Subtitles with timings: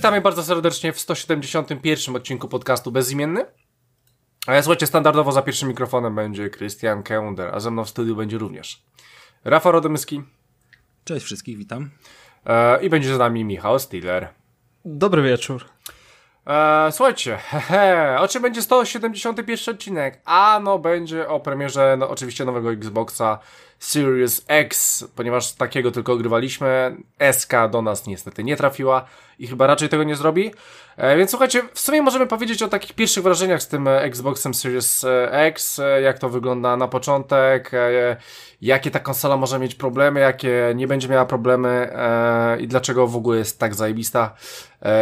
[0.00, 3.44] witamy bardzo serdecznie w 171 odcinku podcastu Bezimienny.
[4.46, 8.16] A ja słuchajcie, standardowo za pierwszym mikrofonem będzie Christian Kender, a ze mną w studiu
[8.16, 8.82] będzie również
[9.44, 10.22] Rafał Rodomyski.
[11.04, 11.90] Cześć wszystkich, witam.
[12.46, 14.28] E, I będzie z nami Michał Stiller.
[14.84, 15.64] Dobry wieczór.
[16.46, 20.20] E, słuchajcie, hehe, o czym będzie 171 odcinek?
[20.24, 23.38] A no będzie o premierze no, oczywiście nowego Xboxa
[23.80, 26.96] Series X, ponieważ takiego tylko ogrywaliśmy.
[27.32, 29.04] SK do nas niestety nie trafiła
[29.38, 30.50] i chyba raczej tego nie zrobi.
[30.96, 34.54] E, więc słuchajcie, w sumie możemy powiedzieć o takich pierwszych wrażeniach z tym e, Xboxem
[34.54, 37.70] Series e, X, jak to wygląda na początek,
[38.60, 41.92] jakie ta konsola może mieć problemy, jakie nie będzie miała problemy
[42.60, 44.34] i dlaczego w ogóle jest tak zajebista,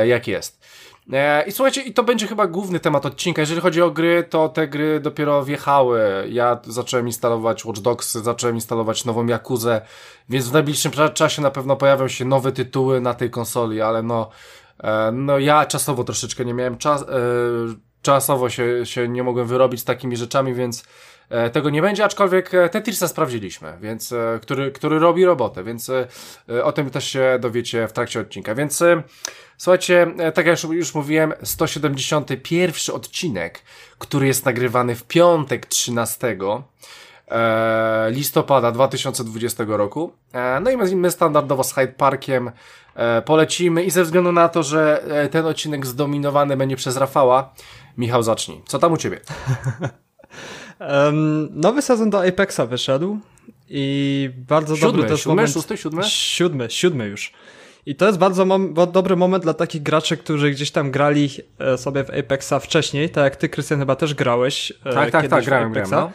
[0.05, 0.67] jak jest.
[1.12, 3.42] E, I słuchajcie, i to będzie chyba główny temat odcinka.
[3.42, 6.00] Jeżeli chodzi o gry, to te gry dopiero wjechały.
[6.31, 9.81] Ja zacząłem instalować Watch Dogs, zacząłem instalować nową Jakuzę,
[10.28, 14.31] więc w najbliższym czasie na pewno pojawią się nowe tytuły na tej konsoli, ale no,
[14.83, 17.06] e, no ja czasowo troszeczkę nie miałem czas, e,
[18.03, 20.84] czasowo się, się nie mogłem wyrobić z takimi rzeczami, więc
[21.53, 25.91] tego nie będzie, aczkolwiek Tetrisa sprawdziliśmy, więc, który, który robi robotę, więc
[26.62, 28.55] o tym też się dowiecie w trakcie odcinka.
[28.55, 28.83] Więc
[29.59, 33.62] Słuchajcie, e, tak jak już, mówiłem, 171 odcinek,
[33.99, 36.37] który jest nagrywany w piątek 13
[37.29, 40.12] e, listopada 2020 roku.
[40.33, 42.51] E, no i my, my standardowo z Hyde Parkiem
[42.95, 47.55] e, polecimy i ze względu na to, że e, ten odcinek zdominowany będzie przez Rafała,
[47.97, 48.62] Michał zacznij.
[48.67, 49.21] Co tam u Ciebie?
[50.81, 53.19] um, nowy sezon do Apexa wyszedł
[53.69, 55.53] i bardzo siódmy, dobry też siódmy, moment...
[55.53, 56.03] Szósty, siódmy?
[56.05, 57.33] Siódmy, siódmy już.
[57.87, 61.78] I to jest bardzo mom dobry moment dla takich graczy, którzy gdzieś tam grali e,
[61.78, 64.72] sobie w Apexa wcześniej, tak jak ty, Krystian, chyba też grałeś.
[64.84, 66.11] E, tak, tak, tak, grałem, grałem, no.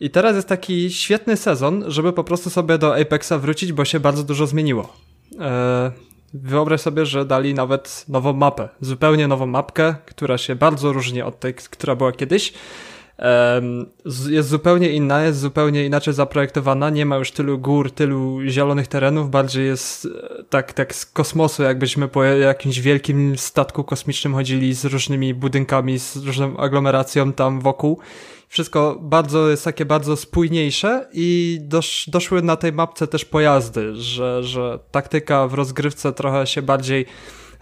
[0.00, 4.00] I teraz jest taki świetny sezon, żeby po prostu sobie do Apexa wrócić, bo się
[4.00, 4.96] bardzo dużo zmieniło.
[5.40, 5.92] E,
[6.34, 11.40] wyobraź sobie, że dali nawet nową mapę, zupełnie nową mapkę, która się bardzo różni od
[11.40, 12.52] tej, która była kiedyś
[14.30, 19.30] jest zupełnie inna, jest zupełnie inaczej zaprojektowana, nie ma już tylu gór, tylu zielonych terenów,
[19.30, 24.84] bardziej jest e, tak, tak z kosmosu, jakbyśmy po jakimś wielkim statku kosmicznym chodzili z
[24.84, 27.98] różnymi budynkami, z różną aglomeracją tam wokół.
[28.48, 34.42] Wszystko bardzo jest takie bardzo spójniejsze i dosz, doszły na tej mapce też pojazdy, że,
[34.42, 37.06] że taktyka w rozgrywce trochę się bardziej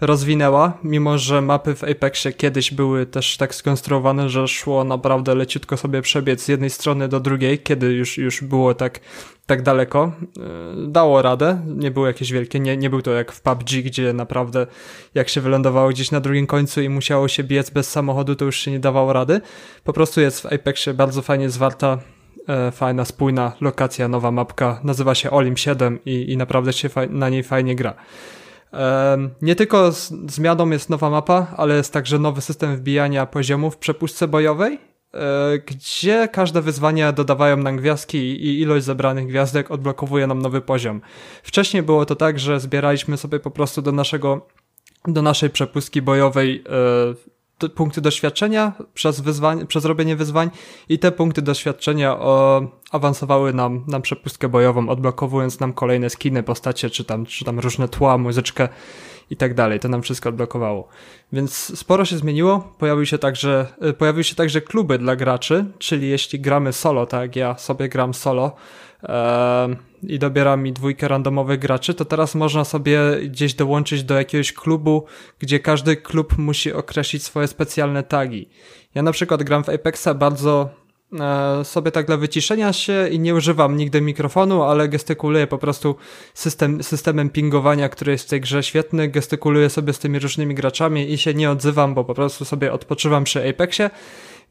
[0.01, 5.77] rozwinęła, mimo że mapy w Apexie kiedyś były też tak skonstruowane, że szło naprawdę leciutko
[5.77, 8.99] sobie przebiec z jednej strony do drugiej, kiedy już, już było tak,
[9.45, 10.11] tak daleko.
[10.39, 10.41] E,
[10.87, 14.67] dało radę, nie było jakieś wielkie, nie, nie był to jak w PUBG, gdzie naprawdę
[15.15, 18.59] jak się wylądowało gdzieś na drugim końcu i musiało się biec bez samochodu, to już
[18.59, 19.41] się nie dawało rady.
[19.83, 21.97] Po prostu jest w Apexie bardzo fajnie zwarta
[22.47, 27.29] e, fajna, spójna lokacja, nowa mapka, nazywa się Olim 7 i, i naprawdę się na
[27.29, 27.95] niej fajnie gra.
[29.41, 29.91] Nie tylko
[30.27, 34.79] zmianą jest nowa mapa, ale jest także nowy system wbijania poziomów w przepustce bojowej,
[35.13, 41.01] e, gdzie każde wyzwania dodawają nam gwiazdki i ilość zebranych gwiazdek odblokowuje nam nowy poziom.
[41.43, 44.47] Wcześniej było to tak, że zbieraliśmy sobie po prostu do naszego
[45.07, 47.31] do naszej przepustki bojowej e,
[47.69, 50.49] punkty doświadczenia przez, wyzwań, przez robienie wyzwań
[50.89, 52.61] i te punkty doświadczenia o,
[52.91, 57.87] awansowały nam na przepustkę bojową, odblokowując nam kolejne skiny, postacie, czy tam, czy tam różne
[57.87, 58.69] tła, muzyczkę
[59.29, 59.79] i tak dalej.
[59.79, 60.87] To nam wszystko odblokowało.
[61.33, 62.73] Więc sporo się zmieniło.
[62.77, 63.65] Pojawił się także,
[63.97, 68.13] pojawiły się także kluby dla graczy, czyli jeśli gramy solo, tak jak ja sobie gram
[68.13, 68.55] solo,
[70.03, 75.05] i dobiera mi dwójkę randomowych graczy, to teraz można sobie gdzieś dołączyć do jakiegoś klubu,
[75.39, 78.49] gdzie każdy klub musi określić swoje specjalne tagi.
[78.95, 80.69] Ja na przykład gram w Apexa bardzo
[81.19, 85.95] e, sobie tak dla wyciszenia się i nie używam nigdy mikrofonu, ale gestykuluję po prostu
[86.33, 91.11] system, systemem pingowania, który jest w tej grze świetny, gestykuluję sobie z tymi różnymi graczami
[91.11, 93.89] i się nie odzywam, bo po prostu sobie odpoczywam przy Apexie,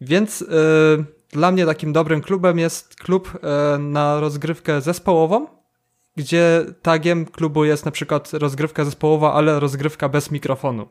[0.01, 0.41] więc...
[0.41, 5.47] Yy, dla mnie takim dobrym klubem jest klub e, na rozgrywkę zespołową,
[6.17, 10.89] gdzie tagiem klubu jest na przykład rozgrywka zespołowa, ale rozgrywka bez mikrofonu.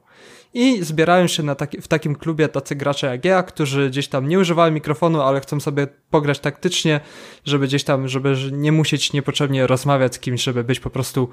[0.54, 4.28] I zbierają się na taki, w takim klubie tacy gracze jak ja, którzy gdzieś tam
[4.28, 7.00] nie używają mikrofonu, ale chcą sobie pograć taktycznie,
[7.46, 11.30] żeby gdzieś tam, żeby nie musieć niepotrzebnie rozmawiać z kimś, żeby być po prostu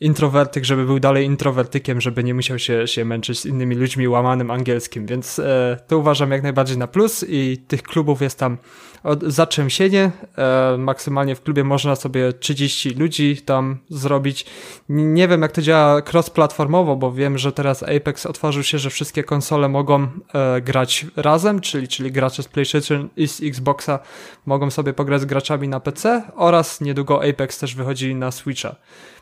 [0.00, 4.50] introwertyk, żeby był dalej introwertykiem, żeby nie musiał się, się męczyć z innymi ludźmi łamanym
[4.50, 8.58] angielskim, więc e, to uważam jak najbardziej na plus i tych klubów jest tam
[9.04, 10.10] od, zatrzęsienie.
[10.38, 14.46] E, maksymalnie w klubie można sobie 30 ludzi tam zrobić.
[14.88, 19.24] Nie wiem jak to działa cross-platformowo, bo wiem, że teraz Apex otworzył się, że wszystkie
[19.24, 23.98] konsole mogą e, grać razem, czyli, czyli gracze z PlayStation i z Xboxa
[24.46, 28.76] mogą sobie pograć z graczami na PC oraz niedługo Apex też wychodzi na Switcha.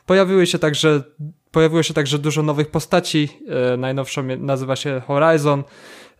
[0.06, 1.02] Pojawiły się także
[1.52, 3.28] pojawiło się także dużo nowych postaci.
[3.72, 5.64] E, najnowszą nazywa się Horizon.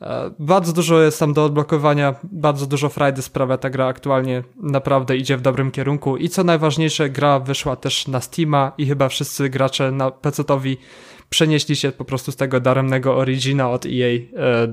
[0.03, 5.17] E, bardzo dużo jest tam do odblokowania, bardzo dużo frajdy sprawia ta gra aktualnie, naprawdę
[5.17, 9.49] idzie w dobrym kierunku i co najważniejsze, gra wyszła też na Steama i chyba wszyscy
[9.49, 10.77] gracze na PC-towi
[11.31, 14.21] przenieśli się po prostu z tego daremnego Origina od EA e,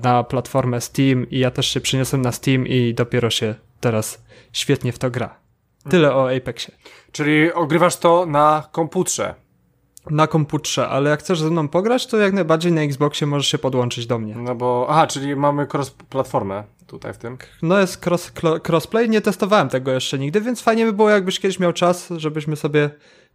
[0.03, 4.23] na platformę Steam i ja też się przeniosłem na Steam i dopiero się teraz
[4.53, 5.35] świetnie w to gra.
[5.89, 6.71] Tyle o Apexie.
[7.11, 9.35] Czyli ogrywasz to na komputrze.
[10.09, 13.57] Na komputrze, ale jak chcesz ze mną pograć, to jak najbardziej na Xboxie możesz się
[13.57, 14.35] podłączyć do mnie.
[14.35, 17.37] No bo, aha, czyli mamy cross-platformę tutaj w tym.
[17.61, 18.31] No jest cross,
[18.69, 22.55] crossplay, nie testowałem tego jeszcze nigdy, więc fajnie by było jakbyś kiedyś miał czas, żebyśmy
[22.55, 22.89] sobie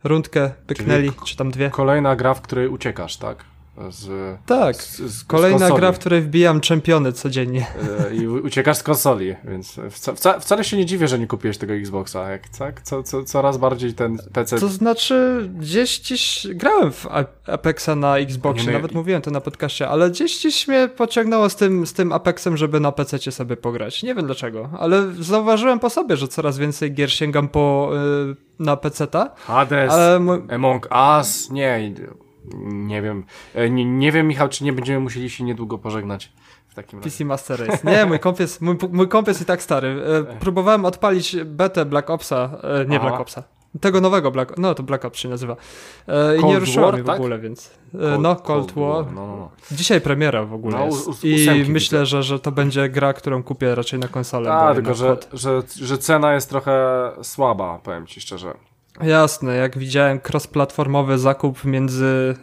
[0.04, 1.70] rundkę pyknęli, czy tam dwie.
[1.70, 3.44] Kolejna gra, w której uciekasz, tak?
[3.90, 7.66] Z, tak, z, z, kolejna gra, w której wbijam czempiony codziennie.
[8.10, 11.74] E, I uciekasz z konsoli, więc wca, wcale się nie dziwię, że nie kupiłeś tego
[11.74, 12.82] Xboxa, jak, tak?
[12.82, 14.58] Co, co, coraz bardziej ten PC...
[14.58, 17.06] To znaczy, gdzieś dziś grałem w
[17.46, 21.86] Apexa na Xboxie, nawet mówiłem to na podcaście, ale gdzieś dziś mnie pociągnęło z tym,
[21.86, 24.02] z tym Apexem, żeby na PC sobie pograć.
[24.02, 27.90] Nie wiem dlaczego, ale zauważyłem po sobie, że coraz więcej gier sięgam po...
[28.26, 29.30] Yy, na PC-ta.
[29.36, 30.20] Hades, ale...
[30.48, 30.88] Among
[31.18, 31.94] Us, nie,
[32.64, 33.24] nie wiem.
[33.54, 36.32] E, nie, nie wiem, Michał, czy nie będziemy musieli się niedługo pożegnać.
[36.68, 37.24] W takim PC razie.
[37.24, 37.90] Master Race.
[37.90, 40.02] Nie, mój komp jest, mój, mój komp jest i tak stary.
[40.30, 43.08] E, próbowałem odpalić betę Black Opsa, e, nie Aha.
[43.08, 43.42] Black Opsa.
[43.80, 45.56] Tego nowego Black, no to Black Ops się nazywa.
[46.40, 47.16] I nie ruszyło mi w tak?
[47.16, 47.70] ogóle, więc.
[47.92, 49.04] Cold, no, Cold, Cold War.
[49.04, 49.14] War.
[49.14, 49.50] No, no, no.
[49.72, 51.24] Dzisiaj premiera w ogóle no, jest.
[51.24, 54.46] I myślę, że, że to będzie gra, którą kupię raczej na konsolę.
[54.46, 58.54] Tak, tylko że, że, że cena jest trochę słaba, powiem ci szczerze.
[59.02, 62.34] Jasne, jak widziałem cross-platformowy zakup między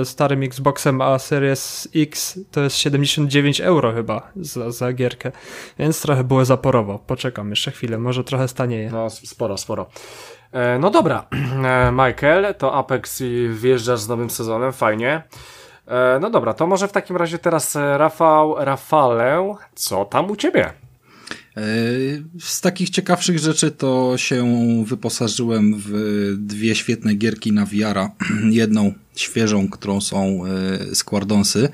[0.00, 5.32] y, starym Xboxem a Series X, to jest 79 euro chyba za, za gierkę,
[5.78, 6.98] więc trochę było zaporowo.
[6.98, 8.90] Poczekam jeszcze chwilę, może trochę stanieje.
[8.90, 9.86] No, sporo, sporo.
[10.52, 11.26] E, no dobra,
[11.64, 15.22] e, Michael, to Apex i wjeżdżasz z nowym sezonem, fajnie.
[15.86, 20.87] E, no dobra, to może w takim razie teraz Rafał, Rafale, co tam u Ciebie?
[22.40, 24.44] Z takich ciekawszych rzeczy to się
[24.86, 25.90] wyposażyłem w
[26.38, 27.98] dwie świetne gierki na VR.
[28.50, 31.68] Jedną świeżą, którą są e, Squardonsy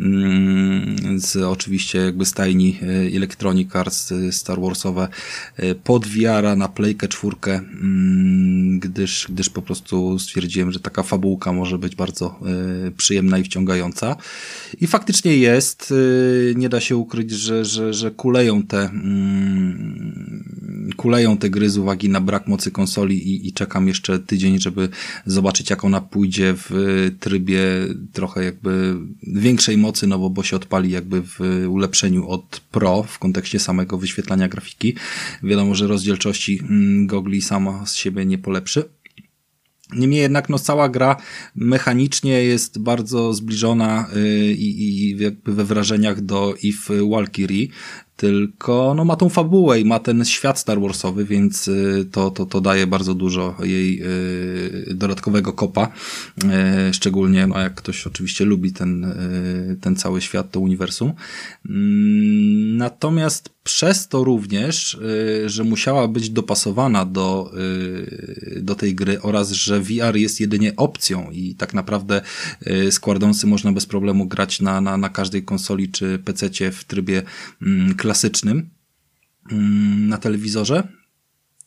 [0.00, 5.08] mm, z oczywiście jakby stajni e, Electronic Arts e, Star Warsowe
[5.84, 11.78] pod VR na Playkę czwórkę, mm, gdyż, gdyż po prostu stwierdziłem, że taka fabułka może
[11.78, 12.40] być bardzo
[12.96, 14.16] przyjemna i wciągająca.
[14.80, 15.94] I faktycznie jest.
[16.56, 20.44] Nie da się ukryć, że, że, że kuleją te mm,
[20.96, 24.88] kuleją te gry z uwagi na brak mocy konsoli i, i czekam jeszcze tydzień, żeby
[25.26, 26.70] zobaczyć jak ona pójdzie w
[27.20, 27.62] trybie
[28.12, 33.18] trochę jakby większej mocy, no bo, bo się odpali jakby w ulepszeniu od Pro w
[33.18, 34.94] kontekście samego wyświetlania grafiki.
[35.42, 38.84] Wiadomo, że rozdzielczości mm, gogli sama z siebie nie polepszy.
[39.92, 41.16] Niemniej jednak no, cała gra
[41.54, 47.68] mechanicznie jest bardzo zbliżona y, i, i jakby we wrażeniach do If Walkyrie,
[48.16, 52.46] tylko no, ma tą fabułę i ma ten świat Star Warsowy, więc y, to, to,
[52.46, 54.02] to daje bardzo dużo jej
[54.90, 55.92] y, dodatkowego kopa.
[56.90, 59.14] Y, szczególnie no, jak ktoś oczywiście lubi ten,
[59.80, 61.12] ten cały świat, to uniwersum.
[61.68, 64.98] Mm, natomiast przez to również,
[65.46, 67.52] że musiała być dopasowana do,
[68.60, 72.20] do tej gry oraz, że VR jest jedynie opcją i tak naprawdę
[72.90, 77.22] składący można bez problemu grać na, na, na każdej konsoli czy PC w trybie
[77.62, 78.70] mm, klasycznym
[79.52, 80.88] mm, na telewizorze,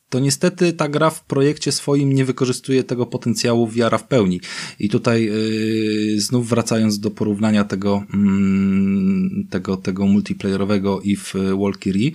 [0.10, 4.41] to niestety ta gra w projekcie swoim nie wykorzystuje tego potencjału wiara w pełni.
[4.79, 12.12] I tutaj yy, znów wracając do porównania tego, yy, tego, tego multiplayerowego i w Walkyrie,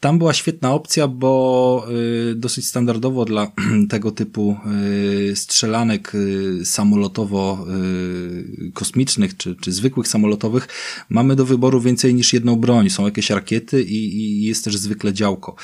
[0.00, 1.86] tam była świetna opcja, bo
[2.30, 3.52] y, dosyć standardowo dla
[3.90, 4.56] tego typu
[5.30, 10.68] y, strzelanek y, samolotowo-kosmicznych czy, czy zwykłych samolotowych
[11.08, 12.90] mamy do wyboru więcej niż jedną broń.
[12.90, 15.56] Są jakieś rakiety i, i jest też zwykle działko.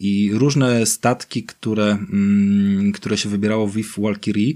[0.00, 4.54] I różne statki, które, mm, które się wybierało w If Valkyrie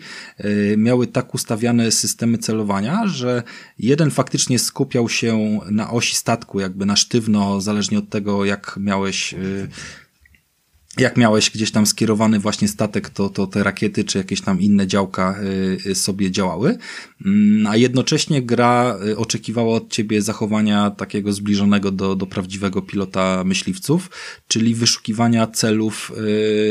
[0.76, 3.42] miały tak ustawiane systemy celowania, że
[3.78, 8.76] jeden faktycznie skupiał się na osi statku, jakby na sztywno, zależnie od tego, jak jak
[8.76, 9.68] miałeś y,
[10.98, 14.86] jak miałeś gdzieś tam skierowany właśnie statek, to, to te rakiety czy jakieś tam inne
[14.86, 15.38] działka
[15.86, 16.78] y, y, sobie działały,
[17.26, 23.42] mm, a jednocześnie gra y, oczekiwała od ciebie zachowania takiego zbliżonego do, do prawdziwego pilota
[23.44, 24.10] myśliwców,
[24.48, 26.12] czyli wyszukiwania celów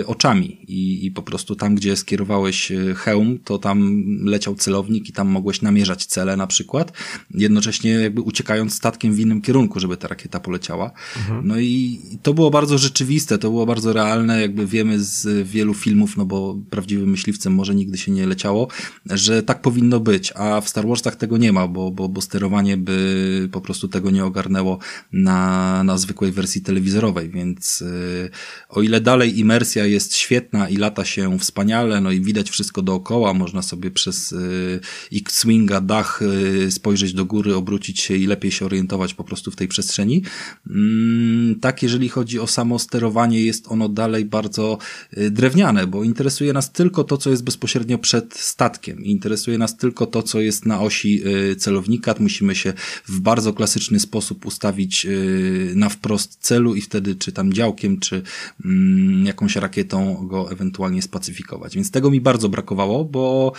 [0.06, 5.28] oczami I, i po prostu tam, gdzie skierowałeś hełm, to tam leciał celownik i tam
[5.28, 6.94] mogłeś namierzać cele na przykład,
[7.34, 10.92] jednocześnie jakby uciekając statkiem w innym kierunku, żeby ta rakieta poleciała.
[11.18, 11.48] Mhm.
[11.48, 15.74] No i to było bardzo rzeczywiste, to było bardzo realne, realne, jakby wiemy z wielu
[15.74, 18.68] filmów, no bo prawdziwym myśliwcem może nigdy się nie leciało,
[19.06, 22.78] że tak powinno być, a w Star Warsach tego nie ma, bo, bo, bo sterowanie
[22.78, 24.80] by po prostu tego nie ogarnęło
[25.12, 28.30] na, na zwykłej wersji telewizorowej, więc yy,
[28.70, 33.34] o ile dalej imersja jest świetna i lata się wspaniale, no i widać wszystko dookoła,
[33.34, 36.22] można sobie przez yy, X-Winga, dach
[36.62, 40.24] yy, spojrzeć do góry, obrócić się i lepiej się orientować po prostu w tej przestrzeni.
[40.70, 44.78] Mm, tak, jeżeli chodzi o samo sterowanie, jest ono dalej bardzo
[45.18, 49.06] y, drewniane, bo interesuje nas tylko to, co jest bezpośrednio przed statkiem.
[49.06, 52.16] Interesuje nas tylko to, co jest na osi y, celownika.
[52.20, 52.74] Musimy się
[53.08, 58.22] w bardzo klasyczny sposób ustawić y, na wprost celu i wtedy czy tam działkiem, czy
[58.66, 61.76] mm, jakąś rakietą go ewentualnie spacyfikować.
[61.76, 63.54] Więc tego mi bardzo brakowało, bo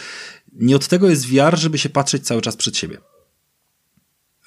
[0.52, 3.13] nie od tego jest wiar, żeby się patrzeć cały czas przed siebie.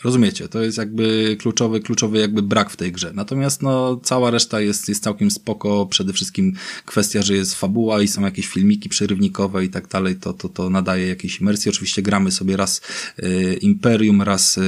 [0.03, 3.11] Rozumiecie, to jest jakby kluczowy, kluczowy jakby brak w tej grze.
[3.15, 5.85] Natomiast no, cała reszta jest, jest całkiem spoko.
[5.85, 6.53] Przede wszystkim
[6.85, 10.69] kwestia, że jest fabuła i są jakieś filmiki przerywnikowe i tak dalej, to, to, to
[10.69, 11.69] nadaje jakiejś imersji.
[11.69, 12.81] Oczywiście gramy sobie raz
[13.19, 14.61] y, Imperium, raz y,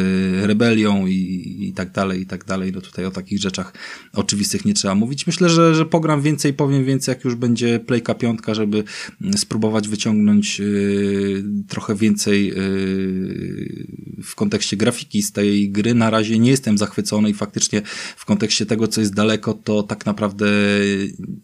[0.47, 2.71] Rebelią i, i tak dalej, i tak dalej.
[2.71, 3.73] No tutaj o takich rzeczach
[4.13, 5.27] oczywistych nie trzeba mówić.
[5.27, 8.83] Myślę, że, że pogram więcej, powiem więcej, jak już będzie Playka piątka, żeby
[9.21, 13.87] mm, spróbować wyciągnąć y, trochę więcej y,
[14.23, 17.81] w kontekście grafiki z tej gry na razie nie jestem zachwycony i faktycznie
[18.15, 20.47] w kontekście tego, co jest daleko, to tak naprawdę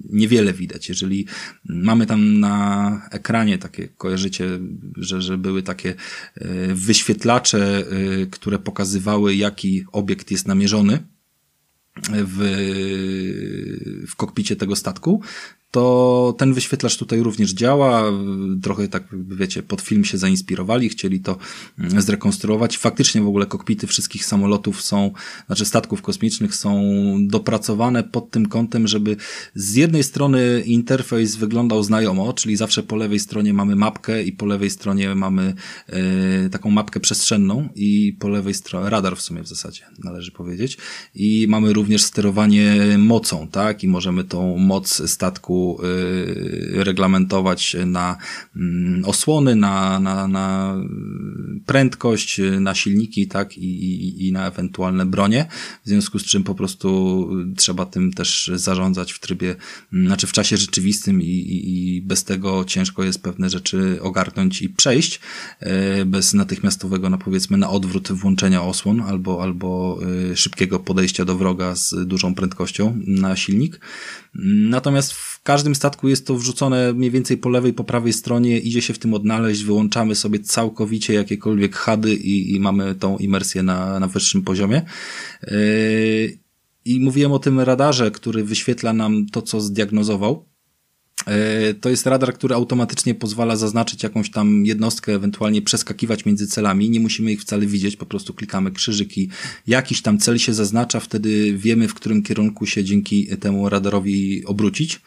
[0.09, 0.89] niewiele widać.
[0.89, 1.27] Jeżeli
[1.65, 4.59] mamy tam na ekranie takie, kojarzycie,
[4.97, 5.89] że, że były takie
[6.35, 10.99] e, wyświetlacze, e, które pokazywały, jaki obiekt jest namierzony,
[12.09, 12.37] w,
[14.07, 15.21] w kokpicie tego statku,
[15.71, 18.03] to ten wyświetlacz tutaj również działa.
[18.63, 21.37] Trochę tak, wiecie, pod film się zainspirowali, chcieli to
[21.79, 22.77] mm, zrekonstruować.
[22.77, 25.11] Faktycznie w ogóle kokpity wszystkich samolotów są,
[25.47, 26.81] znaczy statków kosmicznych są
[27.27, 29.15] dopracowane pod tym kątem, żeby
[29.55, 34.45] z jednej strony interfejs wyglądał znajomo, czyli zawsze po lewej stronie mamy mapkę i po
[34.45, 35.53] lewej stronie mamy
[35.87, 40.77] e, taką mapkę przestrzenną i po lewej stronie, radar w sumie w zasadzie należy powiedzieć.
[41.15, 43.83] I mamy również sterowanie mocą, tak?
[43.83, 48.17] I możemy tą moc statku Y, reglamentować na
[48.55, 50.75] mm, osłony, na, na, na
[51.65, 55.45] prędkość, na silniki, tak, i, i, i na ewentualne bronie,
[55.85, 59.55] w związku z czym po prostu trzeba tym też zarządzać w trybie,
[59.93, 64.61] mm, znaczy w czasie rzeczywistym i, i, i bez tego ciężko jest pewne rzeczy ogarnąć
[64.61, 65.19] i przejść,
[66.01, 69.99] y, bez natychmiastowego, no powiedzmy, na odwrót włączenia osłon albo, albo
[70.31, 73.79] y, szybkiego podejścia do wroga z dużą prędkością na silnik.
[74.69, 78.81] Natomiast w każdym statku jest to wrzucone mniej więcej po lewej, po prawej stronie, idzie
[78.81, 83.99] się w tym odnaleźć, wyłączamy sobie całkowicie jakiekolwiek hady i, i mamy tą imersję na,
[83.99, 84.81] na wyższym poziomie.
[85.43, 86.37] Yy,
[86.85, 90.45] I mówiłem o tym radarze, który wyświetla nam to, co zdiagnozował.
[91.27, 96.89] E, to jest radar, który automatycznie pozwala zaznaczyć jakąś tam jednostkę, ewentualnie przeskakiwać między celami.
[96.89, 99.29] Nie musimy ich wcale widzieć, po prostu klikamy krzyżyki.
[99.67, 105.01] Jakiś tam cel się zaznacza, wtedy wiemy, w którym kierunku się dzięki temu radarowi obrócić.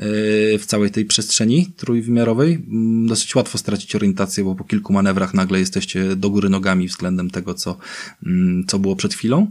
[0.00, 2.54] E, w całej tej przestrzeni trójwymiarowej.
[2.54, 7.30] Mm, dosyć łatwo stracić orientację, bo po kilku manewrach nagle jesteście do góry nogami względem
[7.30, 7.76] tego, co,
[8.26, 9.50] mm, co było przed chwilą.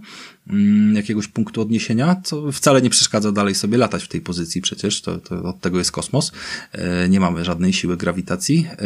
[0.49, 5.01] Mm, jakiegoś punktu odniesienia, co wcale nie przeszkadza dalej sobie latać w tej pozycji przecież,
[5.01, 6.31] to, to od tego jest kosmos.
[6.71, 8.67] E, nie mamy żadnej siły grawitacji.
[8.71, 8.85] E,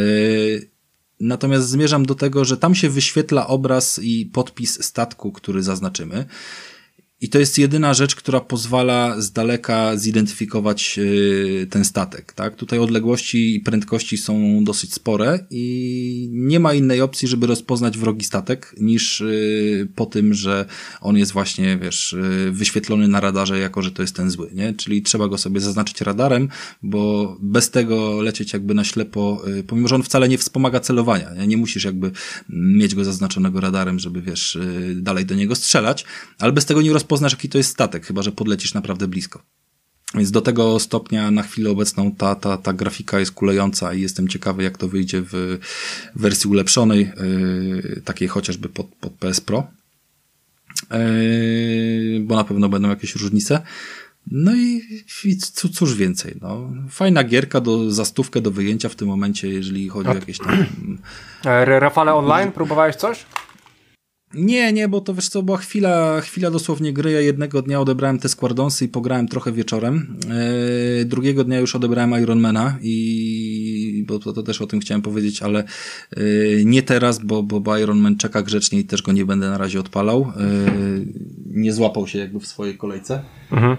[1.19, 6.25] natomiast zmierzam do tego, że tam się wyświetla obraz i podpis statku, który zaznaczymy.
[7.23, 12.33] I to jest jedyna rzecz, która pozwala z daleka zidentyfikować y, ten statek.
[12.33, 12.55] Tak?
[12.55, 18.25] Tutaj odległości i prędkości są dosyć spore i nie ma innej opcji, żeby rozpoznać wrogi
[18.25, 20.65] statek, niż y, po tym, że
[21.01, 24.49] on jest właśnie, wiesz, y, wyświetlony na radarze, jako że to jest ten zły.
[24.53, 24.73] Nie?
[24.73, 26.49] Czyli trzeba go sobie zaznaczyć radarem,
[26.81, 31.33] bo bez tego lecieć jakby na ślepo, pomimo, że on wcale nie wspomaga celowania.
[31.33, 32.11] Nie, nie musisz jakby
[32.49, 34.57] mieć go zaznaczonego radarem, żeby, wiesz,
[34.95, 36.05] dalej do niego strzelać,
[36.39, 39.41] ale bez tego nie rozpoznasz poznasz, jaki to jest statek, chyba że podlecisz naprawdę blisko.
[40.15, 44.27] Więc do tego stopnia na chwilę obecną ta, ta, ta grafika jest kulejąca i jestem
[44.27, 45.59] ciekawy, jak to wyjdzie w
[46.15, 49.67] wersji ulepszonej, yy, takiej chociażby pod, pod PS Pro,
[50.91, 53.61] yy, bo na pewno będą jakieś różnice.
[54.27, 54.81] No i,
[55.25, 55.37] i
[55.73, 56.71] cóż więcej, no.
[56.89, 60.57] Fajna gierka do, za stówkę do wyjęcia w tym momencie, jeżeli chodzi o jakieś tam...
[61.45, 63.25] E, Rafale Online, próbowałeś coś?
[64.33, 67.11] Nie, nie, bo to wiesz co, była chwila, chwila dosłownie gry.
[67.11, 70.19] Ja jednego dnia odebrałem te Squardonsy i pograłem trochę wieczorem.
[70.99, 75.43] Yy, drugiego dnia już odebrałem Ironmana i bo to, to, też o tym chciałem powiedzieć,
[75.43, 75.63] ale
[76.17, 79.79] yy, nie teraz, bo, bo, Ironman czeka grzecznie i też go nie będę na razie
[79.79, 80.31] odpalał.
[80.37, 81.05] Yy,
[81.45, 83.23] nie złapał się jakby w swojej kolejce.
[83.51, 83.77] Mhm.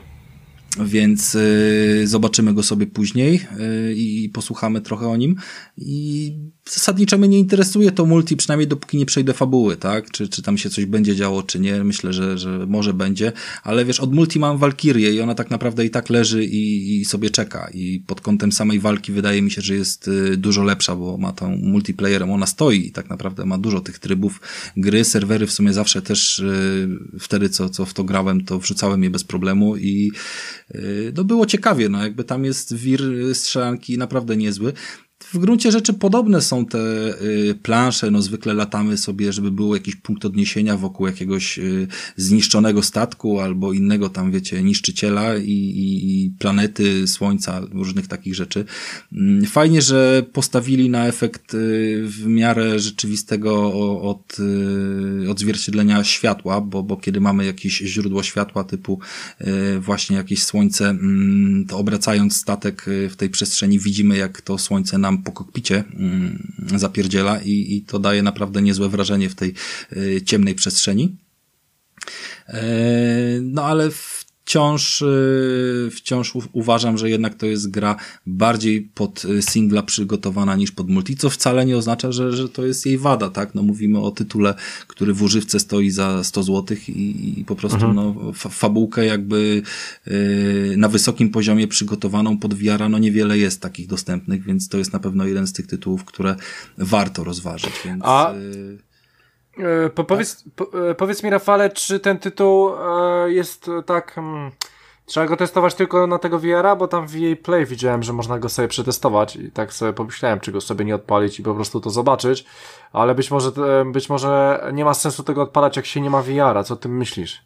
[0.85, 5.37] więc y, zobaczymy go sobie później y, i posłuchamy trochę o nim.
[5.77, 6.33] I
[6.71, 10.11] zasadniczo mnie nie interesuje to multi, przynajmniej dopóki nie przejdę fabuły, tak?
[10.11, 11.85] Czy, czy tam się coś będzie działo, czy nie.
[11.85, 15.85] Myślę, że, że może będzie, ale wiesz, od multi mam Walkirię i ona tak naprawdę
[15.85, 17.71] i tak leży i, i sobie czeka.
[17.75, 21.33] I pod kątem samej walki wydaje mi się, że jest y, dużo lepsza, bo ma
[21.33, 24.41] tą multiplayerem, ona stoi i tak naprawdę ma dużo tych trybów
[24.77, 25.05] gry.
[25.05, 26.89] Serwery w sumie zawsze też y,
[27.21, 30.13] wtedy, co, co w to grałem, to wrzucałem je bez problemu i
[30.75, 33.01] y, no było ciekawie, no jakby tam jest wir
[33.33, 34.73] strzelanki naprawdę niezły
[35.21, 36.79] w gruncie rzeczy podobne są te
[37.23, 42.83] y, plansze, no zwykle latamy sobie, żeby był jakiś punkt odniesienia wokół jakiegoś y, zniszczonego
[42.83, 48.65] statku albo innego tam, wiecie, niszczyciela i, i, i planety, słońca, różnych takich rzeczy.
[49.13, 54.37] Mm, fajnie, że postawili na efekt y, w miarę rzeczywistego od,
[55.31, 59.01] odzwierciedlenia światła, bo, bo kiedy mamy jakieś źródło światła typu
[59.81, 65.23] właśnie jakieś słońce, mm, to obracając statek w tej przestrzeni widzimy, jak to słońce nam
[65.23, 69.55] po kokpicie mm, zapierdziela i, i to daje naprawdę niezłe wrażenie w tej
[69.93, 71.17] y, ciemnej przestrzeni.
[72.49, 72.63] E,
[73.43, 73.91] no ale
[74.45, 77.97] wciąż, y, wciąż uważam, że jednak to jest gra
[78.27, 82.67] bardziej pod y, singla przygotowana niż pod multi, co wcale nie oznacza, że, że to
[82.67, 83.55] jest jej wada, tak?
[83.55, 84.55] No mówimy o tytule,
[84.87, 87.95] który w używce stoi za 100 zł i, i po prostu mhm.
[87.95, 89.63] no, fabułkę jakby
[90.07, 94.93] yy, na wysokim poziomie przygotowaną pod VR, no niewiele jest takich dostępnych, więc to jest
[94.93, 96.37] na pewno jeden z tych tytułów, które
[96.79, 98.03] warto rozważyć, więc...
[98.05, 98.35] A...
[98.37, 98.94] Yy...
[99.59, 104.13] E, po, powiedz, po, e, powiedz mi, Rafale, czy ten tytuł e, jest tak.
[104.15, 104.51] Hmm,
[105.07, 108.39] trzeba go testować tylko na tego VR-a, bo tam w EA Play widziałem, że można
[108.39, 111.81] go sobie przetestować i tak sobie pomyślałem, czy go sobie nie odpalić i po prostu
[111.81, 112.45] to zobaczyć,
[112.93, 113.53] ale być może,
[113.93, 116.65] być może nie ma sensu tego odpalać, jak się nie ma VR-a.
[116.65, 117.43] Co ty myślisz?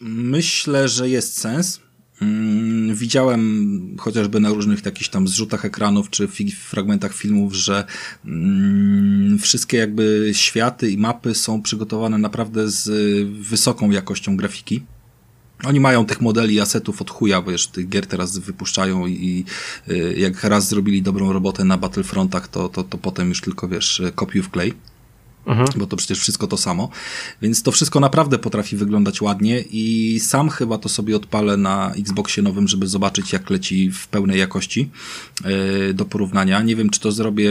[0.00, 1.80] Myślę, że jest sens.
[2.20, 6.28] Mm, widziałem chociażby na różnych jakichś tam zrzutach ekranów czy
[6.58, 7.84] fragmentach filmów, że
[8.24, 12.88] mm, wszystkie jakby światy i mapy są przygotowane naprawdę z
[13.48, 14.82] wysoką jakością grafiki.
[15.64, 19.44] Oni mają tych modeli asetów od chuja, wiesz, tych gier teraz wypuszczają i, i
[19.92, 24.02] y, jak raz zrobili dobrą robotę na Battlefrontach, to, to, to potem już tylko, wiesz,
[24.14, 24.74] kopiuj w klej.
[25.46, 25.68] Mhm.
[25.76, 26.88] Bo to przecież wszystko to samo.
[27.42, 32.42] Więc to wszystko naprawdę potrafi wyglądać ładnie i sam chyba to sobie odpalę na Xboxie
[32.42, 34.90] nowym, żeby zobaczyć jak leci w pełnej jakości
[35.44, 36.62] yy, do porównania.
[36.62, 37.50] Nie wiem, czy to zrobię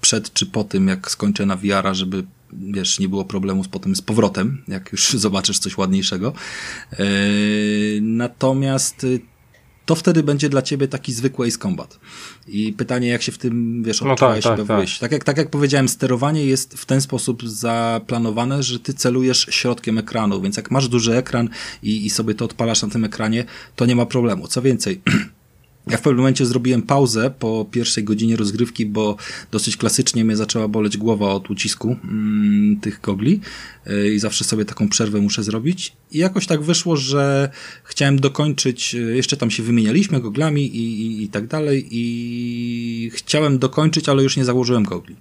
[0.00, 3.96] przed czy po tym, jak skończę na VR-a, żeby wiesz, nie było problemu z potem
[3.96, 6.32] z powrotem, jak już zobaczysz coś ładniejszego.
[6.98, 6.98] Yy,
[8.02, 9.06] natomiast
[9.90, 11.98] to wtedy będzie dla ciebie taki zwykły Ace Combat.
[12.48, 14.98] I pytanie, jak się w tym, wiesz, odczuwałeś no tak, tak, tak.
[15.00, 19.98] tak, jak, tak jak powiedziałem, sterowanie jest w ten sposób zaplanowane, że ty celujesz środkiem
[19.98, 21.48] ekranu, więc jak masz duży ekran
[21.82, 23.44] i, i sobie to odpalasz na tym ekranie,
[23.76, 24.48] to nie ma problemu.
[24.48, 25.00] Co więcej,
[25.86, 29.16] Ja w pewnym momencie zrobiłem pauzę po pierwszej godzinie rozgrywki, bo
[29.50, 33.40] dosyć klasycznie mnie zaczęła boleć głowa od ucisku mm, tych gogli
[33.86, 35.92] yy, i zawsze sobie taką przerwę muszę zrobić.
[36.12, 37.50] I jakoś tak wyszło, że
[37.84, 43.58] chciałem dokończyć, yy, jeszcze tam się wymienialiśmy goglami i, i, i tak dalej i chciałem
[43.58, 45.16] dokończyć, ale już nie założyłem gogli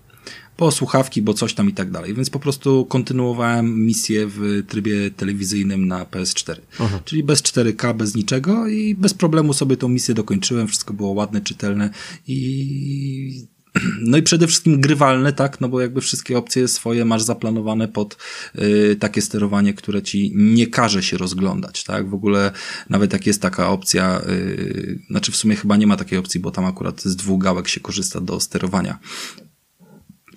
[0.57, 2.13] po słuchawki, bo coś tam i tak dalej.
[2.13, 6.55] Więc po prostu kontynuowałem misję w trybie telewizyjnym na PS4.
[6.79, 6.99] Aha.
[7.05, 10.67] Czyli bez 4K, bez niczego i bez problemu sobie tą misję dokończyłem.
[10.67, 11.89] Wszystko było ładne, czytelne
[12.27, 13.47] i
[14.11, 18.17] no i przede wszystkim grywalne, tak, no bo jakby wszystkie opcje swoje masz zaplanowane pod
[18.55, 22.51] y, takie sterowanie, które ci nie każe się rozglądać, tak, w ogóle
[22.89, 26.51] nawet jak jest taka opcja, y, znaczy w sumie chyba nie ma takiej opcji, bo
[26.51, 28.99] tam akurat z dwóch gałek się korzysta do sterowania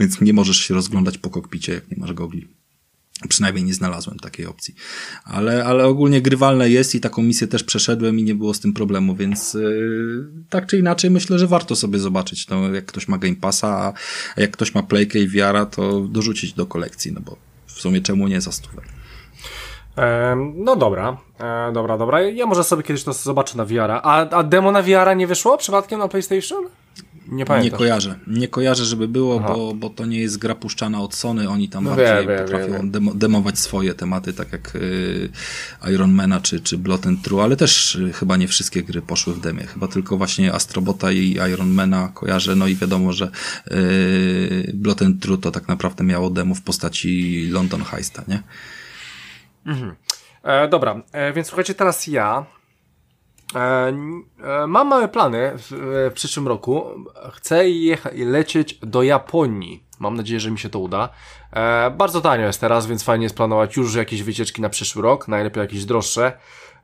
[0.00, 2.48] więc nie możesz się rozglądać po kokpicie, jak nie masz gogli.
[3.28, 4.74] Przynajmniej nie znalazłem takiej opcji.
[5.24, 8.72] Ale, ale ogólnie grywalne jest i taką misję też przeszedłem i nie było z tym
[8.72, 12.48] problemu, więc yy, tak czy inaczej myślę, że warto sobie zobaczyć.
[12.48, 13.92] No, jak ktoś ma Game Passa, a
[14.40, 18.28] jak ktoś ma Playkę i VR, to dorzucić do kolekcji, no bo w sumie czemu
[18.28, 18.82] nie za stówę.
[20.54, 22.22] no dobra, e, dobra, dobra.
[22.22, 23.90] Ja może sobie kiedyś to zobaczę na VR.
[23.90, 26.64] A, a demo na VR nie wyszło przypadkiem na PlayStation?
[27.32, 27.72] Nie pamiętam.
[27.72, 28.18] Nie kojarzę.
[28.26, 31.48] Nie kojarzę, żeby było, bo, bo to nie jest gra puszczana od Sony.
[31.48, 35.28] Oni tam no bardziej wie, potrafią wie, Demo, demować swoje tematy, tak jak y,
[35.92, 39.40] Ironmana czy, czy Blood and True, ale też y, chyba nie wszystkie gry poszły w
[39.40, 39.66] demie.
[39.66, 42.56] Chyba tylko właśnie Astrobota i Ironmana kojarzę.
[42.56, 43.30] No i wiadomo, że
[43.70, 48.42] y, Blood and True to tak naprawdę miało demo w postaci London Heista, nie?
[49.66, 49.94] Mhm.
[50.42, 52.46] E, dobra, e, więc słuchajcie, teraz ja
[54.66, 55.66] mam małe plany w,
[56.10, 56.84] w przyszłym roku.
[57.32, 59.84] Chcę jechać, lecieć do Japonii.
[59.98, 61.08] Mam nadzieję, że mi się to uda.
[61.52, 65.28] E, bardzo tanio jest teraz, więc fajnie jest planować już jakieś wycieczki na przyszły rok,
[65.28, 66.32] najlepiej jakieś droższe.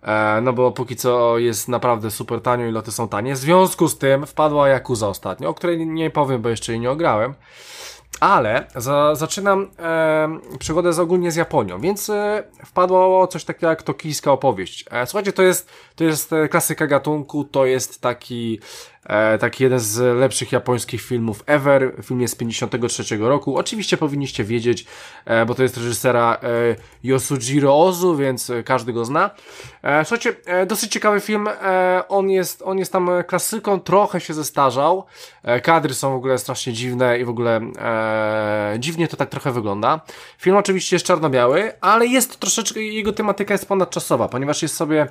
[0.02, 3.34] E, no bo póki co jest naprawdę super tanio i loty są tanie.
[3.34, 6.90] W związku z tym wpadła Yakuza ostatnio, o której nie powiem, bo jeszcze jej nie
[6.90, 7.34] ograłem.
[8.20, 13.82] Ale za, zaczynam e, przygodę z ogólnie z Japonią, więc e, wpadło coś takiego jak
[13.82, 14.84] tokijska opowieść.
[14.90, 18.60] E, słuchajcie, to jest, to jest e, klasyka gatunku, to jest taki,
[19.40, 21.92] taki jeden z lepszych japońskich filmów ever.
[22.02, 23.56] Film jest z 53 roku.
[23.56, 24.86] Oczywiście powinniście wiedzieć,
[25.24, 26.48] e, bo to jest reżysera e,
[27.02, 29.30] Yosujiro Ozu, więc e, każdy go zna.
[29.82, 31.48] E, słuchajcie, e, dosyć ciekawy film.
[31.48, 35.04] E, on, jest, on jest tam klasyką, trochę się zestarzał.
[35.42, 39.52] E, kadry są w ogóle strasznie dziwne i w ogóle e, dziwnie to tak trochę
[39.52, 40.00] wygląda.
[40.38, 45.08] Film oczywiście jest czarno-biały, ale jest troszeczkę, jego tematyka jest ponadczasowa, ponieważ jest sobie e,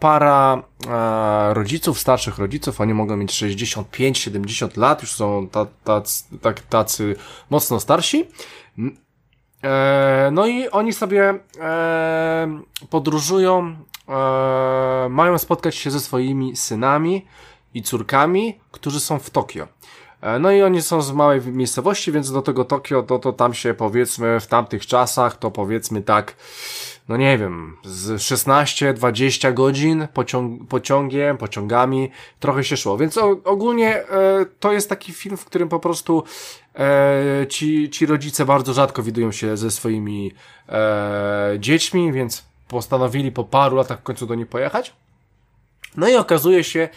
[0.00, 6.60] para e, rodziców, starszych rodziców, oni mogą mieć 65-70 lat, już są ta, tacy, tak,
[6.60, 7.16] tacy
[7.50, 8.26] mocno starsi.
[9.64, 12.60] E, no i oni sobie e,
[12.90, 13.76] podróżują,
[14.08, 17.26] e, mają spotkać się ze swoimi synami
[17.74, 19.68] i córkami, którzy są w Tokio.
[20.22, 23.54] E, No i oni są z małej miejscowości, więc do tego Tokio, to, to tam
[23.54, 26.36] się powiedzmy w tamtych czasach, to powiedzmy tak,
[27.08, 32.98] no nie wiem, z 16-20 godzin pociąg, pociągiem, pociągami, trochę się szło.
[32.98, 36.24] Więc ogólnie e, to jest taki film, w którym po prostu
[36.78, 40.32] e, ci, ci rodzice bardzo rzadko widują się ze swoimi
[40.68, 44.92] e, dziećmi, więc postanowili po paru latach w końcu do nich pojechać.
[45.96, 46.88] No i okazuje się,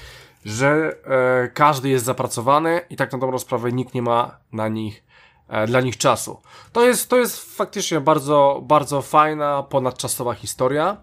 [0.45, 5.03] że e, każdy jest zapracowany i tak na dobrą sprawę nikt nie ma na nich,
[5.47, 6.41] e, dla nich czasu.
[6.71, 10.97] To jest, to jest faktycznie bardzo, bardzo fajna, ponadczasowa historia.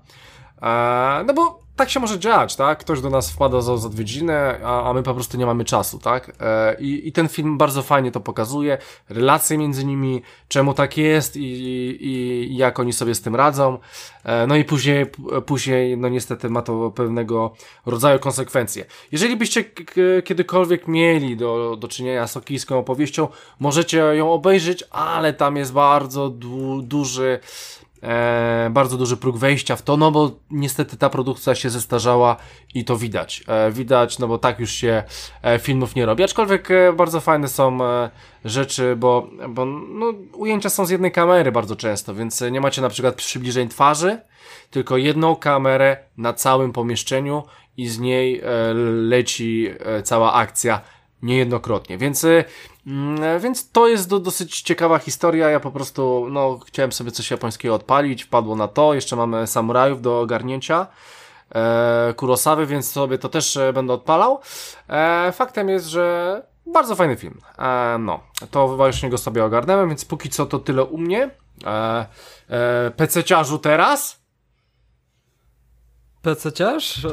[0.62, 2.78] E, no bo tak się może dziać, tak?
[2.78, 5.98] Ktoś do nas wpada za, za odwiedzinę, a, a my po prostu nie mamy czasu,
[5.98, 6.32] tak?
[6.40, 8.78] E, i, I ten film bardzo fajnie to pokazuje,
[9.08, 13.78] relacje między nimi, czemu tak jest i, i, i jak oni sobie z tym radzą.
[14.24, 15.06] E, no i później,
[15.46, 17.54] później, no niestety ma to pewnego
[17.86, 18.84] rodzaju konsekwencje.
[19.12, 19.64] Jeżeli byście
[20.24, 23.28] kiedykolwiek mieli do, do czynienia z tokijską opowieścią,
[23.58, 27.40] możecie ją obejrzeć, ale tam jest bardzo du duży
[28.02, 32.36] e, bardzo duży próg wejścia w to, no bo niestety ta produkcja się zestarzała
[32.74, 33.44] i to widać.
[33.48, 35.02] E, widać, no bo tak już się
[35.42, 36.24] e, filmów nie robi.
[36.24, 38.10] Aczkolwiek e, bardzo fajne są e,
[38.44, 42.82] rzeczy, bo, bo no, ujęcia są z jednej kamery bardzo często, więc e, nie macie
[42.82, 44.18] na przykład przybliżeń twarzy,
[44.70, 47.42] tylko jedną kamerę na całym pomieszczeniu
[47.76, 48.42] i z niej
[49.02, 49.68] leci
[50.04, 50.80] cała akcja
[51.22, 51.98] niejednokrotnie.
[51.98, 52.26] Więc,
[53.40, 55.50] więc to jest do, dosyć ciekawa historia.
[55.50, 58.94] Ja po prostu no, chciałem sobie coś japońskiego odpalić, wpadło na to.
[58.94, 60.86] Jeszcze mamy samurajów do ogarnięcia.
[61.54, 64.40] E, Kurosawy, więc sobie to też e, będę odpalał.
[64.88, 67.40] E, faktem jest, że bardzo fajny film.
[67.58, 71.30] E, no, to właśnie go sobie ogarnąłem, więc póki co to tyle u mnie.
[71.64, 72.06] E,
[72.48, 74.20] e, PC-ciarzu teraz.
[76.22, 77.06] PC-ciarz?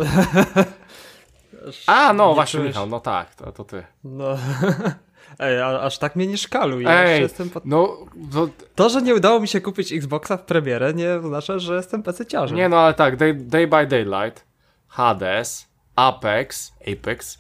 [1.88, 3.84] A, no Nie właśnie, Michał, no tak, to, to ty.
[4.04, 4.26] No.
[5.40, 6.84] Ej, a, aż tak mnie nie szkaluj.
[6.84, 7.66] ja Ej, Jestem pod...
[7.66, 7.98] no,
[8.34, 12.04] to, To, że nie udało mi się kupić Xboxa w premierę, nie oznacza, że jestem
[12.04, 12.56] PC-ciarzem.
[12.58, 14.46] Nie no, ale tak, Day, Day by Daylight,
[14.88, 17.40] Hades, Apex, Apex,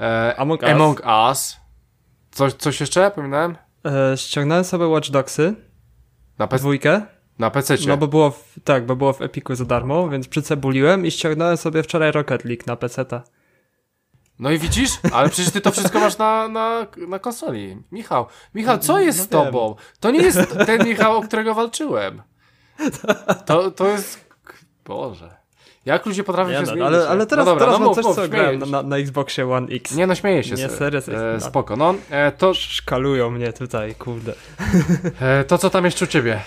[0.00, 0.68] e, Among Us.
[0.70, 1.56] Among Us.
[2.30, 3.10] Coś, coś jeszcze?
[3.10, 3.56] Pamiętałem?
[3.86, 5.54] E, ściągnąłem sobie Watch Dogsy,
[6.38, 7.02] Na, pe- dwójkę,
[7.38, 7.76] na PC.
[7.88, 11.56] no bo było w, tak, bo było w Epiku za darmo, więc przycebuliłem i ściągnąłem
[11.56, 13.22] sobie wczoraj Rocket League na PC-ta.
[14.38, 14.90] No i widzisz?
[15.12, 17.76] Ale przecież ty to wszystko masz na, na, na konsoli.
[17.92, 19.74] Michał, Michał, co jest no z tobą?
[20.00, 22.22] To nie jest ten Michał, o którego walczyłem.
[23.46, 24.24] To, to jest...
[24.84, 25.44] Boże.
[25.84, 26.86] Jak ludzie potrafią Nie się no, zmienić?
[26.86, 29.50] ale, ale teraz, no dobra, teraz no mów, coś, mów, co grałem na, na Xboxie
[29.52, 29.94] One X.
[29.94, 30.50] Nie no, śmieję się.
[30.50, 30.78] Nie, sobie.
[30.78, 31.34] serio, serio.
[31.34, 31.76] E, spoko.
[31.76, 34.32] No, e, to, Szkalują mnie tutaj, kurde.
[35.20, 36.40] e, to co tam jeszcze u ciebie?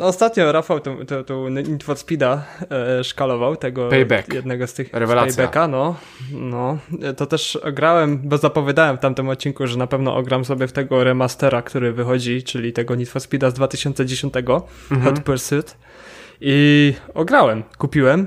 [0.00, 4.34] Ostatnio Rafał tu, tu, tu Need for Speeda e, szkalował, tego Payback.
[4.34, 5.32] jednego z tych Rewelacja.
[5.32, 5.96] z Paybacka, no.
[6.32, 6.78] no.
[7.02, 10.72] E, To też grałem, bo zapowiadałem w tamtym odcinku, że na pewno ogram sobie w
[10.72, 14.34] tego remastera, który wychodzi, czyli tego Need for Speeda z 2010,
[15.04, 15.76] Hot Pursuit.
[16.40, 18.20] I ograłem, kupiłem,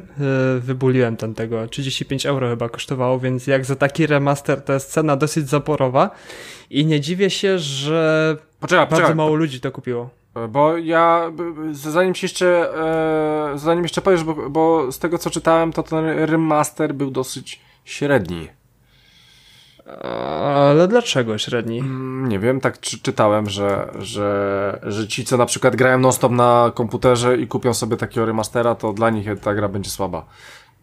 [0.58, 4.92] e, wybuliłem ten tego, 35 euro chyba kosztowało, więc jak za taki remaster to jest
[4.92, 6.10] cena dosyć zaporowa
[6.70, 9.16] i nie dziwię się, że Poczekaj, bardzo poczekaj.
[9.16, 10.19] mało ludzi to kupiło.
[10.50, 11.32] Bo ja,
[11.72, 12.74] zanim się jeszcze,
[13.54, 17.62] e, zanim jeszcze powiesz, bo, bo z tego co czytałem, to ten remaster był dosyć
[17.86, 18.48] średni.
[20.04, 21.80] Ale dlaczego średni?
[21.80, 26.32] Mm, Nie wiem, tak czy, czytałem, że, że, że ci, co na przykład grają non-stop
[26.32, 30.26] na komputerze i kupią sobie takiego remastera, to dla nich ta gra będzie słaba.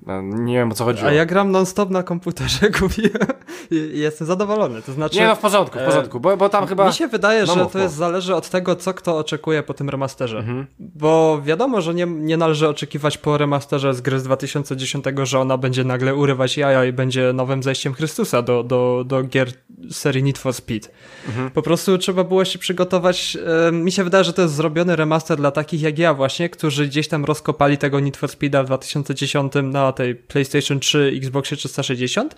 [0.06, 1.04] No, nie wiem o co chodzi.
[1.04, 3.26] A ja gram non-stop na komputerze, kupiłem
[3.70, 4.82] i jestem zadowolony.
[4.82, 6.86] To znaczy, nie, no w porządku, w porządku, bo, bo tam chyba...
[6.86, 9.74] Mi się wydaje, No że mów, to jest zależy od tego, co kto oczekuje po
[9.74, 10.38] tym remasterze.
[10.38, 10.66] Mhm.
[10.78, 15.58] Bo wiadomo, że nie, nie należy oczekiwać po remasterze z gry z 2010, że ona
[15.58, 19.48] będzie nagle urywać jaja i będzie nowym zejściem Chrystusa do, do, do gier
[19.90, 20.88] serii Need for Speed.
[21.28, 21.50] Mhm.
[21.50, 23.36] Po prostu trzeba było się przygotować.
[23.68, 26.86] e, Mi się wydaje, że to jest zrobiony remaster dla takich jak ja właśnie, którzy
[26.86, 32.36] gdzieś tam rozkopali tego Need for Speeda w 2010 na tej PlayStation 3, Xboxie 360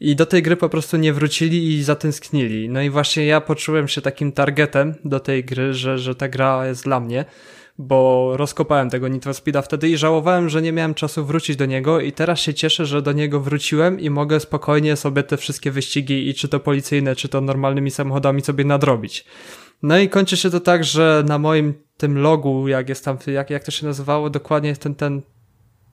[0.00, 2.68] i do tej gry po prostu nie wrócili i zatęsknili.
[2.68, 6.66] No i właśnie ja poczułem się takim targetem do tej gry, że, że ta gra
[6.66, 7.24] jest dla mnie,
[7.78, 11.66] bo rozkopałem tego Need for Speeda wtedy i żałowałem, że nie miałem czasu wrócić do
[11.66, 15.70] niego i teraz się cieszę, że do niego wróciłem i mogę spokojnie sobie te wszystkie
[15.70, 19.24] wyścigi i czy to policyjne, czy to normalnymi samochodami sobie nadrobić.
[19.82, 23.50] No i kończy się to tak, że na moim tym logu, jak jest tam, jak,
[23.50, 25.22] jak to się nazywało, dokładnie ten, ten,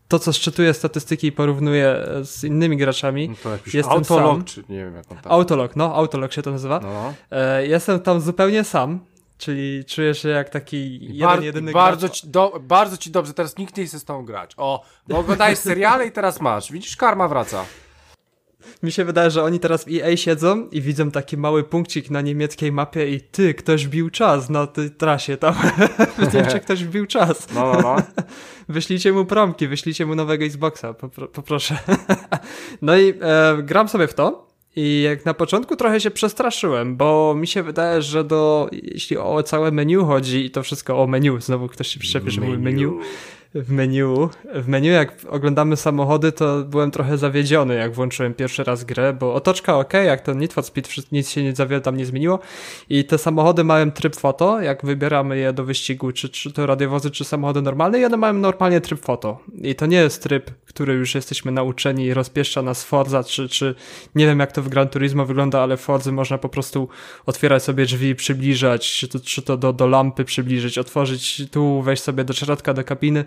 [0.09, 4.45] to co szczytuje statystyki i porównuje z innymi graczami, No to Jestem autolog, sam.
[4.45, 5.31] czy nie wiem jak on tam...
[5.31, 6.79] Autolog, no, Autolog się to nazywa.
[6.79, 7.13] No.
[7.31, 8.99] E, jestem tam zupełnie sam,
[9.37, 12.17] czyli czuję się jak taki jeden, Bar- jedyny bardzo, gracz.
[12.21, 14.51] ci do, bardzo ci dobrze, teraz nikt nie chce z tą grać.
[14.57, 16.71] O, bo oglądałeś seriale i teraz masz.
[16.71, 17.65] Widzisz, karma wraca.
[18.83, 22.21] Mi się wydaje, że oni teraz w EA siedzą i widzą taki mały punkcik na
[22.21, 25.53] niemieckiej mapie i ty, ktoś bił czas na tej trasie tam.
[26.29, 27.53] w Niemczech ktoś bił czas.
[27.53, 27.95] No, no, no.
[28.69, 31.77] Wyślijcie mu promki, wyślijcie mu nowego Xboxa, popro, poproszę.
[32.81, 34.49] no i e, gram sobie w to.
[34.75, 39.43] I jak na początku trochę się przestraszyłem, bo mi się wydaje, że do, jeśli o
[39.43, 42.87] całe menu chodzi i to wszystko o menu, znowu ktoś się przyczepi, że menu,
[43.55, 48.83] w menu, w menu jak oglądamy samochody, to byłem trochę zawiedziony, jak włączyłem pierwszy raz
[48.83, 52.05] grę, bo otoczka ok, jak ten Need for Speed, nic się nie zawiele tam nie
[52.05, 52.39] zmieniło.
[52.89, 57.11] I te samochody mają tryb foto, jak wybieramy je do wyścigu, czy, czy to radiowozy,
[57.11, 59.39] czy samochody normalne i one mają normalnie tryb foto.
[59.61, 63.75] I to nie jest tryb, który już jesteśmy nauczeni i rozpieszcza nas Forza, czy, czy
[64.15, 66.89] nie wiem jak to w Gran Turismo wygląda, ale w Fordzy można po prostu
[67.25, 72.03] otwierać sobie drzwi, przybliżać, czy to, czy to do, do lampy przybliżyć, otworzyć tu, wejść
[72.03, 73.25] sobie do środka, do kabiny,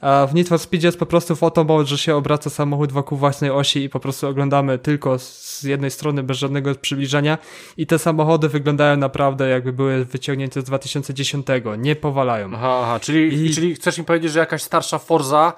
[0.00, 3.18] a w Need for Speed jest po prostu foto mode, że się obraca samochód wokół
[3.18, 7.38] własnej osi i po prostu oglądamy tylko z jednej strony bez żadnego przybliżenia
[7.76, 11.46] i te samochody wyglądają naprawdę jakby były wyciągnięte z 2010,
[11.78, 12.50] nie powalają.
[12.54, 15.52] Aha, aha, czyli, I- czyli chcesz mi powiedzieć, że jakaś starsza Forza,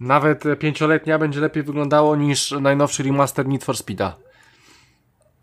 [0.00, 4.16] nawet pięcioletnia, będzie lepiej wyglądało niż najnowszy remaster Need for Speeda.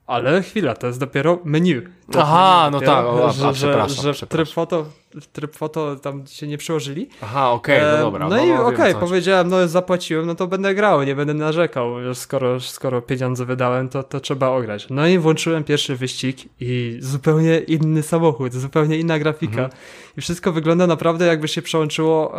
[0.07, 1.81] Ale chwila, to jest dopiero menu.
[2.15, 4.85] Aha, no dopiero, tak, o, że, że, że tryb foto,
[5.33, 7.09] tryb foto tam się nie przyłożyli.
[7.21, 8.29] Aha, okej, no E, dobra.
[8.29, 9.05] No, i wiem, o okej, chodzi.
[9.05, 11.93] powiedziałem, no zapłaciłem, no to będę grał, nie będę narzekał.
[12.13, 14.87] Skoro, skoro pieniądze wydałem, to, to trzeba ograć.
[14.89, 19.63] No i włączyłem pierwszy wyścig i zupełnie inny samochód, zupełnie inna grafika.
[19.63, 19.69] Mhm.
[20.17, 22.33] I wszystko wygląda naprawdę jakby się przełączyło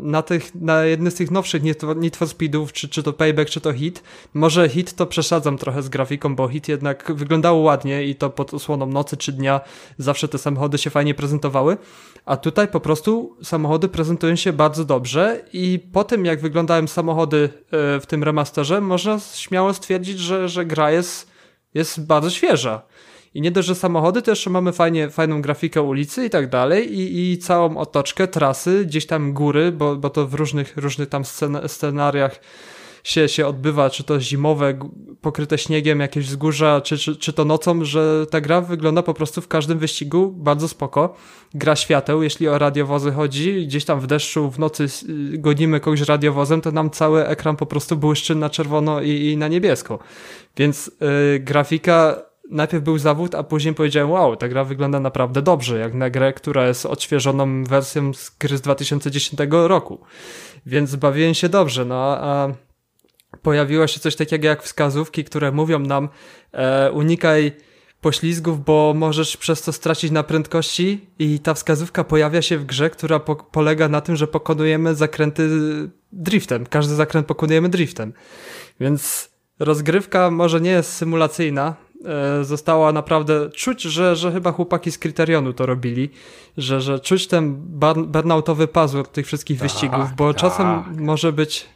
[0.00, 1.62] na tych, na jedny z tych nowszych
[1.96, 4.02] Need for Speedów, czy, czy to Payback, czy to Hit.
[4.34, 8.54] Może Hit to przesadzam trochę z grafiką, bo Hit jednak wyglądało ładnie i to pod
[8.54, 9.60] osłoną nocy czy dnia
[9.98, 11.76] zawsze te samochody się fajnie prezentowały.
[12.24, 17.48] A tutaj po prostu samochody prezentują się bardzo dobrze i po tym jak wyglądają samochody
[17.70, 21.30] e, w tym remasterze, można śmiało stwierdzić, że, że gra jest,
[21.74, 22.82] jest bardzo świeża.
[23.34, 26.98] I nie dość, że samochody, to jeszcze mamy fajnie, fajną grafikę ulicy i tak dalej
[26.98, 31.24] i, i całą otoczkę, trasy, gdzieś tam góry, bo, bo to w różnych, różnych tam
[31.24, 32.40] scen scenariach
[33.04, 34.78] się, się odbywa, czy to zimowe,
[35.20, 39.40] pokryte śniegiem, jakieś wzgórza, czy, czy, czy to nocą, że ta gra wygląda po prostu
[39.40, 41.14] w każdym wyścigu bardzo spoko.
[41.54, 44.86] Gra świateł, jeśli o radiowozy chodzi, gdzieś tam w deszczu, w nocy
[45.34, 49.36] y, gonimy kogoś radiowozem, to nam cały ekran po prostu błyszczy na czerwono i, i
[49.36, 49.98] na niebiesko.
[50.56, 50.88] Więc
[51.36, 55.94] y, grafika najpierw był zawód, a później powiedziałem, wow, ta gra wygląda naprawdę dobrze, jak
[55.94, 60.00] na grę, która jest odświeżoną wersją z gry z 2010 roku.
[60.66, 62.48] Więc bawiłem się dobrze, no a
[63.42, 66.08] pojawiło się coś takiego jak wskazówki, które mówią nam
[66.52, 67.52] e, unikaj
[68.00, 72.90] poślizgów, bo możesz przez to stracić na prędkości i ta wskazówka pojawia się w grze,
[72.90, 75.48] która po polega na tym, że pokonujemy zakręty
[76.12, 76.66] driftem.
[76.66, 78.12] Każdy zakręt pokonujemy driftem.
[78.80, 81.74] Więc rozgrywka może nie jest symulacyjna,
[82.04, 86.10] e, została naprawdę czuć, że, że chyba chłopaki z Kryterionu to robili,
[86.56, 90.40] że, że czuć ten burn, burnoutowy pazur tych wszystkich wyścigów, bo tak.
[90.42, 91.68] czasem może być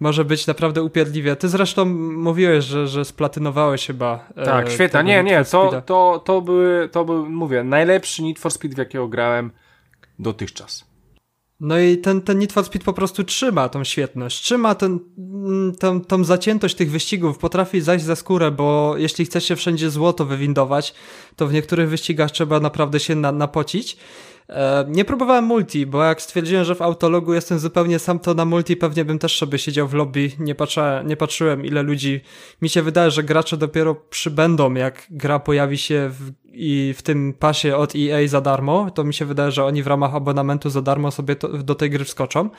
[0.00, 1.36] może być naprawdę upierdliwie.
[1.36, 1.84] Ty zresztą
[2.14, 4.28] mówiłeś, że, że splatynowałeś chyba.
[4.36, 4.88] e, Tak, świetnie.
[4.88, 8.78] tego Nie, nie, to, to, to były, to był, mówię, najlepszy Need for Speed, w
[8.78, 9.50] jakiego grałem
[10.18, 10.90] dotychczas.
[11.60, 15.74] No i ten, ten Need for Speed po prostu trzyma tą świetność, trzyma ten, mm,
[15.74, 20.24] tą, tą zaciętość tych wyścigów, potrafi zajść za skórę, bo jeśli chce się wszędzie złoto
[20.24, 20.94] wywindować,
[21.36, 23.96] to w niektórych wyścigach trzeba naprawdę się na, napocić.
[24.50, 28.44] E, nie próbowałem multi, bo jak stwierdziłem, że w autologu jestem zupełnie sam, to na
[28.44, 32.20] multi pewnie bym też sobie siedział w lobby, nie, patrzę, nie patrzyłem ile ludzi.
[32.62, 37.34] Mi się wydaje, że gracze dopiero przybędą, jak gra pojawi się w, i w tym
[37.38, 40.82] pasie od EA za darmo, to mi się wydaje, że oni w ramach abonamentu za
[40.82, 42.50] darmo sobie to, do tej gry wskoczą.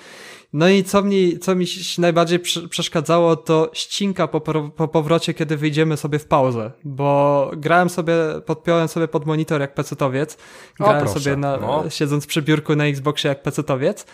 [0.53, 1.65] No i co mi, co mi
[1.97, 4.41] najbardziej przeszkadzało, to ścinka po,
[4.75, 8.13] po powrocie, kiedy wyjdziemy sobie w pauzę, bo grałem sobie,
[8.45, 10.37] podpiąłem sobie pod monitor jak pecetowiec,
[10.79, 11.89] grałem sobie na, no.
[11.89, 14.05] siedząc przy biurku na Xboxie jak pecetowiec,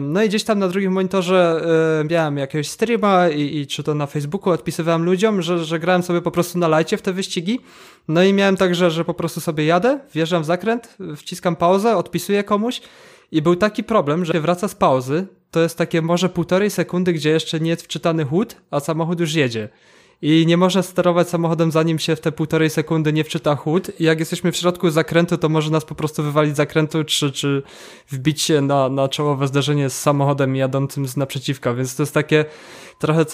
[0.00, 1.62] no i gdzieś tam na drugim monitorze
[2.10, 6.20] miałem jakiegoś streama i, i, czy to na Facebooku odpisywałem ludziom, że, że grałem sobie
[6.20, 7.60] po prostu na lajcie w te wyścigi.
[8.08, 12.44] No i miałem także, że po prostu sobie jadę, wjeżdżam w zakręt, wciskam pauzę, odpisuję
[12.44, 12.80] komuś
[13.32, 17.30] i był taki problem, że wraca z pauzy, to jest takie może półtorej sekundy, gdzie
[17.30, 19.68] jeszcze nie jest wczytany chód, a samochód już jedzie.
[20.22, 24.00] I nie można sterować samochodem, zanim się w te półtorej sekundy nie wczyta chód.
[24.00, 27.32] I jak jesteśmy w środku zakrętu, to może nas po prostu wywalić z zakrętu, czy,
[27.32, 27.62] czy
[28.10, 31.74] wbić się na, na czołowe zderzenie z samochodem jadącym z naprzeciwka.
[31.74, 32.44] Więc to jest takie
[32.98, 33.24] trochę,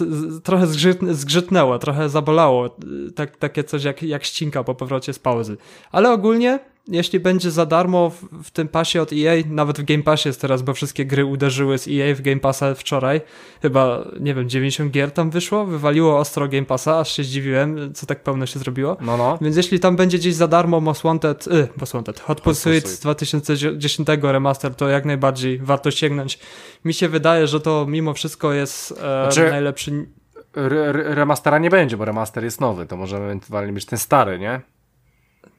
[0.42, 0.66] trochę
[1.10, 2.76] zgrzytnęło, trochę zabolało.
[3.14, 5.56] Tak, takie coś jak, jak ścinka po powrocie z pauzy.
[5.92, 6.58] Ale ogólnie
[6.88, 10.40] jeśli będzie za darmo w, w, tym pasie od EA, nawet w Game Passie jest
[10.40, 13.20] teraz, bo wszystkie gry uderzyły z EA w Game Passa wczoraj,
[13.62, 18.06] chyba, nie wiem, 90 gier tam wyszło, wywaliło ostro Game Passa, aż się zdziwiłem, co
[18.06, 18.96] tak pełno się zrobiło.
[19.00, 19.38] No, no.
[19.40, 23.00] Więc jeśli tam będzie gdzieś za darmo Most Wanted, y, Most Wanted, Hot Pursuit z
[23.00, 26.38] 2010 remaster, to jak najbardziej warto sięgnąć.
[26.84, 29.50] Mi się wydaje, że to mimo wszystko jest e, znaczy...
[29.50, 30.06] najlepszy
[31.14, 34.60] remastera nie będzie, bo remaster jest nowy, to może ewentualnie być ten stary, nie?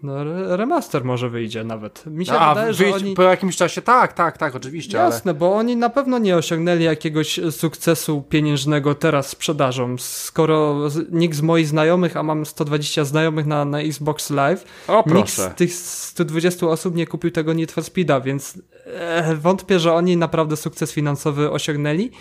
[0.03, 0.13] No,
[0.57, 2.05] remaster może wyjdzie nawet.
[2.05, 3.13] Mi się A, wydaje, że oni...
[3.13, 4.97] po jakimś czasie, tak, tak, tak, oczywiście.
[4.97, 5.39] Jasne, ale...
[5.39, 9.95] bo oni na pewno nie osiągnęli jakiegoś sukcesu pieniężnego teraz sprzedażą.
[9.97, 10.79] Skoro
[11.11, 15.55] nikt z moich znajomych, a mam 120 znajomych na, na Xbox Live, o, nikt z
[15.55, 20.57] tych 120 osób nie kupił tego Need for Speeda, więc e, wątpię, że oni naprawdę
[20.57, 22.11] sukces finansowy osiągnęli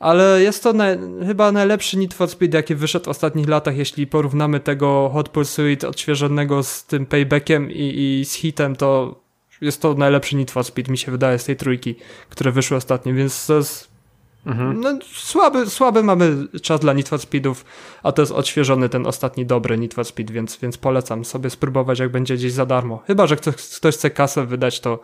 [0.00, 0.84] ale jest to na,
[1.26, 5.84] chyba najlepszy Need for Speed, jaki wyszedł w ostatnich latach, jeśli porównamy tego Hot Pursuit
[5.84, 9.20] odświeżonego z tym Paybackiem i, i z Hitem, to
[9.60, 11.94] jest to najlepszy Need for Speed, mi się wydaje, z tej trójki,
[12.28, 13.88] które wyszły ostatnio, więc to jest
[14.46, 14.80] mhm.
[14.80, 17.64] no, słaby, słaby mamy czas dla Need for Speedów,
[18.02, 21.98] a to jest odświeżony ten ostatni dobry Need for Speed, więc, więc polecam sobie spróbować,
[21.98, 23.02] jak będzie gdzieś za darmo.
[23.06, 24.98] Chyba, że ktoś, ktoś chce kasę wydać, to,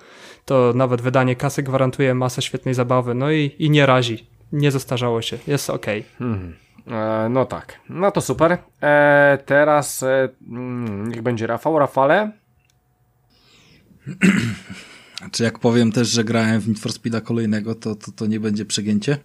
[0.44, 5.22] to nawet wydanie kasy gwarantuje masę świetnej zabawy, no i, i nie razi nie zestarzało
[5.22, 5.86] się, jest ok.
[6.18, 6.56] Hmm.
[6.86, 8.58] E, no tak, no to super.
[8.82, 11.78] E, teraz e, mm, niech będzie Rafał.
[11.78, 12.32] Rafale?
[15.32, 18.40] Czy jak powiem też, że grałem w Need for Speeda kolejnego, to, to, to nie
[18.40, 19.18] będzie przegięcie?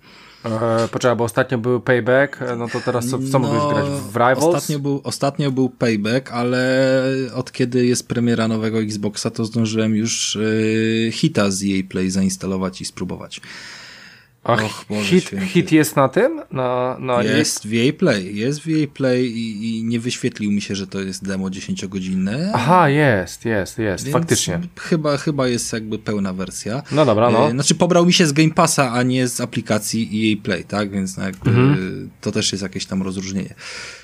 [0.46, 3.86] E, poczekaj, bo ostatnio był Payback, e, no to teraz co, co no, mogłeś grać?
[4.02, 4.44] W Rivals?
[4.44, 7.02] Ostatnio był, ostatnio był Payback, ale
[7.34, 12.82] od kiedy jest premiera nowego Xboxa, to zdążyłem już y, hita z EA Play zainstalować
[12.82, 13.42] i spróbować.
[14.48, 16.42] Ach, Och, hit, hit jest na tym?
[16.52, 20.62] Na, na jest w EA Play, jest w EA Play i, i, nie wyświetlił mi
[20.62, 22.52] się, że to jest demo 10-godzinne.
[22.54, 24.62] Aha, jest, jest, jest, faktycznie.
[24.80, 26.84] Chyba, chyba jest jakby pełna wersja.
[26.92, 27.48] No dobra, no.
[27.48, 30.92] E, znaczy pobrał mi się z Game Passa, a nie z aplikacji EA Play, tak?
[30.92, 32.10] Więc jakby mhm.
[32.22, 33.56] to też jest jakieś tam rozróżnienie.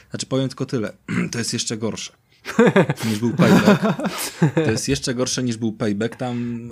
[0.10, 0.93] Znaczy powiem tylko tyle,
[1.32, 2.12] to jest jeszcze gorsze.
[3.10, 3.84] niż był payback.
[4.65, 6.15] To jest jeszcze gorsze niż był payback.
[6.15, 6.69] Tam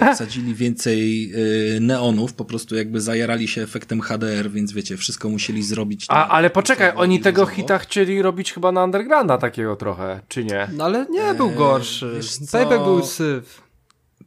[0.00, 1.32] e, wsadzili więcej
[1.76, 6.06] e, neonów, po prostu jakby zajarali się efektem HDR, więc wiecie, wszystko musieli zrobić.
[6.08, 10.68] A, ale poczekaj, oni tego hita chcieli robić chyba na Undergrounda takiego trochę, czy nie?
[10.72, 12.20] No ale nie był e, gorszy.
[12.52, 13.62] Payback był syf.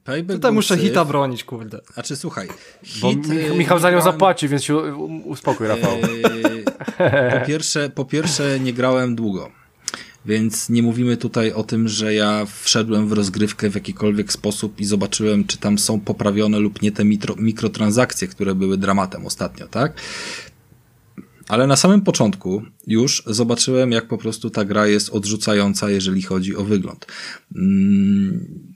[0.04, 0.84] Payback Tutaj muszę syf.
[0.84, 1.80] hita bronić, kurde.
[1.96, 2.48] A czy słuchaj,
[2.84, 4.78] hit, Bo Michał za nią zapłaci, więc się
[5.26, 5.92] uspokój, Rafał.
[7.40, 9.61] po, pierwsze, po pierwsze, nie grałem długo.
[10.26, 14.86] Więc nie mówimy tutaj o tym, że ja wszedłem w rozgrywkę w jakikolwiek sposób i
[14.86, 20.02] zobaczyłem, czy tam są poprawione lub nie te mikro, mikrotransakcje, które były dramatem ostatnio, tak?
[21.48, 26.56] Ale na samym początku już zobaczyłem, jak po prostu ta gra jest odrzucająca, jeżeli chodzi
[26.56, 27.06] o wygląd.
[27.56, 28.72] Mm.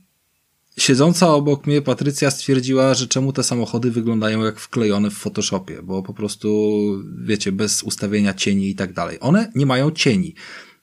[0.77, 6.03] Siedząca obok mnie Patrycja stwierdziła, że czemu te samochody wyglądają jak wklejone w Photoshopie, bo
[6.03, 6.81] po prostu,
[7.21, 9.17] wiecie, bez ustawienia cieni i tak dalej.
[9.21, 10.35] One nie mają cieni.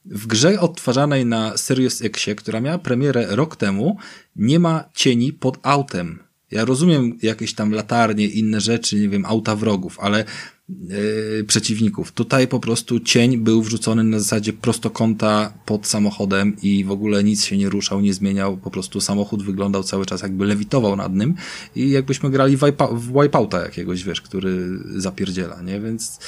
[0.05, 3.97] W grze odtwarzanej na Serious Xie, która miała premierę rok temu,
[4.37, 6.19] nie ma cieni pod autem.
[6.51, 10.25] Ja rozumiem jakieś tam latarnie, inne rzeczy, nie wiem, auta wrogów, ale
[10.69, 12.13] yy, przeciwników.
[12.13, 17.45] Tutaj po prostu cień był wrzucony na zasadzie prostokąta pod samochodem i w ogóle nic
[17.45, 18.57] się nie ruszał, nie zmieniał.
[18.57, 21.35] Po prostu samochód wyglądał cały czas jakby lewitował nad nim
[21.77, 22.63] i jakbyśmy grali w,
[23.23, 25.81] wipeouta jakiegoś, wiesz, który zapierdziela, nie?
[25.81, 26.19] Więc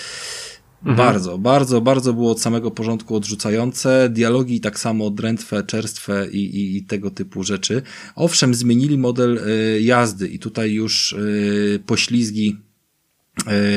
[0.84, 0.96] Mhm.
[0.96, 4.08] Bardzo, bardzo, bardzo było od samego porządku odrzucające.
[4.08, 7.82] Dialogi tak samo drętwe, czerstwe i, i, i tego typu rzeczy.
[8.16, 12.56] Owszem, zmienili model y, jazdy i tutaj już y, poślizgi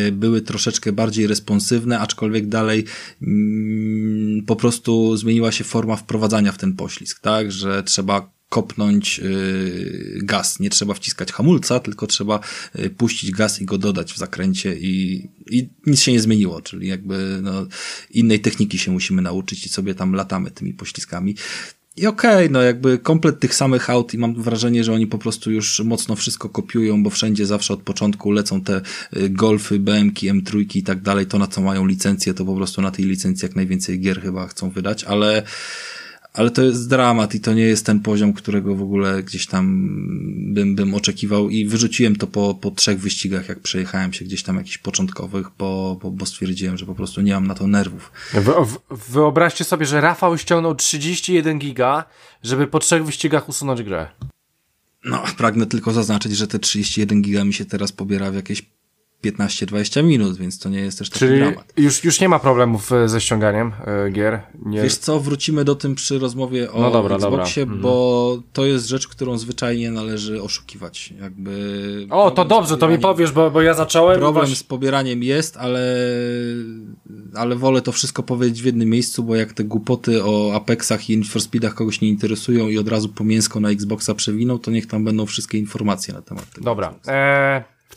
[0.07, 2.85] y, były troszeczkę bardziej responsywne, aczkolwiek dalej
[3.21, 10.19] mm, po prostu zmieniła się forma wprowadzania w ten poślizg, tak, że trzeba kopnąć y,
[10.23, 10.59] gaz.
[10.59, 12.39] Nie trzeba wciskać hamulca, tylko trzeba
[12.79, 16.87] y, puścić gaz i go dodać w zakręcie i, i nic się nie zmieniło, czyli
[16.87, 17.67] jakby no,
[18.11, 21.35] innej techniki się musimy nauczyć i sobie tam latamy tymi poślizgami.
[21.97, 25.17] I okej, okay, no jakby komplet tych samych aut i mam wrażenie, że oni po
[25.17, 28.81] prostu już mocno wszystko kopiują, bo wszędzie zawsze od początku lecą te
[29.17, 32.81] y, Golfy, BMK, M3 i tak dalej, to na co mają licencję, to po prostu
[32.81, 35.43] na tej licencji jak najwięcej gier chyba chcą wydać, ale
[36.37, 39.87] ale to jest dramat i to nie jest ten poziom, którego w ogóle gdzieś tam
[40.53, 44.57] bym, bym oczekiwał i wyrzuciłem to po, po trzech wyścigach, jak przejechałem się gdzieś tam
[44.57, 48.11] jakichś początkowych, bo, bo, bo stwierdziłem, że po prostu nie mam na to nerwów.
[48.33, 48.53] Wy,
[49.09, 52.03] wyobraźcie sobie, że Rafał ściągnął 31 giga,
[52.43, 54.07] żeby po trzech wyścigach usunąć grę.
[55.05, 58.61] No, pragnę tylko zaznaczyć, że te 31 giga mi się teraz pobiera w jakieś
[59.23, 61.73] 15-20 minut, więc to nie jest też taki Czyli dramat.
[61.77, 63.71] Już, już nie ma problemów e, ze ściąganiem
[64.07, 64.39] y, gier.
[64.65, 64.81] Nie...
[64.81, 67.81] Wiesz co, wrócimy do tym przy rozmowie o no dobra, Xboxie, dobra.
[67.81, 68.49] bo mhm.
[68.53, 71.13] to jest rzecz, którą zwyczajnie należy oszukiwać.
[71.21, 74.19] Jakby o, to dobrze, to mi powiesz, bo, bo ja zacząłem.
[74.19, 74.55] Problem właśnie...
[74.55, 75.95] z pobieraniem jest, ale,
[77.35, 81.17] ale wolę to wszystko powiedzieć w jednym miejscu, bo jak te głupoty o Apexach i
[81.17, 84.71] Need for Speedach kogoś nie interesują i od razu po mięsko na Xboxa przewiną, to
[84.71, 86.65] niech tam będą wszystkie informacje na temat tego.
[86.65, 86.93] Dobra.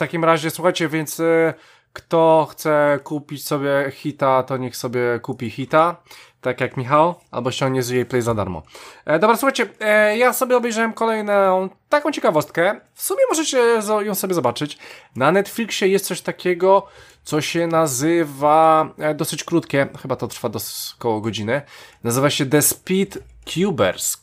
[0.01, 1.55] Takim razie, słuchajcie, więc y,
[1.93, 5.97] kto chce kupić sobie hita, to niech sobie kupi hita,
[6.41, 8.63] tak jak Michał, albo ściągnie z jej play za darmo.
[9.05, 12.81] E, dobra, słuchajcie, e, ja sobie obejrzałem kolejną taką ciekawostkę.
[12.95, 13.59] W sumie możecie
[14.01, 14.79] ją sobie zobaczyć.
[15.17, 16.87] Na Netflixie jest coś takiego,
[17.23, 21.63] co się nazywa, e, dosyć krótkie, chyba to trwa dosyć koło godziny.
[22.05, 24.17] Nazywa się The Speed Cubers.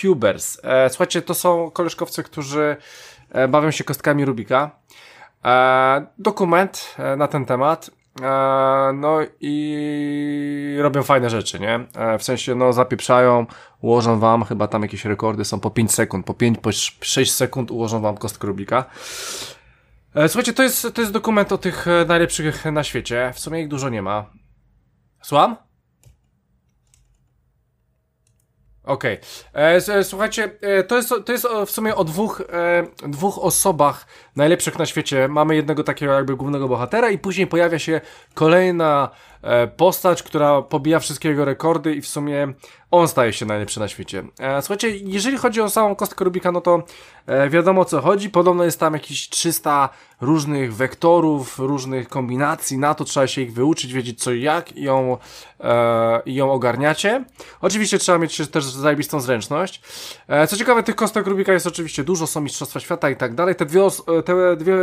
[0.00, 0.60] Cubers.
[0.64, 2.76] E, słuchajcie, to są koleżkowcy, którzy
[3.30, 4.70] e, bawią się kostkami Rubika.
[5.44, 7.90] E, dokument e, na ten temat.
[8.22, 11.86] E, no i robią fajne rzeczy, nie?
[12.18, 13.46] W sensie, no zapieprzają,
[13.80, 17.70] ułożą wam, chyba tam jakieś rekordy są po 5 sekund, po 5, po 6 sekund
[17.70, 18.84] ułożą wam kostkę Rubika.
[20.26, 23.32] Słuchajcie, to jest, to jest dokument o tych najlepszych na świecie.
[23.34, 24.30] W sumie ich dużo nie ma.
[25.22, 25.56] Słucham?
[28.84, 29.20] Okej.
[29.52, 30.04] Okay.
[30.04, 30.58] Słuchajcie,
[30.88, 32.42] to, jest, to jest w sumie o dwóch,
[33.08, 34.06] dwóch osobach
[34.38, 35.28] najlepszych na świecie.
[35.28, 38.00] Mamy jednego takiego jakby głównego bohatera i później pojawia się
[38.34, 39.10] kolejna
[39.42, 42.52] E, postać, która pobija wszystkie jego rekordy i w sumie
[42.90, 44.24] on staje się najlepszy na świecie.
[44.38, 46.82] E, słuchajcie, jeżeli chodzi o samą kostkę Rubika, no to
[47.26, 48.30] e, wiadomo o co chodzi.
[48.30, 49.88] Podobno jest tam jakieś 300
[50.20, 52.78] różnych wektorów, różnych kombinacji.
[52.78, 55.18] Na to trzeba się ich wyuczyć, wiedzieć co i jak i ją,
[56.26, 57.24] i ją ogarniacie.
[57.60, 59.82] Oczywiście trzeba mieć też zajebistą zręczność.
[60.48, 63.54] co ciekawe, tych kostek Rubika jest oczywiście dużo, są Mistrzostwa Świata i tak dalej.
[63.54, 63.82] Te dwie,
[64.28, 64.76] te dwie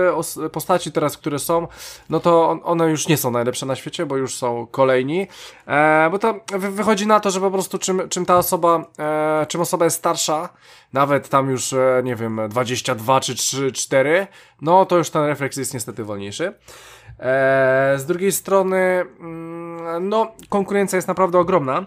[0.52, 1.68] postaci teraz, które są,
[2.10, 5.28] no to one już nie są najlepsze na świecie, bo już są kolejni,
[5.68, 9.62] e, bo to wychodzi na to, że po prostu czym, czym ta osoba, e, czym
[9.62, 10.50] osoba jest starsza,
[10.94, 14.28] nawet tam już, e, nie wiem, 22 czy 3, 4,
[14.62, 16.54] no to już ten refleks jest niestety wolniejszy.
[17.20, 18.78] E, z drugiej strony,
[19.20, 21.86] mm, no, konkurencja jest naprawdę ogromna.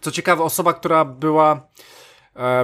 [0.00, 1.60] Co ciekawe, osoba, która była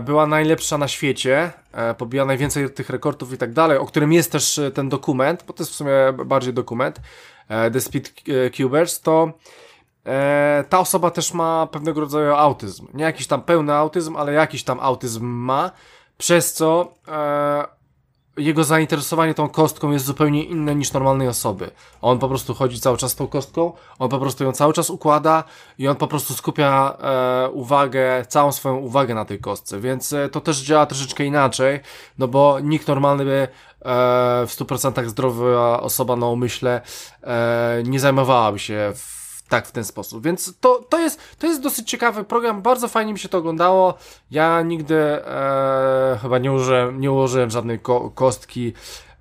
[0.02, 4.32] była najlepsza na świecie, e, pobija najwięcej tych rekordów i tak dalej, o którym jest
[4.32, 5.92] też ten dokument, bo to jest w sumie
[6.24, 7.00] bardziej dokument,
[7.52, 9.32] E, The Speed e, Cubers, to
[10.06, 12.86] e, ta osoba też ma pewnego rodzaju autyzm.
[12.94, 15.70] Nie jakiś tam pełny autyzm, ale jakiś tam autyzm ma,
[16.18, 16.94] przez co
[18.36, 21.70] jego zainteresowanie tą kostką jest zupełnie inne niż normalnej osoby.
[22.02, 25.44] On po prostu chodzi cały czas tą kostką, on po prostu ją cały czas układa
[25.78, 30.28] i on po prostu skupia e, uwagę, całą swoją uwagę na tej kostce, więc e,
[30.28, 31.80] to też działa troszeczkę inaczej,
[32.18, 33.48] no bo nikt normalny by e,
[34.46, 36.80] w 100% zdrowa osoba na umyśle
[37.22, 39.21] e, nie zajmowałaby się w
[39.52, 40.24] tak, w ten sposób.
[40.24, 43.94] Więc to, to, jest, to jest dosyć ciekawy program, bardzo fajnie mi się to oglądało.
[44.30, 48.72] Ja nigdy e, chyba nie użyłem, nie ułożyłem żadnej ko kostki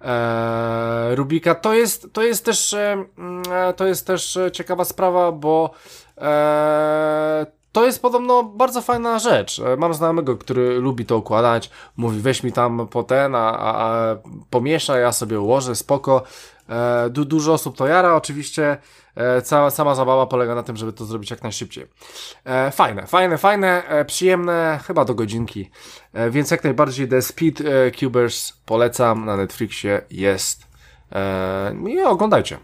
[0.02, 1.56] e, Rubika.
[1.56, 3.44] To jest, to jest też e, mm,
[3.76, 5.70] to jest też ciekawa sprawa, bo
[6.18, 9.60] e, to jest podobno bardzo fajna rzecz.
[9.60, 11.70] E, mam znajomego, który lubi to układać.
[11.98, 14.16] Mówi, weź mi tam po ten, a, a, a
[14.50, 16.24] pomieszaj, ja sobie ułożę, spoko.
[16.72, 18.78] E, du dużo osób to jara, oczywiście
[19.16, 21.86] e, cała, sama zabawa polega na tym, żeby to zrobić jak najszybciej.
[22.46, 25.70] E, fajne, fajne, fajne, e, przyjemne, chyba do godzinki,
[26.14, 30.72] e, więc jak najbardziej The Speed e, Cubers polecam, na Netflixie jest
[31.88, 32.58] i oglądajcie.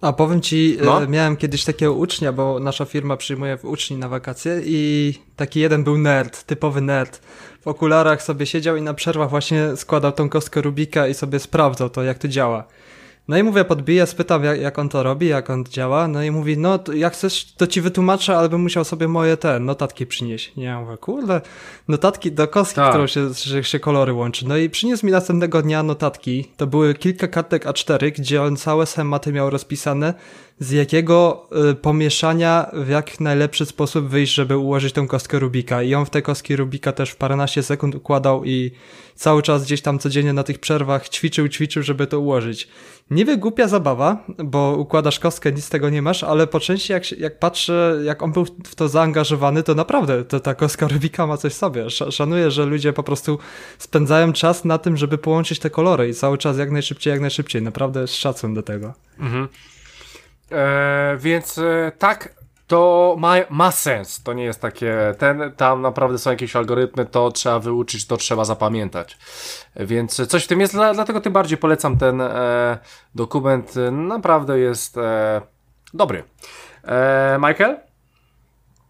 [0.00, 1.02] A powiem ci, No.
[1.02, 5.84] e, miałem kiedyś takiego ucznia, bo nasza firma przyjmuje uczni na wakacje i taki jeden
[5.84, 7.20] był nerd, typowy nerd.
[7.60, 11.90] W okularach sobie siedział i na przerwach właśnie składał tą kostkę Rubika i sobie sprawdzał
[11.90, 12.64] to, jak to działa.
[13.30, 16.30] No i mówię, podbiję, spytam jak, jak on to robi, jak on działa, no i
[16.30, 20.06] mówi, no to jak chcesz, to ci wytłumaczę, ale bym musiał sobie moje te notatki
[20.06, 20.56] przynieść.
[20.56, 21.40] Nie, ja mówię, kurde,
[21.88, 22.90] notatki do kostki, Tak.
[22.90, 24.48] którą się, że się kolory łączy.
[24.48, 28.86] No i przyniósł mi następnego dnia notatki, to były kilka kartek A4, gdzie on całe
[28.86, 30.14] schematy miał rozpisane,
[30.60, 35.82] z jakiego y, pomieszania w jak najlepszy sposób wyjść, żeby ułożyć tą kostkę Rubika.
[35.82, 38.70] I on w te kostki Rubika też w paręnaście sekund układał i
[39.14, 42.68] cały czas gdzieś tam codziennie na tych przerwach ćwiczył, ćwiczył, żeby to ułożyć.
[43.10, 47.12] Niby głupia zabawa, bo układasz kostkę, nic z tego nie masz, ale po części jak,
[47.12, 51.36] jak patrzę, jak on był w to zaangażowany, to naprawdę to, ta kostka Rubika ma
[51.36, 51.84] coś w sobie.
[51.86, 53.38] Sz- Szanuję, że ludzie po prostu
[53.78, 57.62] spędzają czas na tym, żeby połączyć te kolory i cały czas jak najszybciej, jak najszybciej.
[57.62, 58.94] Naprawdę szacun do tego.
[60.52, 62.34] E, więc e, tak,
[62.70, 64.22] to ma, ma sens.
[64.22, 65.14] To nie jest takie.
[65.18, 69.18] Ten, tam naprawdę są jakieś algorytmy, to trzeba wyuczyć, to trzeba zapamiętać.
[69.76, 72.78] Więc coś w tym jest, dla, dlatego tym bardziej polecam ten e,
[73.14, 73.74] dokument.
[73.92, 75.42] Naprawdę jest e,
[75.94, 76.24] dobry.
[76.84, 77.76] E, Michael?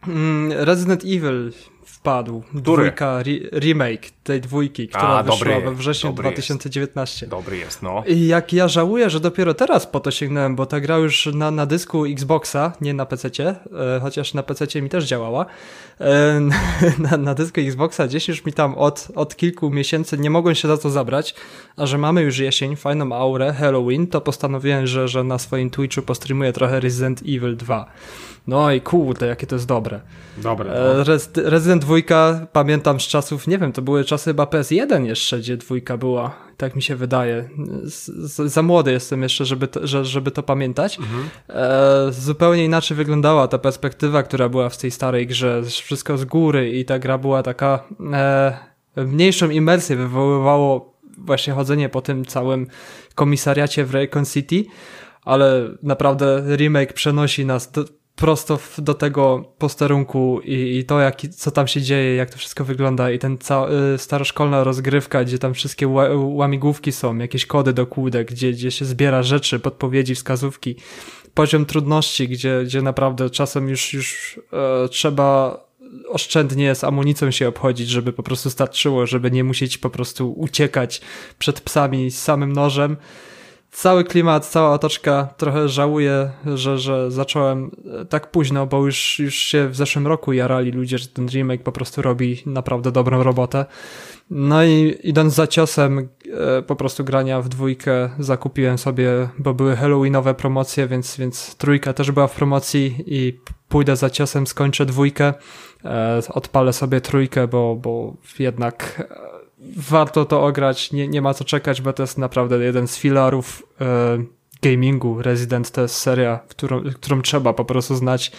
[0.08, 1.52] Mm, Resident Evil
[2.00, 2.42] wpadł.
[2.54, 6.36] Dwójka, re remake tej dwójki, która A, wyszła dobry, we wrześniu dobry jest.
[6.36, 7.26] 2019.
[7.26, 8.02] Dobry jest, no.
[8.06, 11.50] I jak ja żałuję, że dopiero teraz po to sięgnąłem, bo ta gra już na,
[11.50, 13.56] na dysku Xboxa, nie na PC, e,
[14.02, 15.46] chociaż na PC mi też działała.
[16.00, 16.40] E,
[17.10, 20.68] na, na dysku Xboxa gdzieś już mi tam od, od kilku miesięcy nie mogłem się
[20.68, 21.34] za to zabrać,
[21.76, 26.02] a że mamy już jesień, fajną aurę, Halloween, to postanowiłem, że, że na swoim Twitchu
[26.02, 27.86] postreamuję trochę Resident Evil 2.
[28.46, 30.00] No i kurde, jakie to jest dobre.
[30.38, 30.72] Dobre.
[30.72, 31.04] E, No.
[31.04, 35.56] Res Resident 2 pamiętam z czasów, nie wiem, to były czasy chyba PS1 jeszcze, gdzie
[35.56, 37.48] dwójka była, tak mi się wydaje.
[37.84, 40.98] Z, z, za młody jestem jeszcze, żeby to, że, żeby to pamiętać.
[41.48, 46.70] E, zupełnie inaczej wyglądała ta perspektywa, która była w tej starej grze, wszystko z góry
[46.70, 48.58] i ta gra była taka e,
[48.96, 52.66] mniejszą imersję wywoływało właśnie chodzenie po tym całym
[53.14, 54.64] komisariacie w Raycon City,
[55.22, 57.84] ale naprawdę remake przenosi nas do,
[58.20, 62.64] prosto do tego posterunku i, i to, jak, co tam się dzieje, jak to wszystko
[62.64, 67.72] wygląda i ten ca, y, staroszkolna rozgrywka, gdzie tam wszystkie ła, łamigłówki są, jakieś kody
[67.72, 70.76] do kłódek, gdzie, gdzie się zbiera rzeczy, podpowiedzi, wskazówki.
[71.34, 75.60] Poziom trudności, gdzie, gdzie naprawdę czasem już, już e, trzeba
[76.08, 81.00] oszczędnie z amunicją się obchodzić, żeby po prostu starczyło, żeby nie musieć po prostu uciekać
[81.38, 82.96] przed psami z samym nożem
[83.70, 89.34] cały klimat, cała otoczka, trochę żałuję, że, że zacząłem e, tak późno, bo już, już
[89.34, 93.64] się w zeszłym roku jarali ludzie, że ten remake po prostu robi naprawdę dobrą robotę.
[94.30, 96.08] No i idąc za ciosem
[96.58, 101.92] e, po prostu grania w dwójkę zakupiłem sobie, bo były halloweenowe promocje, więc, więc trójka
[101.92, 105.34] też była w promocji i pójdę za ciosem, skończę dwójkę,
[105.84, 109.08] e, odpalę sobie trójkę, bo, bo jednak
[109.76, 113.62] warto to ograć, nie, nie ma co czekać, bo to jest naprawdę jeden z filarów
[113.80, 114.18] e,
[114.62, 115.22] gamingu.
[115.22, 118.32] Resident to jest seria, którą, którą trzeba po prostu znać,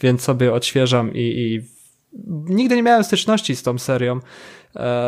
[0.00, 1.62] więc sobie odświeżam i, i
[2.54, 4.20] nigdy nie miałem styczności z tą serią,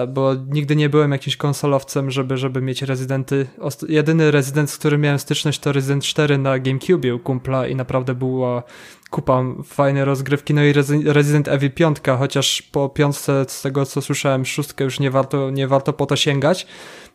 [0.09, 3.47] bo nigdy nie byłem jakimś konsolowcem, żeby, żeby mieć rezydenty.
[3.89, 8.15] Jedyny rezydent, z którym miałem styczność to Resident 4 na GameCube u kumpla i naprawdę
[8.15, 8.63] była
[9.11, 10.73] kupa fajnej rozgrywki, no i
[11.05, 15.69] Resident Evil 5, chociaż po piątce z tego co słyszałem, szóstkę już nie warto, nie
[15.69, 16.67] warto po to sięgać.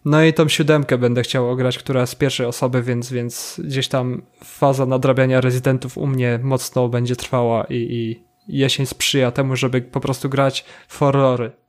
[0.06, 4.22] No i tą siódemkę będę chciał ograć, która z pierwszej osoby, więc, więc gdzieś tam
[4.44, 10.00] faza nadrabiania rezydentów u mnie mocno będzie trwała i, i jesień sprzyja temu, żeby po
[10.00, 11.63] prostu grać w horrory.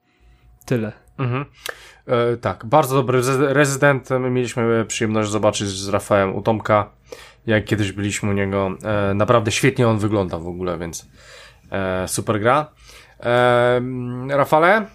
[0.64, 0.92] Tyle.
[1.18, 1.44] Mhm.
[2.06, 4.10] E, tak, bardzo dobry rez- rezydent.
[4.10, 6.90] My mieliśmy przyjemność zobaczyć z Rafałem u Tomka,
[7.46, 8.70] jak kiedyś byliśmy u niego.
[9.10, 11.06] E, naprawdę świetnie on wygląda w ogóle, więc
[11.70, 12.66] e, super gra.
[13.20, 13.80] E,
[14.28, 14.86] Rafale?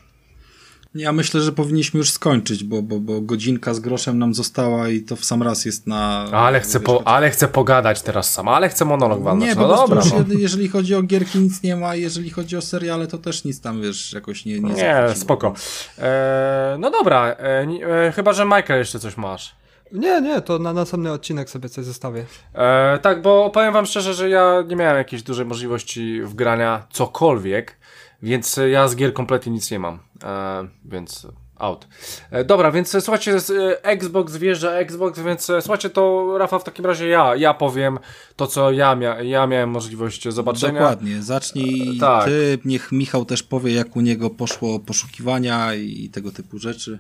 [0.96, 5.02] Ja myślę, że powinniśmy już skończyć, bo, bo, bo godzinka z groszem nam została i
[5.02, 6.26] to w sam raz jest na...
[6.32, 9.50] Ale chcę, wiesz, po, ale chcę pogadać teraz sam, ale chcę monolog walnąć.
[9.50, 10.04] Nie, no po prostu dobra.
[10.04, 10.34] już, No.
[10.34, 13.62] je- jeżeli chodzi o gierki nic nie ma, jeżeli chodzi o seriale to też nic
[13.62, 14.60] tam, wiesz, jakoś nie...
[14.60, 15.54] Nie, Nie, spoko.
[15.98, 17.68] E, no dobra, e,
[18.08, 19.56] e, chyba, że Michael jeszcze coś masz.
[19.92, 22.26] Nie, nie, to na następny odcinek sobie coś zostawię.
[22.54, 27.79] E, tak, bo powiem wam szczerze, że ja nie miałem jakiejś dużej możliwości wgrania cokolwiek,
[28.24, 30.00] więc ja z gier kompletnie nic nie mam.
[30.24, 31.28] E, więc
[31.60, 31.88] out.
[32.32, 36.86] E, dobra, więc e, słuchajcie, e, Xbox wjeżdża Xbox, więc słuchajcie, to Rafa w takim
[36.86, 38.00] razie ja, ja powiem
[38.36, 40.80] to, co ja, mia ja miałem możliwość zobaczenia.
[40.80, 42.26] Dokładnie, zacznij e, tak.
[42.26, 47.00] ty, niech Michał też powie, jak u niego poszło poszukiwania i tego typu rzeczy.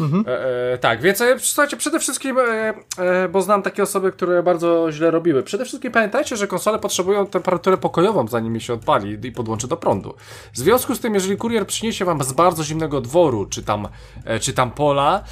[0.00, 0.24] Mhm.
[0.28, 4.42] E, e, tak, więc e, słuchajcie, przede wszystkim, e, e, bo znam takie osoby, które
[4.42, 5.42] bardzo źle robiły.
[5.42, 10.14] Przede wszystkim pamiętajcie, że konsole potrzebują temperaturę pokojową, zanim się odpali i podłączy do prądu.
[10.52, 13.88] W związku z tym, jeżeli kurier przyniesie wam z bardzo zimnego dworu, czy tam,
[14.24, 15.24] e, czy tam pola,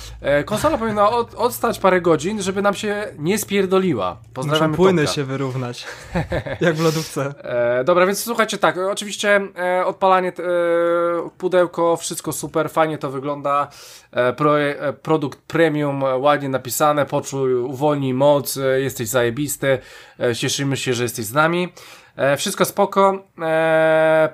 [0.44, 4.16] konsola powinna od, odstać parę godzin, żeby nam się nie spierdoliła.
[4.34, 5.86] Pozdrawiamy Muszą płyny się wyrównać,
[6.60, 7.34] jak w lodówce.
[7.84, 9.40] dobra, więc słuchajcie, tak, oczywiście
[9.84, 10.32] odpalanie,
[11.38, 13.68] pudełko, wszystko super, fajnie to wygląda.
[14.36, 14.55] Pro,
[15.02, 19.78] produkt premium, e, ładnie napisane, poczuj, uwolnij moc, e, jesteś zajebisty,
[20.36, 21.68] cieszymy się, że jesteś z nami.
[22.36, 23.24] Wszystko spoko,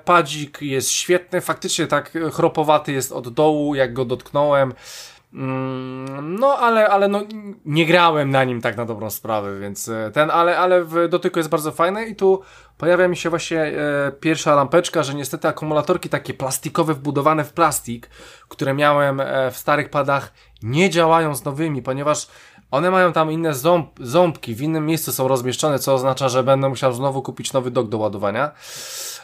[0.05, 4.73] padzik jest świetny, faktycznie tak chropowaty jest od dołu, jak go dotknąłem.
[5.33, 7.21] Mm, no, ale, ale no,
[7.65, 11.49] nie grałem na nim tak na dobrą sprawę, więc ten, ale, ale w dotyku jest
[11.49, 12.41] bardzo fajny i tu
[12.77, 18.09] pojawia mi się właśnie e, pierwsza lampeczka, że niestety akumulatorki takie plastikowe, wbudowane w plastik,
[18.49, 22.27] które miałem e, w starych padach, nie działają z nowymi, ponieważ
[22.71, 26.69] one mają tam inne ząb, ząbki, w innym miejscu są rozmieszczone, co oznacza, że będę
[26.69, 28.51] musiał znowu kupić nowy dok do ładowania.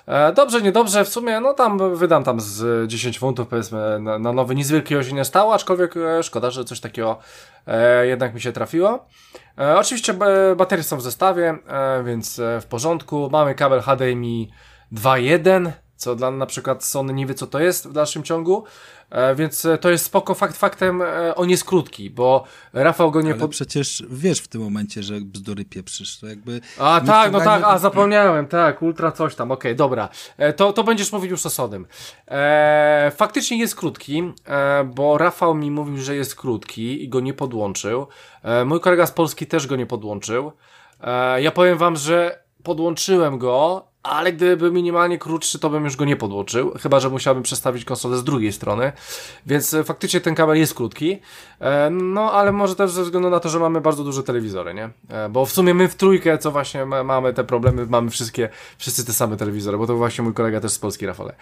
[0.07, 4.33] E, dobrze, niedobrze, w sumie, no tam wydam tam z 10 funtów powiedzmy na, na
[4.33, 7.19] nowy, nic wielkiego się nie stało, aczkolwiek e, szkoda, że coś takiego
[7.67, 9.05] e, jednak mi się trafiło.
[9.59, 10.13] E, oczywiście
[10.57, 13.29] baterie są w zestawie, e, więc e, w porządku.
[13.31, 14.49] Mamy kabel HDMI
[14.93, 18.63] 2.1, co dla na przykład Sony nie wie co to jest w dalszym ciągu.
[19.09, 22.43] E, więc e, to jest spoko, fakt faktem e, on jest krótki, bo
[22.73, 23.31] Rafał go nie...
[23.31, 23.51] Ale pod...
[23.51, 26.61] przecież wiesz w tym momencie, że bzdury pieprzysz, to jakby...
[26.79, 30.09] A tak, no tak, a zapomniałem, tak, ultra coś tam, okej, okay, dobra.
[30.55, 31.85] To, to będziesz mówić już o Sodym.
[32.27, 37.33] E, faktycznie jest krótki, e, bo Rafał mi mówił, że jest krótki i go nie
[37.33, 38.07] podłączył.
[38.43, 40.51] E, mój kolega z Polski też go nie podłączył.
[41.37, 46.15] ja powiem wam, że podłączyłem go ale gdyby minimalnie krótszy, to bym już go nie
[46.15, 48.91] podłączył, chyba, że musiałbym przestawić konsolę z drugiej strony,
[49.45, 51.19] więc e, faktycznie ten kabel jest krótki,
[51.61, 54.89] e, no ale może też ze względu na to, że mamy bardzo duże telewizory, nie?
[55.09, 59.05] E, bo w sumie my w trójkę, co właśnie mamy te problemy, mamy wszystkie, wszyscy
[59.05, 61.35] te same telewizory, bo to właśnie mój kolega też z Polski, Rafale.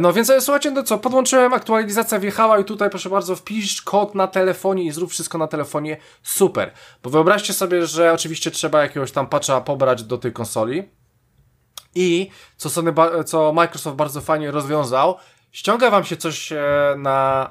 [0.00, 4.26] No więc słuchajcie, no co, podłączyłem, aktualizacja wjechała i tutaj proszę bardzo, wpisz kod na
[4.26, 6.72] telefonie i zrób wszystko na telefonie, super,
[7.02, 10.88] bo wyobraźcie sobie, że oczywiście trzeba jakiegoś tam patcha pobrać do tej konsoli,
[11.98, 12.92] i co, Sony,
[13.26, 15.16] co Microsoft bardzo fajnie rozwiązał,
[15.52, 16.58] ściąga wam się coś e,
[16.98, 17.50] na,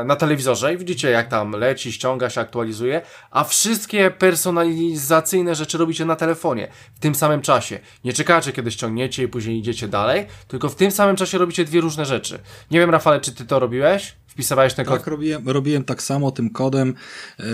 [0.00, 5.78] e, na telewizorze i widzicie jak tam leci, ściąga się, aktualizuje, a wszystkie personalizacyjne rzeczy
[5.78, 7.78] robicie na telefonie w tym samym czasie.
[8.04, 11.80] Nie czekacie kiedy ściągniecie i później idziecie dalej, tylko w tym samym czasie robicie dwie
[11.80, 12.38] różne rzeczy.
[12.70, 14.14] Nie wiem Rafale, czy ty to robiłeś?
[14.36, 14.98] Wpisywałeś ten kod?
[14.98, 16.94] Tak, robiłem, robiłem tak samo tym kodem.
[17.38, 17.44] E,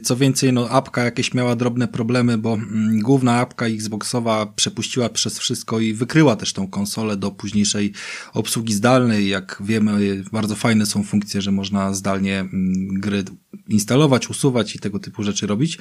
[0.00, 5.38] co więcej, no apka jakieś miała drobne problemy, bo mm, główna apka Xboxowa przepuściła przez
[5.38, 7.92] wszystko i wykryła też tą konsolę do późniejszej
[8.34, 9.28] obsługi zdalnej.
[9.28, 13.24] Jak wiemy, bardzo fajne są funkcje, że można zdalnie mm, gry
[13.68, 15.78] instalować, usuwać i tego typu rzeczy robić,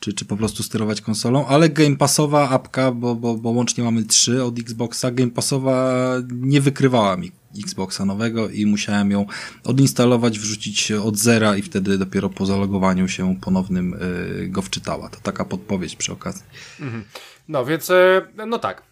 [0.00, 4.04] czy, czy po prostu sterować konsolą, ale Game Passowa apka, bo, bo, bo łącznie mamy
[4.04, 5.92] trzy od Xboxa, Game Passowa
[6.30, 9.26] nie wykrywała mi Xboxa nowego i musiałem ją
[9.64, 15.08] odinstalować, wrzucić od zera i wtedy dopiero po zalogowaniu się ponownym y, go wczytała.
[15.08, 16.42] To taka podpowiedź przy okazji.
[16.80, 17.04] Mhm.
[17.48, 18.82] No więc, e, no tak.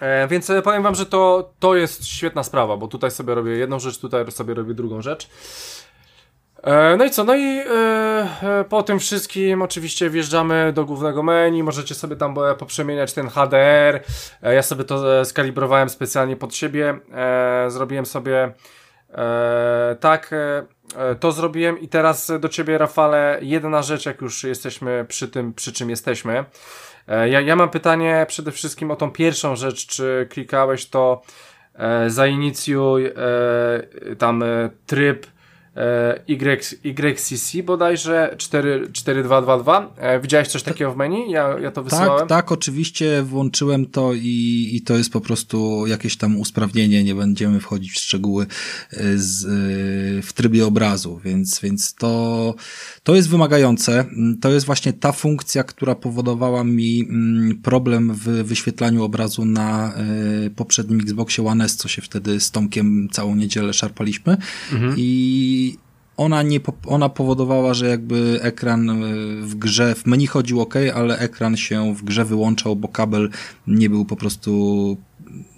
[0.00, 3.52] E, więc e, powiem wam, że to, to jest świetna sprawa, bo tutaj sobie robię
[3.52, 5.28] jedną rzecz, tutaj sobie robię drugą rzecz.
[6.62, 7.24] E, no i co?
[7.24, 7.66] No i e,
[8.42, 14.02] e, po tym wszystkim oczywiście wjeżdżamy do głównego menu, możecie sobie tam poprzemieniać ten HDR.
[14.42, 16.98] Ja sobie to skalibrowałem specjalnie pod siebie.
[17.68, 18.52] Zrobiłem sobie
[20.00, 20.30] tak,
[21.20, 25.72] to zrobiłem i teraz do ciebie Rafale jedna rzecz, jak już jesteśmy przy tym, przy
[25.72, 26.44] czym jesteśmy.
[27.06, 31.22] Ja, ja mam pytanie przede wszystkim o tą pierwszą rzecz, czy klikałeś to
[32.08, 33.12] zainicjuj
[34.18, 34.44] tam
[34.86, 35.37] tryb E,
[36.28, 39.94] y, YCC bodajże 4, 4222.
[39.96, 41.30] E, widziałeś coś takiego w menu?
[41.30, 42.18] Ja, ja to wysłałem.
[42.18, 47.14] Tak, tak, oczywiście włączyłem to i, i to jest po prostu jakieś tam usprawnienie, nie
[47.14, 48.46] będziemy wchodzić w szczegóły
[48.92, 49.46] e, z,
[50.26, 52.54] w trybie obrazu, więc, więc to,
[53.02, 54.04] to jest wymagające.
[54.40, 59.92] To jest właśnie ta funkcja, która powodowała mi mm, problem w wyświetlaniu obrazu na
[60.56, 64.36] poprzednim Xboxie One S, co się wtedy z Tomkiem całą niedzielę szarpaliśmy
[64.72, 64.94] mhm.
[64.96, 65.67] i
[66.18, 68.94] ona, nie, ona powodowała, że jakby ekran e,
[69.42, 73.30] w grze, w menu chodził ok, ale ekran się w grze wyłączał, bo kabel
[73.66, 74.96] nie był po prostu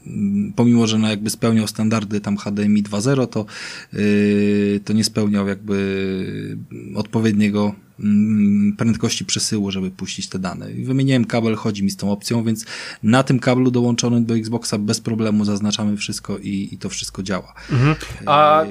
[0.06, 3.46] mm, pomimo, że no jakby spełniał standardy tam HDMI 2.0, to,
[3.92, 6.56] yy, to nie spełniał jakby
[6.94, 10.72] odpowiedniego mm, prędkości przesyłu, żeby puścić te dane.
[10.72, 12.66] I wymieniłem kabel, chodzi mi z tą opcją, więc
[13.02, 17.54] na tym kablu dołączonym do Xboxa bez problemu zaznaczamy wszystko i, i to wszystko działa.
[17.70, 17.96] Mhm.
[18.26, 18.64] A,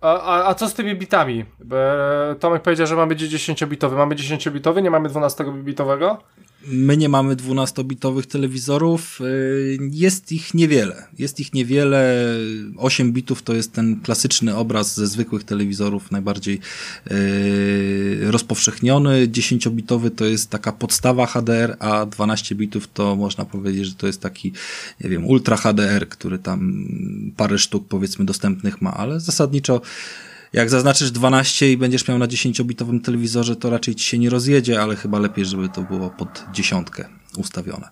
[0.00, 1.44] a, a, co z tymi bitami?
[2.40, 3.96] Tomek powiedział, że mamy 10-bitowy.
[3.96, 6.16] Mamy 10-bitowy, nie mamy 12-bitowego?
[6.66, 9.20] My nie mamy 12-bitowych telewizorów.
[9.20, 11.06] Y, jest ich niewiele.
[11.18, 12.26] Jest ich niewiele.
[12.76, 16.60] 8 bitów to jest ten klasyczny obraz ze zwykłych telewizorów, najbardziej
[17.10, 19.28] y, rozpowszechniony.
[19.28, 24.20] 10-bitowy to jest taka podstawa HDR, a 12 bitów to można powiedzieć, że to jest
[24.20, 24.52] taki,
[25.00, 26.86] nie wiem, ultra HDR, który tam
[27.36, 29.80] parę sztuk powiedzmy dostępnych ma, ale zasadniczo
[30.52, 34.82] jak zaznaczysz 12 i będziesz miał na 10-bitowym telewizorze, to raczej ci się nie rozjedzie,
[34.82, 37.88] ale chyba lepiej, żeby to było pod dziesiątkę ustawione.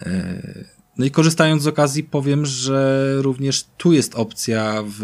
[0.00, 4.98] E, no i korzystając z okazji powiem, że również tu jest opcja w,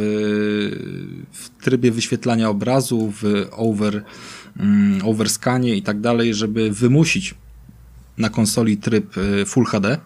[1.33, 4.05] w trybie wyświetlania obrazu, w over,
[4.61, 7.35] um, overscanie i tak dalej, żeby wymusić
[8.19, 9.99] na konsoli tryb e, Full HD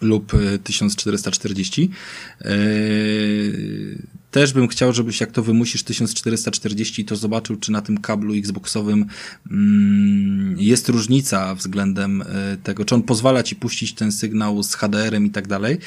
[0.00, 0.32] lub
[0.64, 1.90] 1440.
[2.40, 2.48] E,
[4.34, 9.06] też bym chciał, żebyś jak to wymusisz 1440, to zobaczył, czy na tym kablu Xboxowym
[9.50, 15.26] mm, jest różnica względem e, tego, czy on pozwala ci puścić ten sygnał z HDR-em
[15.26, 15.78] i tak dalej.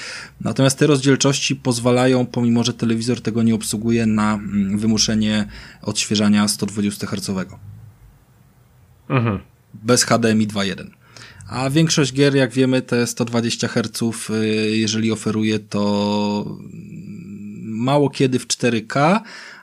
[0.41, 5.47] Natomiast te rozdzielczości pozwalają, pomimo że telewizor tego nie obsługuje, na mm, wymuszenie
[5.81, 7.47] odświeżania 120 Hz.
[9.09, 9.39] Mhm.
[9.73, 10.87] Bez HDMI 2.1.
[11.49, 16.57] A większość gier, jak wiemy, te 120 Hz, y, jeżeli oferuje, to
[17.77, 19.19] mało kiedy w 4K,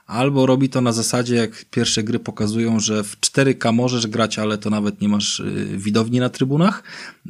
[0.06, 4.58] albo robi to na zasadzie, jak pierwsze gry pokazują, że w 4K możesz grać, ale
[4.58, 6.82] to nawet nie masz y, widowni na trybunach,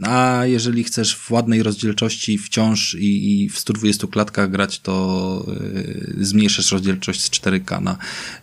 [0.02, 5.46] a jeżeli chcesz w ładnej rozdzielczości wciąż i, i w 120 klatkach grać, to
[6.16, 7.96] yy, zmniejszasz rozdzielczość z 4K na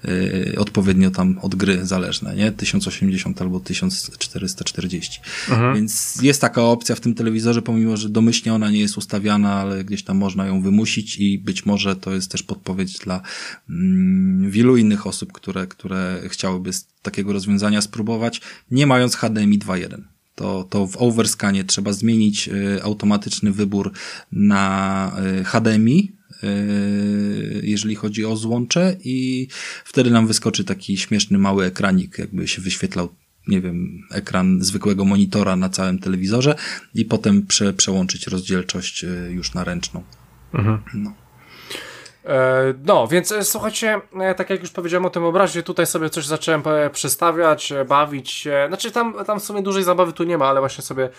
[0.03, 2.51] yy, odpowiednio tam od gry zależne, nie?
[2.51, 5.19] 1080 albo 1440.
[5.49, 5.75] Mhm.
[5.75, 9.83] Więc jest taka opcja w tym telewizorze, pomimo, że domyślnie ona nie jest ustawiana, ale
[9.83, 13.21] gdzieś tam można ją wymusić i być może to jest też podpowiedź dla
[13.69, 18.41] mm, wielu innych osób, które, które chciałyby z takiego rozwiązania spróbować,
[18.71, 20.01] nie mając HDMI 2.1
[20.41, 23.91] to, to w overscanie trzeba zmienić y, automatyczny wybór
[24.31, 26.11] na y, HDMI,
[26.43, 29.47] y, jeżeli chodzi o złącze i
[29.85, 33.09] wtedy nam wyskoczy taki śmieszny mały ekranik, jakby się wyświetlał
[33.47, 36.55] nie wiem, ekran zwykłego monitora na całym telewizorze
[36.95, 40.03] i potem prze, przełączyć rozdzielczość już na ręczną.
[40.53, 40.81] Mhm.
[40.93, 41.13] No.
[42.25, 46.09] E, no, więc e, słuchajcie, e, tak jak już powiedziałem o tym obrazie, tutaj sobie
[46.09, 48.65] coś zacząłem przestawiać, bawić się.
[48.67, 51.09] Znaczy, tam, tam w sumie dużej zabawy tu nie ma, ale właśnie sobie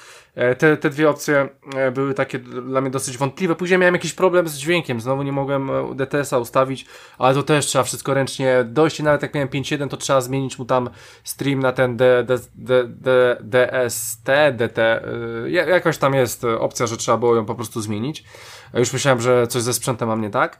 [0.58, 1.48] te, te dwie opcje
[1.92, 3.54] były takie dla mnie dosyć wątpliwe.
[3.54, 6.86] Później miałem jakiś problem z dźwiękiem, znowu nie mogłem DTS-a ustawić,
[7.18, 10.58] ale to też trzeba wszystko ręcznie dojść i nawet jak miałem 5.1, to trzeba zmienić
[10.58, 10.90] mu tam
[11.24, 12.26] stream na ten D,
[13.40, 15.02] DST, DT.
[15.46, 18.24] Jakoś tam jest opcja, że trzeba było ją po prostu zmienić.
[18.74, 20.58] Już myślałem, że coś ze sprzętem mam nie tak.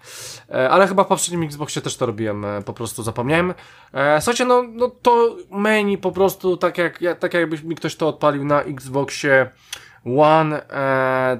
[0.50, 3.54] E, ale chyba w poprzednim Xboxie też to robiłem, e, po prostu zapomniałem.
[3.92, 8.08] E, słuchajcie, no, no to menu po prostu tak jak, tak jakby mi ktoś to
[8.08, 9.50] odpalił na Xboxie
[10.18, 10.62] One,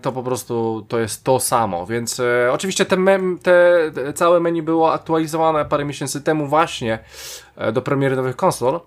[0.02, 4.62] to po prostu to jest to samo, więc oczywiście te, mem, te, te całe menu
[4.62, 6.98] było aktualizowane parę miesięcy temu właśnie
[7.72, 8.80] do premiery nowych konsol.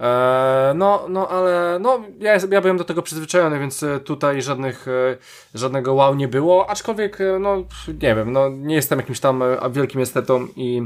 [0.00, 4.88] E, no, no, ale no, ja, ja byłem do tego przyzwyczajony, więc e, tutaj żadnych,
[4.88, 5.16] e,
[5.54, 7.56] żadnego wow nie było, aczkolwiek, no,
[8.02, 9.42] nie wiem, no, nie jestem jakimś tam
[9.72, 10.82] wielkim estetą i,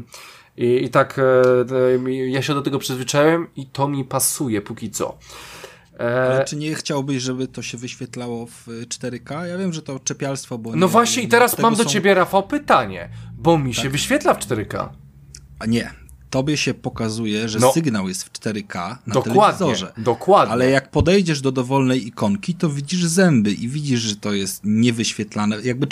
[0.57, 1.21] i, i tak
[2.27, 5.19] ja się do tego przyzwyczaiłem i to mi pasuje póki co.
[5.99, 9.45] Ale czy nie chciałbyś, żeby to się wyświetlało w 4K?
[9.45, 10.77] Ja wiem, że to czepialstwo, bo...
[10.77, 11.91] No właśnie i teraz mam do są...
[11.91, 13.09] ciebie, Rafał, pytanie,
[13.39, 13.83] bo mi tak.
[13.83, 14.89] się wyświetla w 4K.
[15.59, 15.91] A nie,
[16.35, 19.93] tobie się pokazuje, że no, sygnał jest w 4K na dokładnie, telewizorze.
[19.99, 20.53] Dokładnie.
[20.53, 25.57] Ale jak podejdziesz do dowolnej ikonki, to widzisz zęby i widzisz, że to jest niewyświetlane.
[25.63, 25.87] Jakby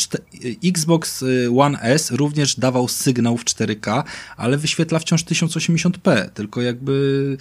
[0.64, 4.03] Xbox y, One S również dawał sygnał w 4K,
[4.36, 7.36] ale wyświetla wciąż 1080p, tylko jakby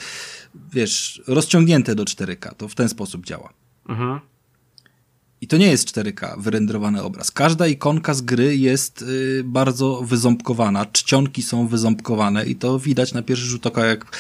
[0.73, 2.55] wiesz, rozciągnięte do 4K.
[2.55, 3.49] To w ten sposób działa.
[3.89, 4.19] Mhm.
[5.41, 7.31] I to nie jest 4K wyrenderowany obraz.
[7.31, 13.21] Każda ikonka z gry jest y, bardzo wyząbkowana, czcionki są wyząbkowane i to widać na
[13.21, 14.17] pierwszy rzut oka, jak,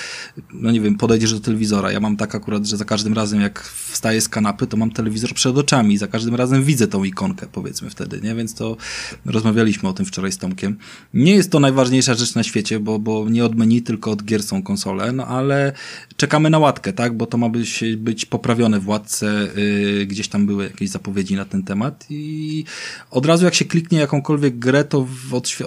[0.53, 1.91] no nie wiem, podejdziesz do telewizora.
[1.91, 5.33] Ja mam tak akurat, że za każdym razem jak wstaję z kanapy, to mam telewizor
[5.33, 8.35] przed oczami i za każdym razem widzę tą ikonkę, powiedzmy wtedy, nie?
[8.35, 8.77] Więc to
[9.25, 10.77] rozmawialiśmy o tym wczoraj z Tomkiem.
[11.13, 14.43] Nie jest to najważniejsza rzecz na świecie, bo, bo nie od menu, tylko od gier
[14.43, 15.73] są konsole, no ale
[16.17, 17.17] czekamy na łatkę, tak?
[17.17, 21.35] Bo to ma być, być poprawione w łatce, yy, gdzieś tam były jakieś zapowiedzi wypowiedzi
[21.35, 22.65] na ten temat i
[23.11, 25.07] od razu jak się kliknie jakąkolwiek grę, to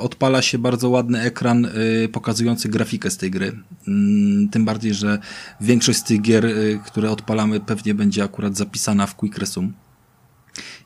[0.00, 3.52] odpala się bardzo ładny ekran y, pokazujący grafikę z tej gry.
[3.88, 5.18] Mm, tym bardziej, że
[5.60, 9.68] większość z tych gier, y, które odpalamy pewnie będzie akurat zapisana w Quick Resume.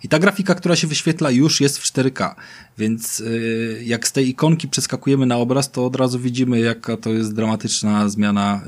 [0.03, 2.35] I ta grafika, która się wyświetla już jest w 4K,
[2.79, 7.11] więc y, jak z tej ikonki przeskakujemy na obraz, to od razu widzimy, jaka to
[7.11, 8.61] jest dramatyczna zmiana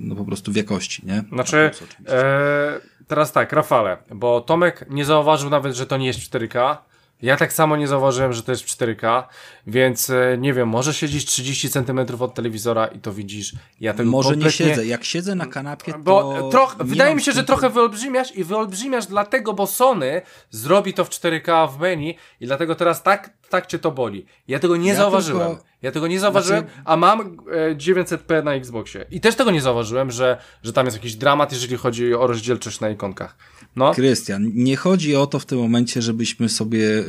[0.00, 1.24] no po prostu jakości, nie?
[1.32, 1.70] Znaczy,
[2.08, 6.76] e, teraz tak, Rafale, bo Tomek nie zauważył nawet, że to nie jest 4K,
[7.22, 9.22] ja tak samo nie zauważyłem, że to jest w 4K,
[9.66, 13.52] więc e, nie wiem, może siedzisz 30 cm od telewizora i to widzisz.
[13.80, 14.66] Ja tego Może kompletnie...
[14.66, 14.86] nie siedzę.
[14.86, 15.98] Jak siedzę na kanapie, to.
[15.98, 16.76] Bo troch...
[16.80, 21.70] wydaje mi się, że trochę wyolbrzymiasz i wyolbrzymiasz dlatego, bo Sony zrobi to w 4K
[21.72, 24.26] w menu i dlatego teraz tak, tak cię to boli.
[24.48, 25.48] Ja tego nie Ja zauważyłem.
[25.48, 29.04] tylko- Ja tego nie zauważyłem, Znaczy- a mam e, 900p na Xboxie.
[29.10, 32.80] I też tego nie zauważyłem, że, że tam jest jakiś dramat, jeżeli chodzi o rozdzielczość
[32.80, 33.36] na ikonkach.
[33.76, 33.94] No.
[33.94, 37.04] Krystian, nie chodzi o to w tym momencie, żebyśmy sobie yy,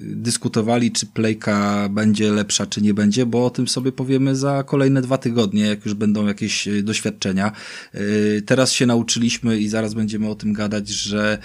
[0.00, 5.02] dyskutowali, czy Playka będzie lepsza, czy nie będzie, bo o tym sobie powiemy za kolejne
[5.02, 7.52] dwa tygodnie, jak już będą jakieś yy, doświadczenia.
[7.94, 11.38] Yy, teraz się nauczyliśmy i zaraz będziemy o tym gadać, że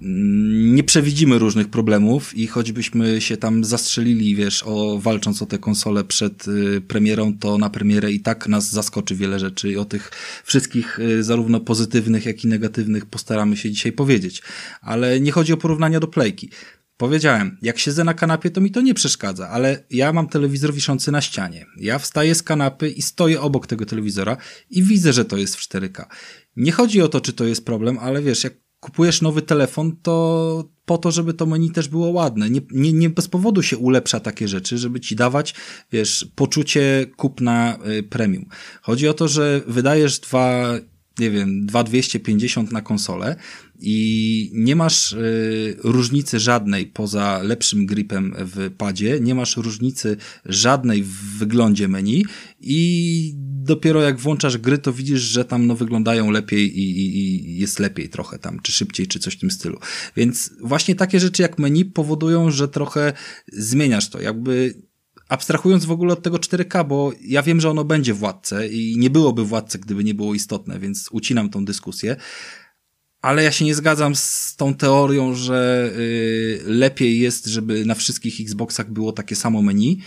[0.00, 6.04] nie przewidzimy różnych problemów i choćbyśmy się tam zastrzelili, wiesz, o, walcząc o tę konsolę
[6.04, 10.10] przed y, premierą, to na premierę i tak nas zaskoczy wiele rzeczy i o tych
[10.44, 14.42] wszystkich y, zarówno pozytywnych, jak i negatywnych postaramy się dzisiaj powiedzieć.
[14.80, 16.50] Ale nie chodzi o porównania do Playki.
[16.96, 21.12] Powiedziałem, jak siedzę na kanapie, to mi to nie przeszkadza, ale ja mam telewizor wiszący
[21.12, 21.66] na ścianie.
[21.76, 24.36] Ja wstaję z kanapy i stoję obok tego telewizora
[24.70, 26.04] i widzę, że to jest w 4K.
[26.56, 30.64] Nie chodzi o to, czy to jest problem, ale wiesz, jak kupujesz nowy telefon, to
[30.84, 32.50] po to, żeby to menu też było ładne.
[32.50, 35.54] Nie, nie, nie bez powodu się ulepsza takie rzeczy, żeby ci dawać,
[35.92, 38.46] wiesz, poczucie kupna y, premium.
[38.82, 40.74] Chodzi o to, że wydajesz dwa,
[41.18, 43.36] nie wiem, 2250 na konsolę
[43.80, 51.02] i nie masz y, różnicy żadnej poza lepszym gripem w padzie, nie masz różnicy żadnej
[51.02, 52.24] w wyglądzie menu
[52.60, 57.58] i dopiero jak włączasz gry, to widzisz, że tam no, wyglądają lepiej i, i, i
[57.58, 59.78] jest lepiej trochę tam, czy szybciej, czy coś w tym stylu.
[60.16, 63.12] Więc właśnie takie rzeczy jak menu powodują, że trochę
[63.52, 64.74] zmieniasz to, jakby
[65.30, 69.10] abstrahując w ogóle od tego 4K, bo ja wiem, że ono będzie Władce i nie
[69.10, 72.16] byłoby Władce, gdyby nie było istotne, więc ucinam tą dyskusję.
[73.22, 78.40] Ale ja się nie zgadzam z tą teorią, że y, lepiej jest, żeby na wszystkich
[78.40, 79.98] Xboxach było takie samo menu,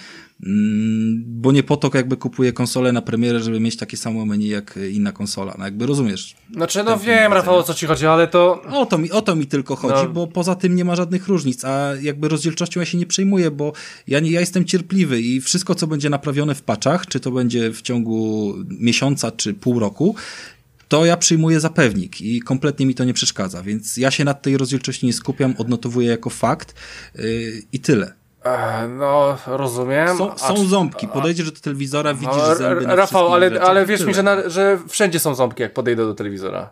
[0.45, 4.47] mm, bo nie po to jakby kupuję konsolę na premierę, żeby mieć takie samo menu
[4.47, 5.55] jak inna konsola.
[5.57, 6.36] No jakby rozumiesz.
[6.53, 8.61] Znaczy, no wiem, Rafał, o co ci chodzi, ale to...
[8.72, 10.09] O to mi, o to mi tylko chodzi, No.
[10.09, 13.74] bo poza tym nie ma żadnych różnic, a jakby rozdzielczością ja się nie przejmuję, bo
[14.07, 17.72] ja, nie, ja jestem cierpliwy i wszystko, co będzie naprawione w patchach, czy to będzie
[17.72, 20.16] w ciągu miesiąca, czy pół roku,
[20.94, 24.41] to ja przyjmuję za pewnik i kompletnie mi to nie przeszkadza, więc ja się nad
[24.41, 26.74] tej rozdzielczości nie skupiam, odnotowuję jako fakt
[27.16, 27.24] yy,
[27.72, 28.14] i tyle.
[28.44, 30.18] E, no, rozumiem.
[30.18, 34.06] Są, są ząbki, podejdziesz do telewizora, widzisz No, zęby na Rafał, ale, rzeczach ale wierz
[34.06, 36.70] mi, że, na, że wszędzie są ząbki, jak podejdę do telewizora.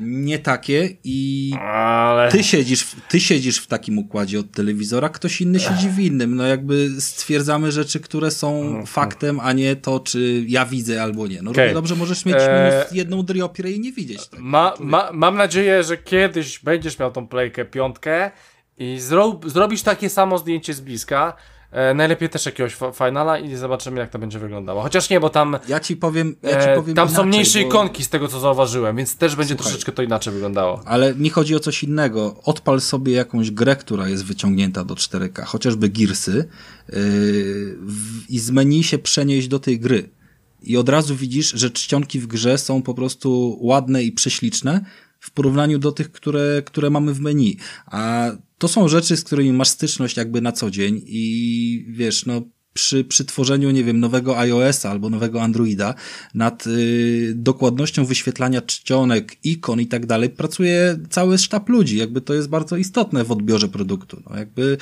[0.00, 2.30] Nie takie i Ale...
[2.30, 6.36] ty siedzisz, w, ty siedzisz w takim układzie od telewizora, ktoś inny siedzi w innym.
[6.36, 11.42] No jakby stwierdzamy rzeczy, które są faktem, a nie to, czy ja widzę albo nie.
[11.42, 14.42] No równie dobrze możesz mieć Eee, jedną dryopierę i nie widzieć tego.
[14.42, 18.30] Ma, ma, mam nadzieję, że kiedyś będziesz miał tą playkę piątkę
[18.78, 21.36] i zro, zrobisz takie samo zdjęcie z bliska.
[21.70, 24.82] E, najlepiej też jakiegoś finala i zobaczymy, jak to będzie wyglądało.
[24.82, 27.60] Chociaż nie, bo tam, Ja ci powiem, ja ci e, powiem tam są inaczej, mniejsze
[27.60, 29.70] bo- ikonki z tego, co zauważyłem, więc też będzie Słuchaj.
[29.72, 30.82] troszeczkę to inaczej wyglądało.
[30.84, 32.36] Ale mi chodzi o coś innego.
[32.44, 36.44] Odpal sobie jakąś grę, która jest wyciągnięta do 4K, chociażby Gearsy yy,
[37.80, 40.10] w- i z menu się przenieść do tej gry.
[40.62, 44.84] I od razu widzisz, że czcionki w grze są po prostu ładne i prześliczne
[45.20, 47.56] w porównaniu do tych, które, które mamy w menu.
[47.86, 52.42] A to są rzeczy, z którymi masz styczność jakby na co dzień i wiesz, no
[52.78, 55.94] przy, przy tworzeniu, nie wiem, nowego iOS-a albo nowego Androida
[56.34, 61.96] nad y, dokładnością wyświetlania czcionek, ikon i tak dalej pracuje cały sztab ludzi.
[61.96, 64.22] Jakby to jest bardzo istotne w odbiorze produktu.
[64.30, 64.76] No, jakby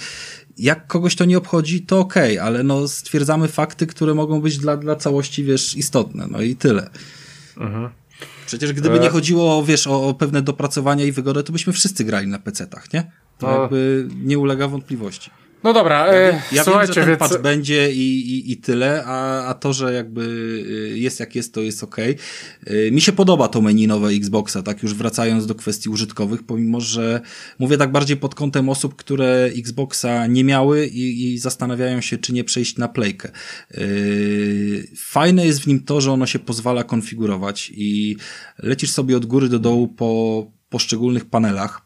[0.58, 4.76] jak kogoś to nie obchodzi, to okej, ale no stwierdzamy fakty, które mogą być dla,
[4.76, 6.26] dla całości, wiesz, istotne.
[6.30, 6.90] No i tyle.
[8.46, 12.26] Przecież gdyby nie chodziło, wiesz, o, o pewne dopracowania i wygodę, to byśmy wszyscy grali
[12.28, 13.10] na PC-tach, nie?
[13.38, 13.60] To No.
[13.62, 15.30] jakby nie ulega wątpliwości.
[15.64, 17.18] No dobra, e, Ja słuchajcie, wiem, że ten więc...
[17.18, 20.22] patch będzie i, i, i tyle, a, a to, że jakby
[20.92, 22.16] y, jest jak jest, to jest okej.
[22.70, 26.80] Y, Mi się podoba to menu nowe Xboxa, tak już wracając do kwestii użytkowych, pomimo,
[26.80, 27.20] że
[27.58, 32.32] mówię tak bardziej pod kątem osób, które Xboxa nie miały i, i zastanawiają się, czy
[32.32, 33.30] nie przejść na playkę.
[33.74, 38.16] Y, Fajne jest w nim to, że ono się pozwala konfigurować i
[38.58, 41.85] lecisz sobie od góry do dołu po, poszczególnych panelach.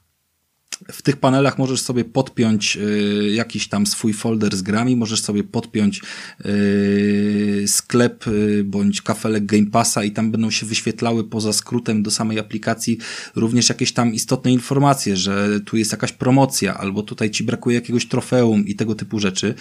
[0.92, 5.44] W tych panelach możesz sobie podpiąć y, jakiś tam swój folder z grami, możesz sobie
[5.44, 6.02] podpiąć
[6.44, 12.10] y, sklep y, bądź kafelek Game Passa i tam będą się wyświetlały poza skrótem do
[12.10, 12.98] samej aplikacji
[13.36, 18.08] również jakieś tam istotne informacje, że tu jest jakaś promocja albo tutaj ci brakuje jakiegoś
[18.08, 19.54] trofeum i tego typu rzeczy.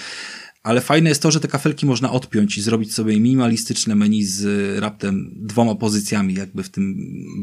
[0.63, 4.79] Ale fajne jest to, że te kafelki można odpiąć i zrobić sobie minimalistyczne menu z
[4.79, 6.95] raptem dwoma pozycjami jakby w tym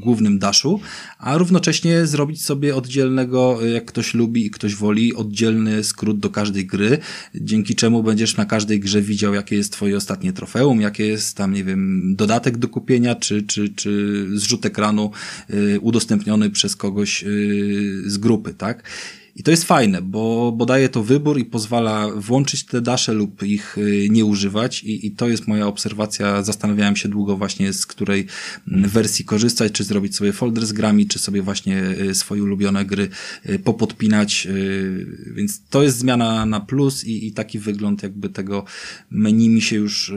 [0.03, 0.81] głównym daszu,
[1.19, 6.67] a równocześnie zrobić sobie oddzielnego, jak ktoś lubi i ktoś woli, oddzielny skrót do każdej
[6.67, 6.99] gry,
[7.35, 11.53] dzięki czemu będziesz na każdej grze widział, jakie jest twoje ostatnie trofeum, jakie jest tam,
[11.53, 15.11] nie wiem, dodatek do kupienia, czy, czy, czy zrzut ekranu
[15.51, 18.83] y, udostępniony przez kogoś y, z grupy, tak?
[19.37, 23.43] I to jest fajne, bo, bo daje to wybór i pozwala włączyć te dasze lub
[23.43, 26.43] ich y, nie używać I, i to jest moja obserwacja.
[26.43, 28.27] Zastanawiałem się długo właśnie z której
[28.69, 32.85] mm, wersji korzystać, czy zrobić sobie folder z grami, czy sobie właśnie y, swoje ulubione
[32.85, 33.09] gry
[33.49, 34.49] y, popodpinać,
[35.35, 38.65] więc to jest zmiana na plus i, i taki wygląd jakby tego
[39.11, 40.15] menu mi się już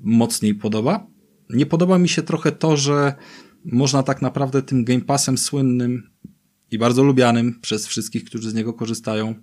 [0.00, 1.06] mocniej podoba.
[1.50, 3.14] Nie podoba mi się trochę to, że
[3.64, 6.16] można tak naprawdę tym Game Passem słynnym
[6.70, 9.34] i bardzo lubianym przez wszystkich, którzy z niego korzystają,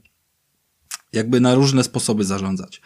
[1.13, 2.81] jakby na różne sposoby zarządzać.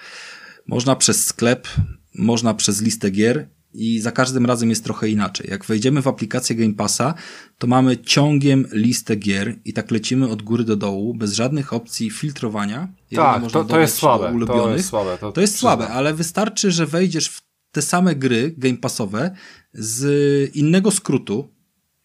[0.68, 1.68] Można przez sklep,
[2.16, 5.48] można przez listę gier i za każdym razem jest trochę inaczej.
[5.50, 7.14] Jak wejdziemy w aplikację Game Passa,
[7.58, 12.10] to mamy ciągiem listę gier i tak lecimy od góry do dołu, bez żadnych opcji
[12.12, 12.94] filtrowania.
[13.16, 14.46] Tak, to, to jest słabe.
[14.48, 18.54] To jest słabe, to, to jest słabe ale wystarczy, że wejdziesz w te same gry
[18.58, 19.36] Game Passowe
[19.74, 21.57] z innego skrótu,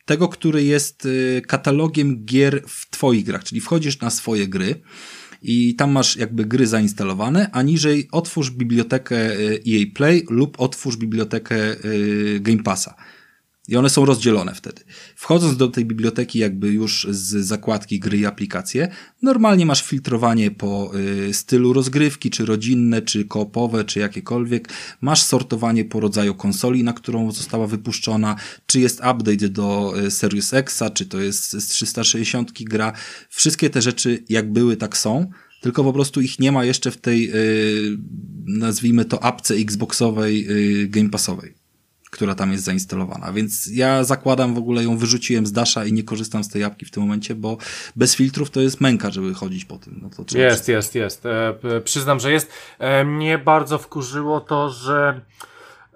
[0.05, 4.81] tego, który jest y, katalogiem gier w twoich grach, czyli wchodzisz na swoje gry
[5.43, 10.97] i tam masz jakby gry zainstalowane, a niżej otwórz bibliotekę y, EA Play lub otwórz
[10.97, 12.95] bibliotekę y, Game Passa.
[13.73, 14.83] I one są rozdzielone wtedy.
[15.17, 18.89] Wchodząc do tej biblioteki jakby już z zakładki gry i aplikacje,
[19.23, 20.93] normalnie masz filtrowanie po
[21.29, 24.69] y, stylu rozgrywki, czy rodzinne, czy koopowe, czy jakiekolwiek.
[25.01, 30.55] Masz sortowanie po rodzaju konsoli, na którą została wypuszczona, czy jest update do y, Series
[30.55, 32.93] Xa, czy to jest z 360 gra.
[33.29, 36.97] Wszystkie te rzeczy jak były, tak są tylko po prostu ich nie ma jeszcze w
[36.97, 37.99] tej, y,
[38.47, 40.47] nazwijmy to, apce Xboxowej,
[40.83, 41.62] y, Game Passowej
[42.13, 43.33] która tam jest zainstalowana.
[43.33, 46.87] Więc ja zakładam w ogóle ją wyrzuciłem z Dasha i nie korzystam z tej apki
[46.87, 47.57] w tym momencie, bo
[47.97, 50.01] bez filtrów to jest męka, żeby chodzić po tym.
[50.03, 51.27] No to jest, jest, jest.
[51.27, 52.53] E, przyznam, że jest.
[52.79, 55.21] E, mnie bardzo wkurzyło to, że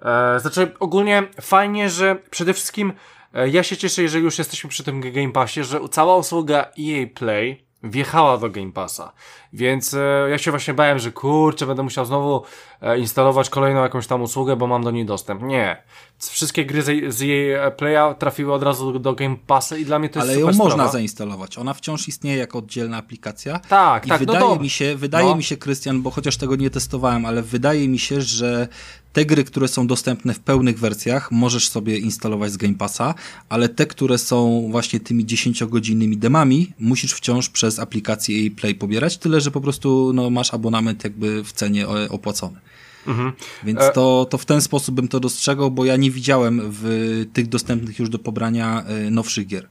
[0.01, 2.93] e, znaczy ogólnie fajnie, że przede wszystkim
[3.33, 7.07] e, ja się cieszę, jeżeli już jesteśmy przy tym Game Passie, że cała usługa EA
[7.15, 9.11] Play wjechała do Game Passa.
[9.53, 12.43] Więc e, ja się właśnie bałem, że kurczę, będę musiał znowu
[12.81, 15.41] e, instalować kolejną jakąś tam usługę, bo mam do niej dostęp.
[15.41, 15.83] Nie.
[16.19, 19.99] Wszystkie gry z, z jej e, Playa trafiły od razu do Game Passa i dla
[19.99, 20.63] mnie to jest Ale ją sprawa.
[20.63, 21.57] można zainstalować.
[21.57, 23.59] Ona wciąż istnieje jako oddzielna aplikacja.
[23.59, 24.19] Tak, I tak.
[24.19, 25.35] wydaje no mi się, wydaje no.
[25.35, 28.67] mi się, Krystian, bo chociaż tego nie testowałem, ale wydaje mi się, że
[29.13, 33.15] te gry, które są dostępne w pełnych wersjach, możesz sobie instalować z Game Passa,
[33.49, 39.17] ale te, które są właśnie tymi 10-godzinnymi demami, musisz wciąż przez aplikację jej Play pobierać,
[39.17, 42.59] tyle że po prostu no, masz abonament jakby w cenie opłacony.
[43.07, 43.31] Mhm.
[43.63, 47.25] Więc e- to, to w ten sposób bym to dostrzegał, bo ja nie widziałem w
[47.33, 49.67] tych dostępnych już do pobrania e, nowszych gier.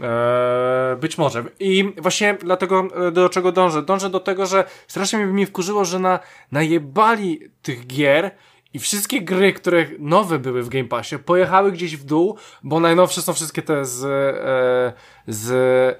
[0.00, 1.44] Eee, być może.
[1.60, 3.82] I właśnie dlatego e, do czego dążę?
[3.82, 6.18] Dążę do tego, że strasznie mi wkurzyło, że na,
[6.52, 8.30] najebali tych gier
[8.74, 13.22] i wszystkie gry, które nowe były w Game Passie, pojechały gdzieś w dół, bo najnowsze
[13.22, 14.92] są wszystkie te z, e,
[15.28, 15.50] z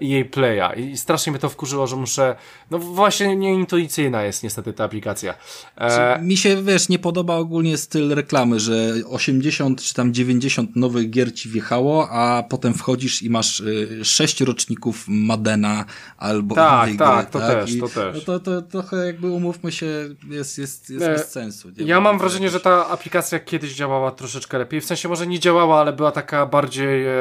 [0.02, 0.80] EA Playa.
[0.80, 2.36] I strasznie mnie to wkurzyło, że muszę.
[2.70, 5.34] No właśnie nieintuicyjna jest niestety ta aplikacja.
[5.76, 6.18] E...
[6.22, 11.34] Mi się, wiesz, nie podoba ogólnie styl reklamy, że 80 czy tam 90 nowych gier
[11.34, 15.84] ci wjechało, a potem wchodzisz i masz y, 6 roczników Madena
[16.18, 17.48] albo tak, innej tak, gry, to tak?
[17.48, 18.14] też, to też.
[18.14, 19.86] No to, to trochę jakby umówmy się,
[20.30, 21.12] jest, jest, jest e...
[21.12, 21.68] bez sensu.
[21.76, 24.80] Ja mam wrażenie, że ta aplikacja kiedyś działała troszeczkę lepiej.
[24.80, 27.12] W sensie może nie działała, ale była taka bardziej, e,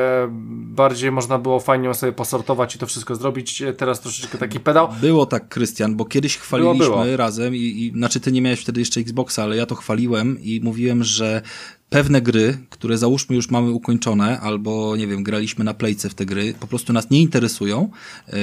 [0.52, 3.62] bardziej można było fajnie ją sobie posortować i to wszystko zrobić.
[3.62, 4.90] E, teraz troszeczkę taki pedał.
[5.02, 7.18] Było tak, Krystian, bo kiedyś chwaliliśmy było, było.
[7.18, 10.62] razem i, i znaczy ty nie miałeś wtedy jeszcze Xboxa, ale ja to chwaliłem i
[10.64, 11.42] mówiłem, że
[11.90, 16.26] pewne gry, które załóżmy już mamy ukończone, albo nie wiem, graliśmy na playce w te
[16.26, 17.90] gry, po prostu nas nie interesują,
[18.28, 18.36] yy,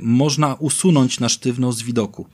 [0.00, 2.26] można usunąć na sztywno z widoku.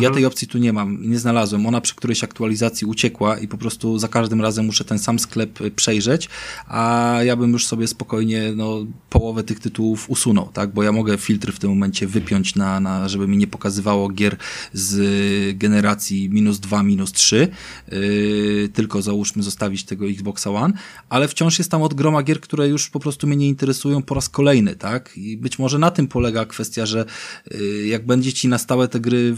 [0.00, 1.66] Ja tej opcji tu nie mam, nie znalazłem.
[1.66, 5.60] Ona przy którejś aktualizacji uciekła i po prostu za każdym razem muszę ten sam sklep
[5.60, 6.28] y, przejrzeć,
[6.68, 10.72] a ja bym już sobie spokojnie no, połowę tych tytułów usunął, tak?
[10.72, 14.36] Bo ja mogę filtry w tym momencie wypiąć na, na żeby mi nie pokazywało gier
[14.72, 17.48] z generacji minus 2, minus 3,
[17.92, 20.74] yy, tylko załóżmy zostawić tego Xboxa One,
[21.08, 24.14] ale wciąż jest tam od groma gier, które już po prostu mnie nie interesują po
[24.14, 25.16] raz kolejny, tak?
[25.16, 27.04] I być może na tym polega kwestia, że
[27.50, 29.34] yy, jak będzie ci na stałe te gry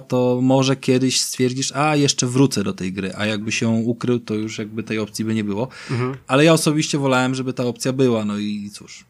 [0.00, 4.34] to może kiedyś stwierdzisz, a jeszcze wrócę do tej gry, a jakby się ukrył, to
[4.34, 5.68] już jakby tej opcji by nie było.
[5.90, 6.16] Mhm.
[6.26, 9.04] Ale ja osobiście wolałem, żeby ta opcja była, no i cóż.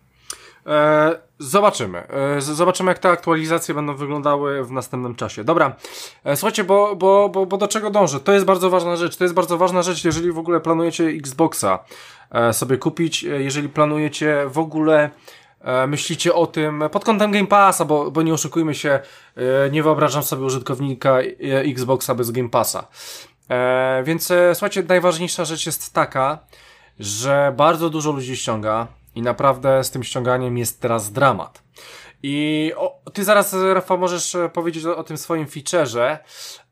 [0.66, 2.08] E, zobaczymy.
[2.08, 5.44] E, zobaczymy, jak te aktualizacje będą wyglądały w następnym czasie.
[5.44, 5.76] Dobra,
[6.24, 8.20] e, słuchajcie, bo, bo, bo, bo do czego dążę?
[8.20, 9.16] To jest bardzo ważna rzecz.
[9.16, 11.78] To jest bardzo ważna rzecz, jeżeli w ogóle planujecie Xboxa
[12.30, 15.10] e, sobie kupić, e, jeżeli planujecie w ogóle
[15.86, 19.00] myślicie o tym pod kątem Game Passa, bo, bo nie oszukujmy się,
[19.70, 22.88] nie wyobrażam sobie użytkownika Xboxa bez Game Passa.
[24.04, 26.38] Więc słuchajcie, najważniejsza rzecz jest taka,
[26.98, 31.62] że bardzo dużo ludzi ściąga i naprawdę z tym ściąganiem jest teraz dramat.
[32.22, 36.18] I o, ty zaraz, Rafał, możesz e, powiedzieć o, o tym swoim featureze,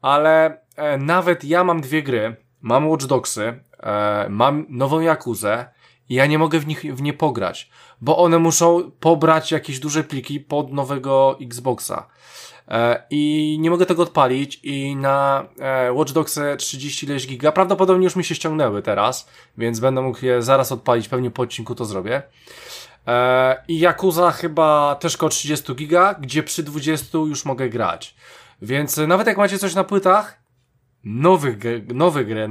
[0.03, 2.37] ale e, nawet ja mam dwie gry.
[2.61, 5.69] Mam Watch Dogsy, e, mam nową Jakuzę
[6.09, 7.71] i ja nie mogę w nich w nie pograć,
[8.01, 12.07] bo one muszą pobrać jakieś duże pliki pod nowego Xboxa.
[12.69, 18.05] E, I nie mogę tego odpalić i na e, Watch Dogs 30 ileś giga, prawdopodobnie
[18.05, 19.29] już mi się ściągnęły teraz,
[19.59, 22.23] więc będę mógł je zaraz odpalić, pewnie po odcinku to zrobię.
[23.07, 28.15] E, I Yakuza chyba też koło 30 giga, gdzie przy 20 już mogę grać.
[28.63, 30.40] Więc nawet jak macie coś na płytach,
[31.05, 31.57] nowych,
[31.95, 32.49] nowych gry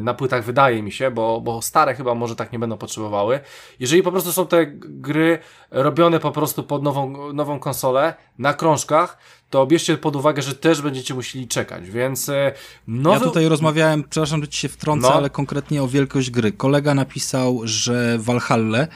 [0.00, 3.40] na płytach wydaje mi się, bo, bo stare chyba może tak nie będą potrzebowały.
[3.80, 5.38] Jeżeli po prostu są te gry
[5.70, 9.18] robione po prostu pod nową, nową konsolę na krążkach,
[9.50, 12.52] to bierzcie pod uwagę, że też będziecie musieli czekać, więc e,
[12.86, 13.18] nowy...
[13.18, 15.14] Ja tutaj rozmawiałem, przepraszam, że ci się wtrącę, no.
[15.14, 16.52] ale konkretnie o wielkość gry.
[16.52, 18.86] Kolega napisał, że Valhalla,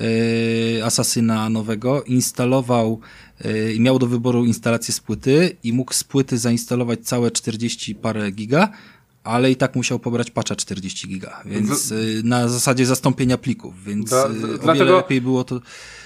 [0.00, 3.00] yy, asasyna nowego, instalował
[3.74, 8.30] i miał do wyboru instalację z płyty i mógł z płyty zainstalować całe 40 parę
[8.30, 8.72] giga,
[9.24, 14.12] ale i tak musiał pobrać patcha 40 giga, więc y, na zasadzie zastąpienia plików, więc
[14.12, 14.28] y, o
[14.62, 15.60] dlatego lepiej było to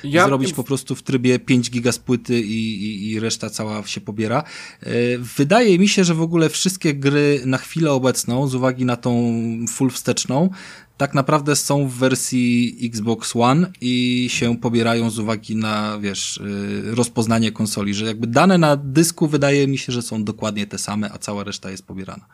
[0.05, 0.26] ja...
[0.26, 4.01] zrobić po prostu w trybie 5 giga z płyty i, i, i reszta cała się
[4.01, 4.45] pobiera.
[4.87, 8.97] Y, wydaje mi się, że w ogóle wszystkie gry na chwilę obecną, z uwagi na
[8.97, 9.32] tą
[9.68, 10.51] full wsteczną,
[10.97, 16.94] tak naprawdę są w wersji Xbox One i się pobierają z uwagi na, wiesz, y,
[16.94, 21.11] rozpoznanie konsoli, że jakby dane na dysku wydaje mi się, że są dokładnie te same,
[21.12, 22.26] a cała reszta jest pobierana.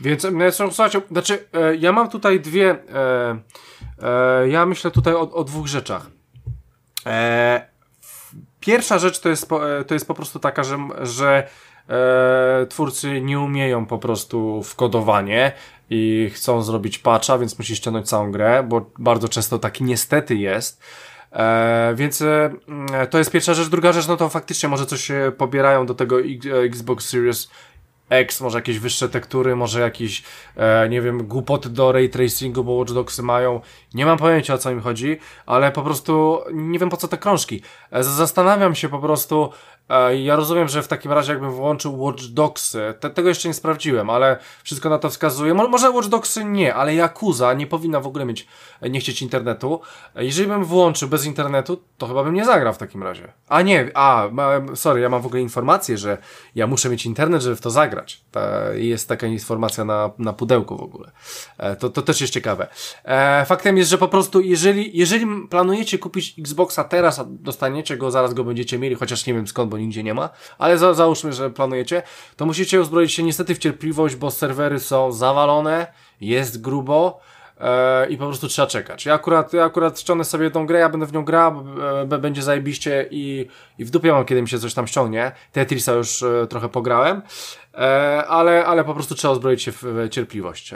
[0.00, 3.38] Więc, słuchajcie, znaczy, e, ja mam tutaj dwie, e,
[4.02, 6.10] e, ja myślę tutaj o, o dwóch rzeczach.
[8.60, 9.48] Pierwsza rzecz to jest,
[9.86, 11.48] to jest po prostu taka, że, że
[12.68, 15.52] twórcy nie umieją po prostu w kodowanie
[15.90, 20.80] i chcą zrobić patcha, więc musi ściągnąć całą grę, bo bardzo często taki niestety jest.
[21.32, 22.50] E, więc e,
[23.10, 23.68] to jest pierwsza rzecz.
[23.68, 26.16] Druga rzecz, no to faktycznie może coś pobierają do tego
[26.64, 27.50] Xbox Series
[28.10, 30.22] X, może jakieś wyższe tektury, może jakieś,
[30.56, 33.60] e, nie wiem, głupoty do ray tracingu, bo Watch Dogsy mają.
[33.94, 37.18] Nie mam pojęcia o co im chodzi, ale po prostu nie wiem po co te
[37.18, 37.62] krążki.
[37.90, 39.75] E, zastanawiam się po prostu, E,
[40.18, 44.10] ja rozumiem, że w takim razie jakbym włączył Watch Dogsy, te, tego jeszcze nie sprawdziłem,
[44.10, 45.54] ale wszystko na to wskazuje.
[45.54, 48.46] Mo, może Watch Dogsy nie, ale Yakuza nie powinna w ogóle mieć,
[48.80, 49.80] e, nie chcieć internetu.
[50.14, 53.32] E, jeżeli bym włączył bez internetu, to chyba bym nie zagrał w takim razie.
[53.48, 54.28] A nie, a,
[54.74, 56.18] sorry, ja mam w ogóle informację, że
[56.54, 58.20] ja muszę mieć internet, żeby w to zagrać.
[58.30, 61.10] Ta, jest taka informacja na, na pudełku w ogóle.
[61.78, 62.66] To, to też jest ciekawe.
[63.46, 68.34] Faktem jest, że po prostu jeżeli, jeżeli planujecie kupić Xboxa teraz, a dostaniecie go, zaraz
[68.34, 71.50] go będziecie mieli, chociaż nie wiem skąd, bo nigdzie nie ma, ale za, załóżmy, że
[71.50, 72.02] planujecie,
[72.36, 75.86] to musicie uzbroić się niestety w cierpliwość, bo serwery są zawalone,
[76.20, 77.20] jest grubo,
[77.60, 79.06] e, i po prostu trzeba czekać.
[79.06, 81.64] Ja akurat, ja akurat ściągnę sobie tą grę, ja będę w nią grał,
[82.18, 83.48] będzie zajebiście i,
[83.78, 85.32] i w dupie mam, kiedy mi się coś tam ściągnie.
[85.52, 87.22] Tetrisa już e, trochę pograłem,
[87.74, 90.74] e, ale, ale po prostu trzeba uzbroić się w, cierpliwość.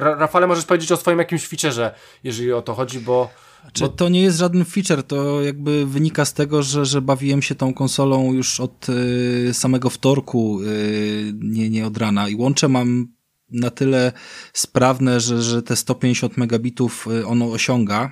[0.00, 1.94] Rafale, możesz powiedzieć o swoim jakimś featureze,
[2.24, 3.45] jeżeli o to chodzi, bo...
[3.72, 3.88] Czy bo...
[3.88, 7.74] to nie jest żaden feature, to jakby wynika z tego, że, że bawiłem się tą
[7.74, 12.28] konsolą już od y, samego wtorku, y, nie, nie od rana.
[12.28, 13.08] I łącze mam
[13.50, 14.12] na tyle
[14.52, 18.10] sprawne, że, że te 150 megabitów y, ono osiąga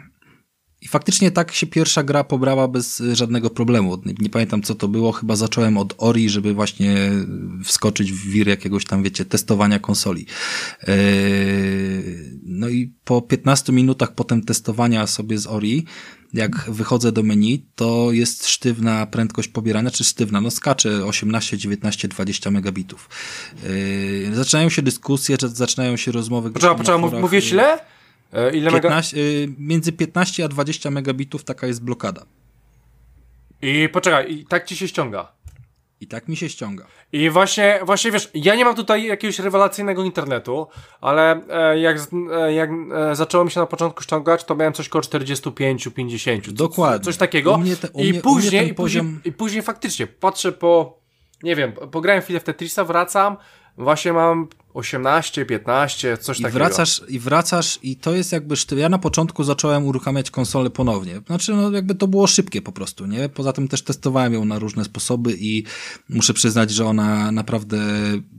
[0.84, 4.02] i faktycznie tak się pierwsza gra pobrała bez żadnego problemu.
[4.20, 6.96] Nie, pamiętam co to było, chyba zacząłem od Ori, żeby właśnie
[7.64, 10.26] wskoczyć w wir jakiegoś tam, wiecie, testowania konsoli.
[10.88, 10.94] Yy,
[12.42, 15.84] no i po 15 minutach potem testowania sobie z Ori,
[16.34, 22.08] jak wychodzę do menu, to jest sztywna prędkość pobierania, czy sztywna, no skacze 18, 19,
[22.08, 23.08] 20 megabitów.
[23.62, 26.50] Yy, zaczynają się dyskusje, zaczynają się rozmowy.
[26.50, 27.93] Poczekaj, poczekaj, mówisz ile?
[28.34, 29.28] E, ile 15, mega...
[29.28, 32.26] yy, między 15 a 20 megabitów taka jest blokada.
[33.62, 35.32] I poczekaj, i tak ci się ściąga.
[36.00, 36.86] I tak mi się ściąga.
[37.12, 40.66] I właśnie, właśnie wiesz, ja nie mam tutaj jakiegoś rewelacyjnego internetu,
[41.00, 41.96] ale e, jak,
[42.32, 42.70] e, jak
[43.10, 46.52] e, zaczęło mi się na początku ściągać, to miałem coś koło 45-50.
[46.52, 47.04] Dokładnie.
[47.04, 47.60] Coś takiego.
[47.80, 49.20] Te, I, mnie, później, i, później, poziom...
[49.24, 50.98] i później faktycznie patrzę po,
[51.42, 53.36] nie wiem, pograłem chwilę w Tetrisa, wracam,
[53.76, 56.58] właśnie mam 18, 15, coś I takiego.
[56.58, 58.78] Wracasz, I wracasz i to jest jakby sztyl.
[58.78, 61.20] Ja na początku zacząłem uruchamiać konsolę ponownie.
[61.26, 63.28] Znaczy, no jakby to było szybkie po prostu, nie?
[63.28, 65.64] Poza tym też testowałem ją na różne sposoby i
[66.08, 67.78] muszę przyznać, że ona naprawdę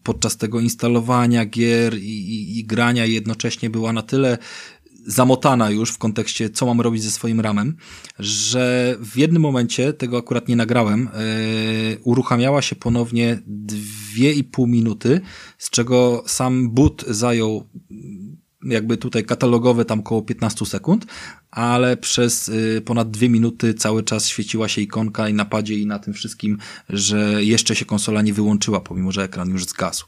[0.03, 4.37] podczas tego instalowania gier i, i, i grania jednocześnie była na tyle
[5.07, 7.75] zamotana już w kontekście, co mam robić ze swoim ramem,
[8.19, 11.09] że w jednym momencie, tego akurat nie nagrałem,
[11.89, 15.21] yy, uruchamiała się ponownie dwie i pół minuty,
[15.57, 17.63] z czego sam boot zajął
[18.65, 21.05] jakby tutaj katalogowe tam około 15 sekund,
[21.55, 25.85] ale przez y, ponad dwie minuty cały czas świeciła się ikonka i na padzie i
[25.85, 26.57] na tym wszystkim,
[26.89, 30.05] że jeszcze się konsola nie wyłączyła, pomimo że ekran już zgasł.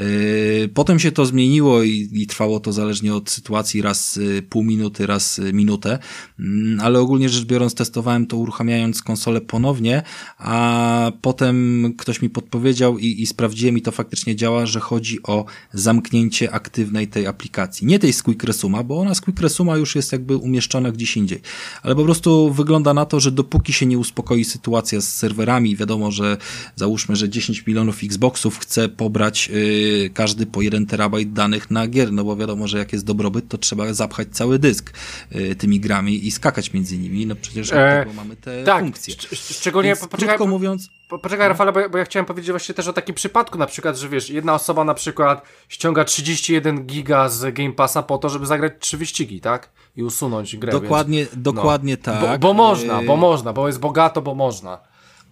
[0.00, 4.64] Y, potem się to zmieniło i, i trwało to zależnie od sytuacji raz y, pół
[4.64, 5.98] minuty, raz minutę,
[6.38, 10.02] mm, ale ogólnie rzecz biorąc testowałem to uruchamiając konsolę ponownie,
[10.38, 15.44] a potem ktoś mi podpowiedział i, i sprawdziłem i to faktycznie działa, że chodzi o
[15.72, 17.86] zamknięcie aktywnej tej aplikacji.
[17.86, 21.16] Nie tej z Quick Resuma, bo ona z Quick Resuma już jest jakby umieszczona gdzieś
[21.16, 21.40] indziej.
[21.82, 26.10] Ale po prostu wygląda na to, że dopóki się nie uspokoi sytuacja z serwerami, wiadomo,
[26.10, 26.36] że
[26.76, 32.12] załóżmy, że 10 milionów Xboxów chce pobrać yy, każdy po 1 terabajt danych na gier,
[32.12, 34.92] no bo wiadomo, że jak jest dobrobyt, to trzeba zapchać cały dysk
[35.30, 39.14] yy, tymi grami i skakać między nimi, no przecież e, mamy te tak, funkcje.
[39.32, 40.90] Szczególnie, Więc, poczekaj, mówiąc...
[41.08, 44.08] Poczekaj, Rafale, bo, bo ja chciałem powiedzieć właśnie też o takim przypadku, na przykład, że
[44.08, 48.72] wiesz, jedna osoba na przykład ściąga 31 giga z Game Passa po to, żeby zagrać
[48.78, 49.70] trzy wyścigi, tak?
[49.96, 50.72] I usunąć grę.
[50.72, 52.12] Dokładnie, więc, dokładnie no.
[52.12, 52.40] tak.
[52.40, 54.78] Bo, bo można, bo można, bo jest bogato, bo można.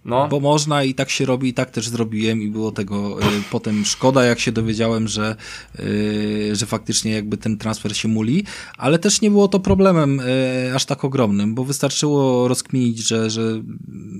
[0.05, 0.27] No.
[0.27, 3.85] Bo można i tak się robi, i tak też zrobiłem i było tego y, potem
[3.85, 5.35] szkoda, jak się dowiedziałem, że,
[5.79, 8.43] y, że faktycznie jakby ten transfer się muli,
[8.77, 13.41] ale też nie było to problemem y, aż tak ogromnym, bo wystarczyło rozkminić, że, że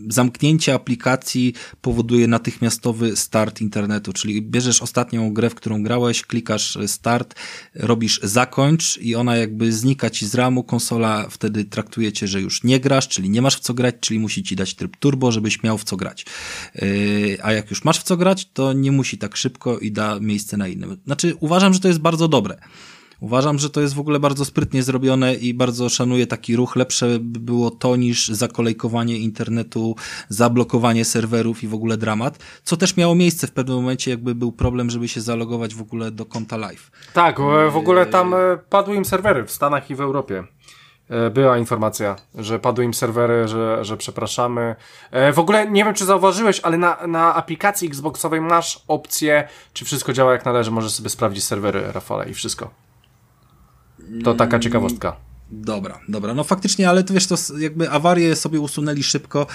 [0.09, 7.35] zamknięcie aplikacji powoduje natychmiastowy start internetu, czyli bierzesz ostatnią grę, w którą grałeś, klikasz start,
[7.75, 12.63] robisz zakończ i ona jakby znika ci z ramu, konsola wtedy traktuje cię, że już
[12.63, 15.63] nie grasz, czyli nie masz w co grać, czyli musi ci dać tryb turbo, żebyś
[15.63, 16.25] miał miał w co grać.
[16.75, 20.19] Yy, a jak już masz w co grać, to nie musi tak szybko i da
[20.19, 20.97] miejsce na innym.
[21.05, 22.57] Znaczy, uważam, że to jest bardzo dobre.
[23.19, 26.75] Uważam, że to jest w ogóle bardzo sprytnie zrobione i bardzo szanuję taki ruch.
[26.75, 29.95] Lepsze by było to niż zakolejkowanie internetu,
[30.29, 34.51] zablokowanie serwerów i w ogóle dramat, co też miało miejsce w pewnym momencie, jakby był
[34.51, 36.91] problem, żeby się zalogować w ogóle do konta live.
[37.13, 37.39] Tak,
[37.71, 38.37] w ogóle tam e,
[38.69, 40.43] padły im serwery w Stanach i w Europie.
[41.09, 44.75] E, była informacja, że padły im serwery, że, że przepraszamy.
[45.11, 49.85] E, w ogóle nie wiem, czy zauważyłeś, ale na, na aplikacji Xboxowej masz opcję, czy
[49.85, 50.71] wszystko działa jak należy.
[50.71, 52.69] Możesz sobie sprawdzić serwery, Rafale, i wszystko.
[54.23, 55.15] To taka ciekawostka.
[55.51, 56.33] Dobra, dobra.
[56.33, 59.47] No faktycznie, ale to wiesz, to jakby awarie sobie usunęli szybko.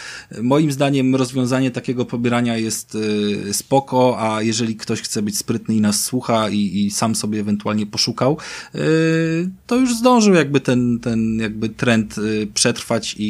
[0.42, 5.80] Moim zdaniem rozwiązanie takiego pobierania jest y, spoko, a jeżeli ktoś chce być sprytny i
[5.80, 8.38] nas słucha i, i sam sobie ewentualnie poszukał,
[8.74, 13.24] y, to już zdążył jakby ten, ten jakby trend y, przetrwać i,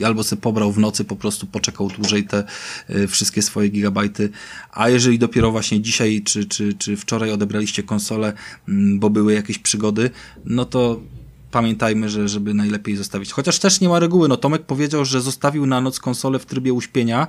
[0.00, 2.44] i albo sobie pobrał w nocy, po prostu poczekał dłużej te
[2.90, 4.30] y, wszystkie swoje gigabajty,
[4.72, 8.32] a jeżeli dopiero właśnie dzisiaj czy, czy, czy wczoraj odebraliście konsolę,
[8.68, 10.10] mm, bo były jakieś przygody,
[10.44, 10.91] no to
[11.52, 13.32] pamiętajmy, że żeby najlepiej zostawić.
[13.32, 14.28] Chociaż też nie ma reguły.
[14.28, 17.26] No Tomek powiedział, że zostawił na noc konsolę w trybie uśpienia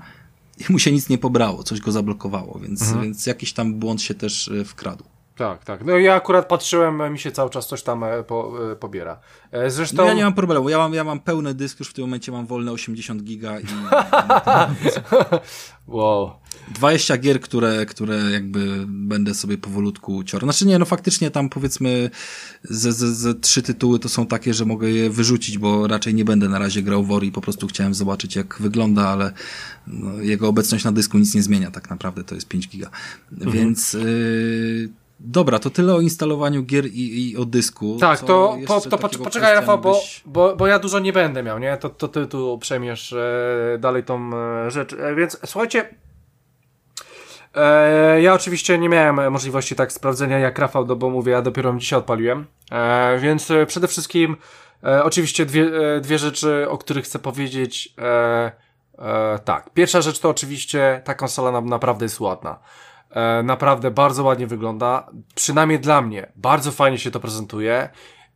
[0.58, 3.02] i mu się nic nie pobrało, coś go zablokowało, więc, mhm.
[3.02, 5.04] więc jakiś tam błąd się też e, wkradł.
[5.36, 5.86] Tak, tak.
[5.86, 9.20] No ja akurat patrzyłem, mi się cały czas coś tam e, po, e, pobiera.
[9.68, 9.98] Zresztą...
[9.98, 12.32] No ja nie mam problemu, ja mam, ja mam pełny dysk, już w tym momencie
[12.32, 13.64] mam wolne 80 giga i...
[15.88, 16.32] wow.
[16.72, 20.44] 20 gier, które, które jakby będę sobie powolutku cior.
[20.44, 22.10] Znaczy nie, no faktycznie tam powiedzmy
[22.64, 26.26] ze, ze, ze trzy tytuły to są takie, że mogę je wyrzucić, bo raczej nie
[26.26, 29.34] będę na razie grał w Ori, po prostu chciałem zobaczyć jak wygląda, ale
[29.88, 32.90] no, jego obecność na dysku nic nie zmienia tak naprawdę, to jest 5 giga.
[33.32, 33.52] Mhm.
[33.52, 34.90] Więc yy,
[35.26, 37.98] Dobra, to tyle o instalowaniu gier i, i o dysku.
[38.00, 41.78] Tak, to, po, to poczekaj Rafał, bo, bo, bo ja dużo nie będę miał, nie?
[41.78, 44.94] To, to ty tu przejmiesz e, dalej tą e, rzecz.
[44.94, 45.96] E, więc słuchajcie,
[47.56, 51.74] E, ja oczywiście nie miałem możliwości tak sprawdzenia jak Rafał, no bo mówię, ja dopiero
[51.74, 52.46] dzisiaj odpaliłem.
[52.72, 54.38] E, więc przede wszystkim
[54.84, 57.94] E, oczywiście dwie, e, dwie rzeczy, o których chcę powiedzieć.
[57.98, 58.52] E,
[59.00, 62.60] e, tak, pierwsza rzecz to oczywiście ta konsola na, naprawdę jest ładna.
[63.14, 65.10] E, naprawdę bardzo ładnie wygląda.
[65.36, 66.32] Przynajmniej dla mnie.
[66.36, 67.90] Bardzo fajnie się to prezentuje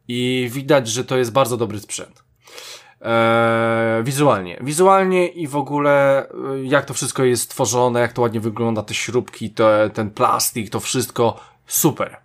[0.08, 2.24] i widać, że to jest bardzo dobry sprzęt.
[3.02, 4.58] E, wizualnie.
[4.62, 6.34] Wizualnie i w ogóle e,
[6.64, 10.80] jak to wszystko jest stworzone, jak to ładnie wygląda, te śrubki, te, ten plastik, to
[10.80, 12.18] wszystko super.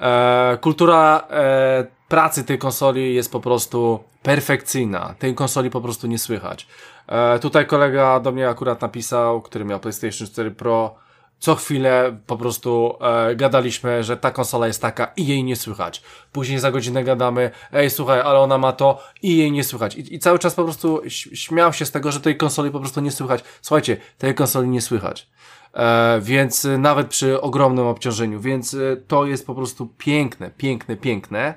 [0.00, 5.14] E, kultura e, pracy tej konsoli jest po prostu perfekcyjna.
[5.18, 6.66] Tej konsoli po prostu nie słychać.
[7.40, 10.94] Tutaj kolega do mnie akurat napisał, który miał PlayStation 4 Pro,
[11.38, 16.02] co chwilę po prostu e, gadaliśmy, że ta konsola jest taka i jej nie słychać.
[16.32, 19.94] Później za godzinę gadamy, ej słuchaj, ale ona ma to i jej nie słychać.
[19.96, 21.02] I, i cały czas po prostu
[21.34, 23.44] śmiał się z tego, że tej konsoli po prostu nie słychać.
[23.62, 25.28] Słuchajcie, tej konsoli nie słychać.
[25.74, 30.96] E, więc y, nawet przy ogromnym obciążeniu, więc y, to jest po prostu piękne, piękne,
[30.96, 31.54] piękne.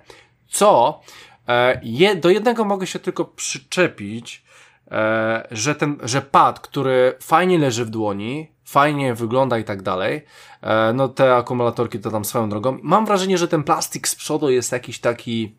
[0.48, 1.02] Co
[1.48, 4.44] e, je, do jednego mogę się tylko przyczepić,
[4.92, 10.26] e, że ten, że pad, który fajnie leży w dłoni, fajnie wygląda i tak dalej,
[10.62, 12.78] e, no te akumulatorki to tam swoją drogą.
[12.82, 15.56] Mam wrażenie, że ten plastik z przodu jest jakiś taki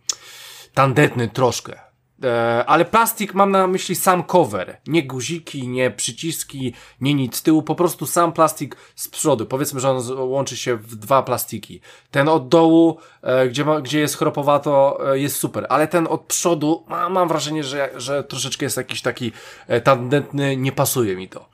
[0.74, 1.80] tandetny troszkę.
[2.24, 7.42] E, ale plastik mam na myśli sam cover, nie guziki, nie przyciski, nie nic z
[7.42, 9.46] tyłu, po prostu sam plastik z przodu.
[9.46, 11.80] Powiedzmy, że on łączy się w dwa plastiki.
[12.10, 16.84] Ten od dołu, e, gdzie, ma, gdzie jest chropowato, jest super, ale ten od przodu,
[17.10, 19.32] mam wrażenie, że, że troszeczkę jest jakiś taki
[19.84, 21.48] tandetny, nie pasuje mi to.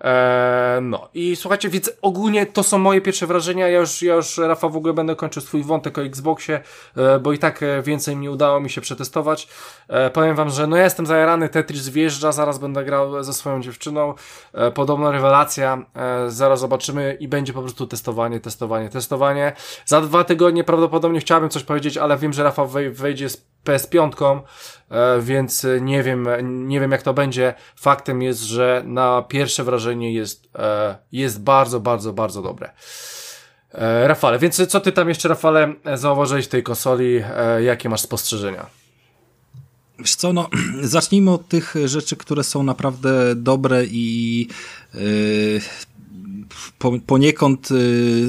[0.00, 3.68] Eee, no i słuchajcie, więc ogólnie to są moje pierwsze wrażenia.
[3.68, 6.60] Ja już, ja już Rafa w ogóle będę kończył swój wątek o Xboxie,
[6.96, 9.48] e, bo i tak e, więcej mi udało mi się przetestować.
[9.88, 13.62] E, powiem wam, że no ja jestem zajarany, Tetris wjeżdża, zaraz będę grał ze swoją
[13.62, 14.14] dziewczyną.
[14.52, 19.52] E, podobna rewelacja, e, zaraz zobaczymy i będzie po prostu testowanie, testowanie, testowanie.
[19.86, 24.40] Za dwa tygodnie prawdopodobnie chciałbym coś powiedzieć, ale wiem, że Rafa wejdzie z PS5, e,
[25.20, 27.54] więc nie wiem, nie wiem jak to będzie.
[27.76, 32.70] Faktem jest, że na pierwsze wrażenie jest, e, jest bardzo, bardzo, bardzo dobre.
[33.72, 37.22] E, Rafale, więc co ty tam jeszcze, Rafale, zauważyłeś tej konsoli?
[37.64, 38.66] Jakie masz spostrzeżenia?
[39.98, 40.48] Wiesz co, no,
[40.82, 44.48] zacznijmy od tych rzeczy, które są naprawdę dobre i
[44.94, 45.60] yy,
[46.78, 47.68] po, poniekąd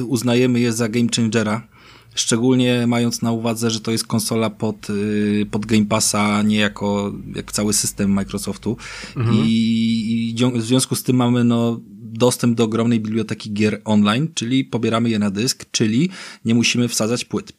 [0.06, 1.71] uznajemy je za game changera
[2.14, 7.12] Szczególnie mając na uwadze, że to jest konsola pod, y, pod Game Passa, nie jako
[7.34, 8.76] jak cały system Microsoftu.
[9.16, 9.36] Mhm.
[9.46, 11.80] I, I w związku z tym mamy no,
[12.12, 16.10] dostęp do ogromnej biblioteki gier online, czyli pobieramy je na dysk, czyli
[16.44, 17.52] nie musimy wsadzać płyt.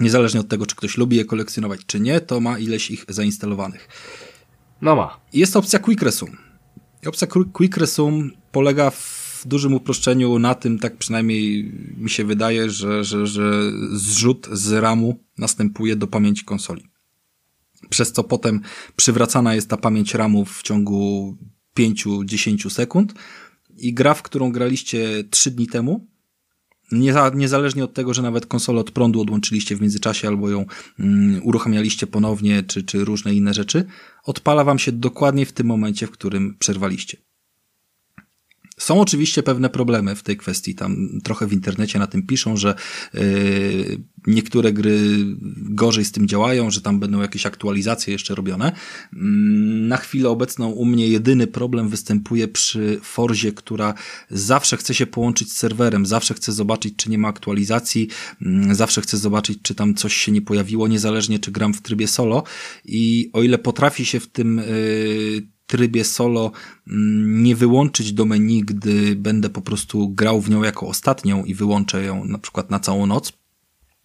[0.00, 3.88] Niezależnie od tego, czy ktoś lubi je kolekcjonować, czy nie, to ma ileś ich zainstalowanych.
[4.82, 5.20] No ma.
[5.32, 6.36] Jest opcja Quick Resume.
[7.06, 12.70] Opcja Quick Resume polega w w dużym uproszczeniu na tym, tak przynajmniej mi się wydaje,
[12.70, 16.82] że, że, że zrzut z RAMu następuje do pamięci konsoli.
[17.88, 18.60] Przez co potem
[18.96, 21.36] przywracana jest ta pamięć RAMu w ciągu
[21.78, 23.14] 5-10 sekund
[23.76, 26.06] i gra, w którą graliście 3 dni temu,
[27.34, 30.66] niezależnie od tego, że nawet konsolę od prądu odłączyliście w międzyczasie albo ją
[30.98, 33.84] um, uruchamialiście ponownie, czy, czy różne inne rzeczy,
[34.24, 37.29] odpala wam się dokładnie w tym momencie, w którym przerwaliście.
[38.80, 40.74] Są oczywiście pewne problemy w tej kwestii.
[40.74, 42.74] Tam trochę w internecie na tym piszą, że
[43.14, 43.22] yy,
[44.26, 44.98] niektóre gry
[45.56, 48.72] gorzej z tym działają, że tam będą jakieś aktualizacje jeszcze robione.
[49.12, 49.20] Yy,
[49.88, 53.94] na chwilę obecną u mnie jedyny problem występuje przy Forzie, która
[54.30, 58.08] zawsze chce się połączyć z serwerem, zawsze chce zobaczyć, czy nie ma aktualizacji,
[58.40, 62.08] yy, zawsze chce zobaczyć, czy tam coś się nie pojawiło, niezależnie czy gram w trybie
[62.08, 62.42] solo.
[62.84, 66.52] I o ile potrafi się w tym yy, trybie solo
[66.88, 71.54] mm, nie wyłączyć do menu, gdy będę po prostu grał w nią jako ostatnią i
[71.54, 73.32] wyłączę ją na przykład na całą noc,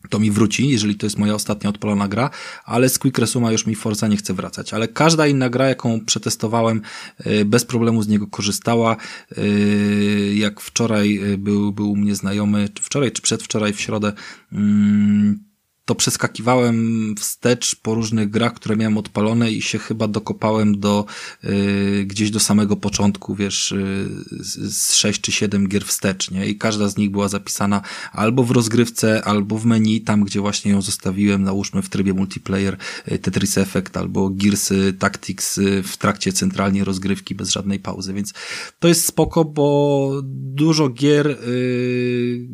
[0.09, 2.29] to mi wróci, jeżeli to jest moja ostatnia odpalona gra,
[2.65, 4.73] ale z Quick Resuma już mi Forza nie chce wracać.
[4.73, 6.81] Ale każda inna gra, jaką przetestowałem,
[7.27, 8.97] y, bez problemu z niego korzystała.
[9.37, 14.13] Y, jak wczoraj y, był, był u mnie znajomy, czy wczoraj, czy przedwczoraj w środę,
[14.51, 15.44] mm,
[15.85, 21.05] to przeskakiwałem wstecz po różnych grach, które miałem odpalone i się chyba dokopałem do
[21.43, 26.45] y, gdzieś do samego początku, wiesz, y, z 6 czy 7 gier wstecz, nie?
[26.47, 27.81] I każda z nich była zapisana
[28.11, 32.77] albo w rozgrywce, albo w menu, tam gdzie właśnie ją zostawiłem, nałóżmy w trybie multiplayer
[33.11, 38.33] y, Tetris Effect albo Gears Tactics y, w trakcie centralnie rozgrywki bez żadnej pauzy, więc
[38.79, 42.47] to jest spoko, bo dużo gier y,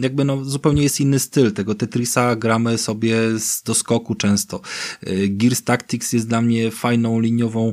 [0.00, 1.52] jakby no zupełnie jest inny styl.
[1.52, 4.60] Tego Tetrisa gramy sobie z doskoku często.
[5.06, 7.72] Y, Gears Tactics jest dla mnie fajną liniową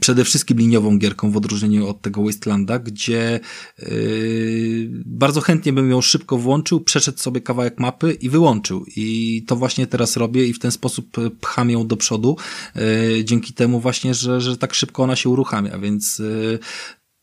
[0.00, 3.40] przede wszystkim liniową gierką w odróżnieniu od tego Wastelanda, gdzie
[3.78, 8.84] yy, bardzo chętnie bym ją szybko włączył, przeszedł sobie kawałek mapy i wyłączył.
[8.96, 12.36] I to właśnie teraz robię i w ten sposób pcham ją do przodu,
[12.74, 16.58] yy, dzięki temu właśnie, że, że tak szybko ona się uruchamia, więc yy,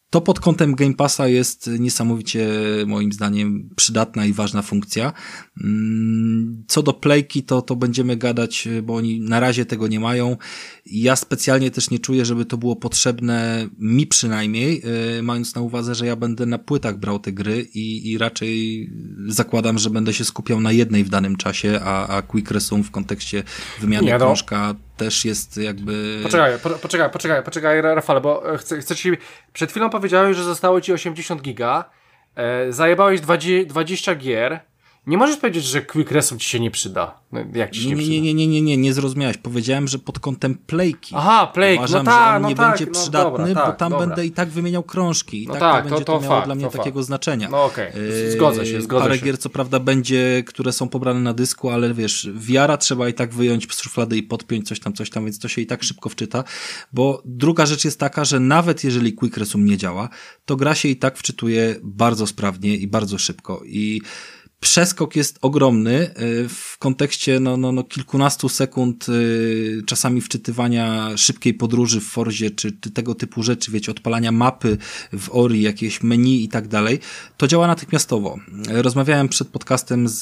[0.09, 2.47] to pod kątem Game Passa jest niesamowicie,
[2.87, 5.13] moim zdaniem, przydatna i ważna funkcja.
[5.63, 10.37] Mm, co do playki, to, to będziemy gadać, bo oni na razie tego nie mają.
[10.85, 14.81] Ja specjalnie też nie czuję, żeby to było potrzebne, mi przynajmniej,
[15.15, 18.89] yy, mając na uwadze, że ja będę na płytach brał te gry i, i raczej
[19.27, 22.91] zakładam, że będę się skupiał na jednej w danym czasie, a, a Quick Resume w
[22.91, 23.43] kontekście
[23.81, 24.19] wymiany nie, no.
[24.19, 26.19] krążka też jest jakby...
[26.23, 29.11] Poczekaj, po, poczekaj, poczekaj, poczekaj Rafale, bo e, chcę, chcę ci...
[29.53, 31.89] Przed chwilą powiedziałeś, że zostało ci 80 giga,
[32.35, 34.59] e, zajebałeś 20, 20 gier,
[35.07, 37.19] nie możesz powiedzieć, że Quick Resume ci się nie przyda.
[37.31, 39.37] No, jak ci się nie, nie, nie, nie, nie, nie, nie, nie zrozumiałeś.
[39.37, 41.15] Powiedziałem, że pod kątem playki.
[41.17, 41.79] Aha, playki.
[41.79, 43.77] No Uważam, no tak, że on no nie tak, będzie no przydatny, dobra, bo tak,
[43.77, 44.07] tam dobra.
[44.07, 45.43] będę i tak wymieniał krążki.
[45.43, 47.07] I no tak, tak, to będzie to, to, miało fakt, dla mnie takiego fakt.
[47.07, 47.49] znaczenia.
[47.49, 48.31] No okej, okay.
[48.31, 49.25] zgodzę się, zgodzę Parę się.
[49.25, 53.33] gier co prawda będzie, które są pobrane na dysku, ale wiesz, wiara trzeba i tak
[53.33, 56.09] wyjąć z szuflady i podpiąć coś tam, coś tam, więc to się i tak szybko
[56.09, 56.43] wczyta,
[56.93, 60.09] bo druga rzecz jest taka, że nawet jeżeli Quick Resume nie działa,
[60.45, 64.01] to gra się i tak wczytuje bardzo sprawnie i bardzo szybko i
[64.65, 71.53] przeskok jest ogromny y, w kontekście no, no, no kilkunastu sekund y, czasami wczytywania szybkiej
[71.53, 74.77] podróży w Forzie, czy, czy tego typu rzeczy, wiecie, odpalania mapy
[75.13, 76.99] w Ori, jakieś menu i tak dalej,
[77.37, 78.37] to działa natychmiastowo.
[78.69, 80.21] Rozmawiałem przed podcastem z,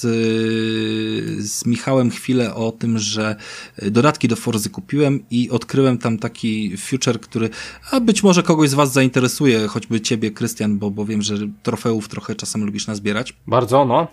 [1.46, 3.36] z Michałem chwilę o tym, że
[3.82, 7.50] dodatki do Forzy kupiłem i odkryłem tam taki future, który
[7.92, 12.08] a być może kogoś z was zainteresuje, choćby ciebie, Krystian, bo, bo wiem, że trofeów
[12.08, 13.34] trochę czasem lubisz nazbierać.
[13.48, 14.08] Bardzo, no.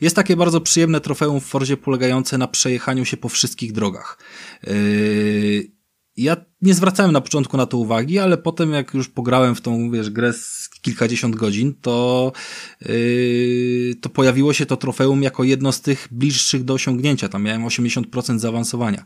[0.00, 4.18] Jest takie bardzo przyjemne trofeum w Forzie polegające na przejechaniu się po wszystkich drogach.
[4.66, 5.76] Yy,
[6.16, 9.90] ja nie zwracałem na początku na to uwagi, ale potem jak już pograłem w tą,
[9.90, 12.32] wiesz, grę z kilkadziesiąt godzin, to,
[12.80, 17.28] yy, to pojawiło się to trofeum jako jedno z tych bliższych do osiągnięcia.
[17.28, 19.04] Tam miałem 80% zaawansowania.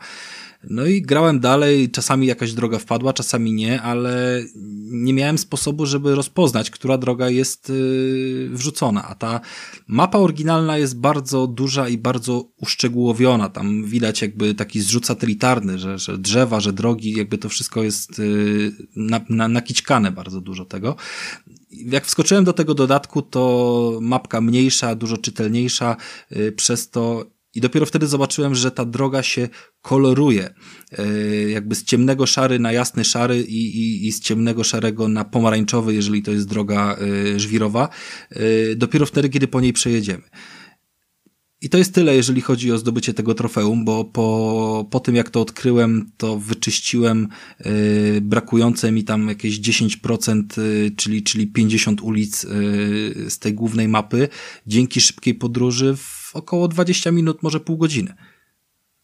[0.65, 4.43] No i grałem dalej, czasami jakaś droga wpadła, czasami nie, ale
[4.91, 9.09] nie miałem sposobu, żeby rozpoznać, która droga jest yy, wrzucona.
[9.09, 9.41] A ta
[9.87, 13.49] mapa oryginalna jest bardzo duża i bardzo uszczegółowiona.
[13.49, 18.19] Tam widać jakby taki zrzut satelitarny, że, że drzewa, że drogi, jakby to wszystko jest
[18.19, 20.97] yy, na, na, nakićkane bardzo dużo tego.
[21.70, 25.97] Jak wskoczyłem do tego dodatku, to mapka mniejsza, dużo czytelniejsza,
[26.31, 29.48] yy, przez to i dopiero wtedy zobaczyłem, że ta droga się
[29.82, 30.55] koloruje.
[30.98, 31.05] E,
[31.51, 35.94] jakby z ciemnego szary na jasny szary i, i, i z ciemnego szarego na pomarańczowy,
[35.94, 36.97] jeżeli to jest droga
[37.35, 37.89] e, żwirowa.
[38.31, 38.40] E,
[38.77, 40.22] dopiero wtedy, kiedy po niej przejedziemy.
[41.62, 45.31] I to jest tyle, jeżeli chodzi o zdobycie tego trofeum, bo po, po tym jak
[45.31, 47.28] to odkryłem, to wyczyściłem
[47.64, 53.89] yy, brakujące mi tam jakieś 10%, yy, czyli, czyli 50 ulic yy, z tej głównej
[53.89, 54.28] mapy,
[54.66, 58.15] dzięki szybkiej podróży w około 20 minut, może pół godziny.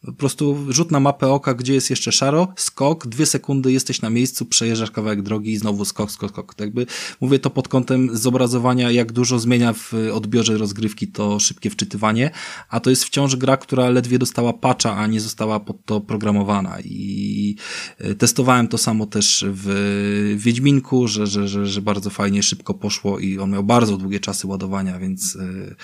[0.06, 4.10] Po prostu rzut na mapę oka, gdzie jest jeszcze szaro, skok, dwie sekundy jesteś na
[4.10, 6.54] miejscu, przejeżdżasz kawałek drogi i znowu skok, skok, skok.
[6.54, 6.86] Tak jakby
[7.20, 12.30] mówię to pod kątem zobrazowania, jak dużo zmienia w odbiorze rozgrywki to szybkie wczytywanie,
[12.68, 16.80] a to jest wciąż gra, która ledwie dostała patcha, a nie została pod to programowana
[16.84, 17.56] i
[17.98, 23.18] e, testowałem to samo też w Wiedźminku, że, że, że, że bardzo fajnie, szybko poszło
[23.18, 25.76] i on miał bardzo długie czasy ładowania, więc yy,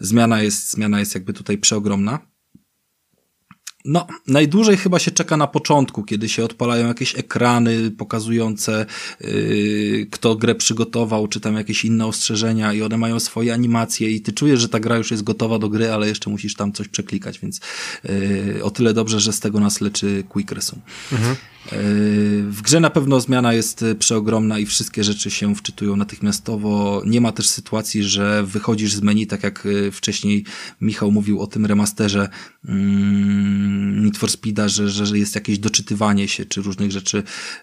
[0.00, 2.33] zmiana jest, zmiana jest jakby tutaj przeogromna.
[3.84, 8.86] No, najdłużej chyba się czeka na początku, kiedy się odpalają jakieś ekrany pokazujące,
[9.20, 14.20] yy, kto grę przygotował, czy tam jakieś inne ostrzeżenia i one mają swoje animacje i
[14.20, 16.88] ty czujesz, że ta gra już jest gotowa do gry, ale jeszcze musisz tam coś
[16.88, 17.60] przeklikać, więc
[18.04, 20.82] yy, o tyle dobrze, że z tego nas leczy Quick Resume.
[21.12, 21.36] Mhm.
[22.50, 27.02] W grze na pewno zmiana jest przeogromna i wszystkie rzeczy się wczytują natychmiastowo.
[27.06, 30.44] Nie ma też sytuacji, że wychodzisz z menu, tak jak y, wcześniej
[30.80, 32.28] Michał mówił o tym remasterze
[32.68, 37.22] mm, Need for Speeda, że, że jest jakieś doczytywanie się czy różnych rzeczy,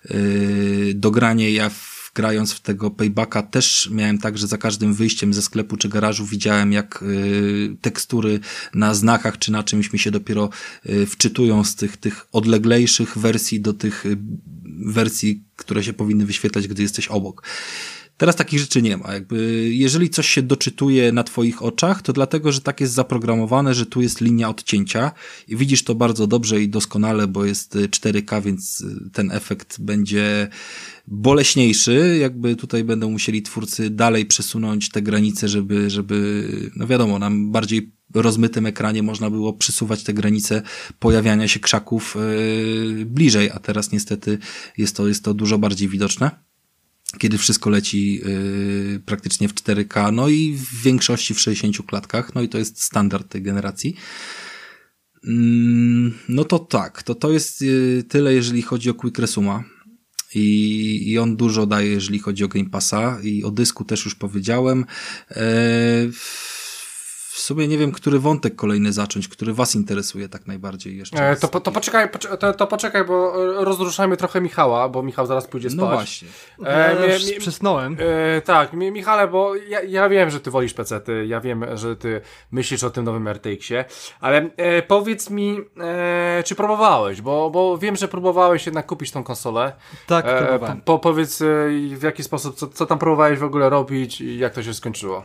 [0.09, 1.51] yy, dogranie.
[1.51, 1.71] Ja
[2.15, 6.25] grając w tego paybacka też miałem tak, że za każdym wyjściem ze sklepu czy garażu
[6.25, 8.39] widziałem jak y, tekstury
[8.73, 10.49] na znakach czy na czymś mi się dopiero
[10.89, 14.17] y, wczytują z tych, tych odleglejszych wersji do tych y,
[14.85, 17.43] wersji, które się powinny wyświetlać, gdy jesteś obok.
[18.21, 19.13] Teraz takich rzeczy nie ma.
[19.13, 23.85] Jakby, jeżeli coś się doczytuje na twoich oczach, to dlatego, że tak jest zaprogramowane, że
[23.85, 25.11] tu jest linia odcięcia
[25.47, 30.47] i widzisz to bardzo dobrze i doskonale, bo jest 4K, więc ten efekt będzie
[31.07, 37.51] boleśniejszy, jakby tutaj będą musieli twórcy dalej przesunąć te granice, żeby, żeby, no wiadomo, nam
[37.51, 40.61] bardziej rozmytym ekranie można było przysuwać te granice
[40.99, 42.15] pojawiania się krzaków
[42.95, 44.37] yy, bliżej, a teraz niestety
[44.77, 46.50] jest to, jest to dużo bardziej widoczne
[47.19, 52.41] kiedy wszystko leci yy, praktycznie w 4K, no i w większości w 60 klatkach, no
[52.41, 53.95] i to jest standard tej generacji.
[55.27, 59.63] Mm, no to tak, to to jest yy, tyle, jeżeli chodzi o Quick Resuma.
[60.35, 64.15] I, I on dużo daje, jeżeli chodzi o Game Passa i o dysku też już
[64.15, 64.85] powiedziałem.
[65.29, 66.11] Eee,
[67.31, 71.29] w sumie nie wiem, który wątek kolejny zacząć, który was interesuje tak najbardziej jeszcze.
[71.29, 72.09] E, to, po, to, poczekaj,
[72.39, 73.33] to, to poczekaj, bo
[73.63, 75.79] rozruszajmy trochę Michała, bo Michał zaraz pójdzie spać.
[75.79, 76.27] No właśnie.
[76.65, 77.97] E, ja mi, przysnąłem.
[77.99, 81.95] E, tak, mi, Michale, bo ja, ja wiem, że ty wolisz PC-ty, ja wiem, że
[81.95, 82.21] ty
[82.51, 83.85] myślisz o tym nowym RTX-ie,
[84.19, 89.23] ale e, powiedz mi, e, czy próbowałeś, bo, bo wiem, że próbowałeś jednak kupić tą
[89.23, 89.73] konsolę.
[90.07, 91.45] Tak, e, po, po, powiedz e,
[91.95, 95.23] w jaki sposób, co, co tam próbowałeś w ogóle robić i jak to się skończyło.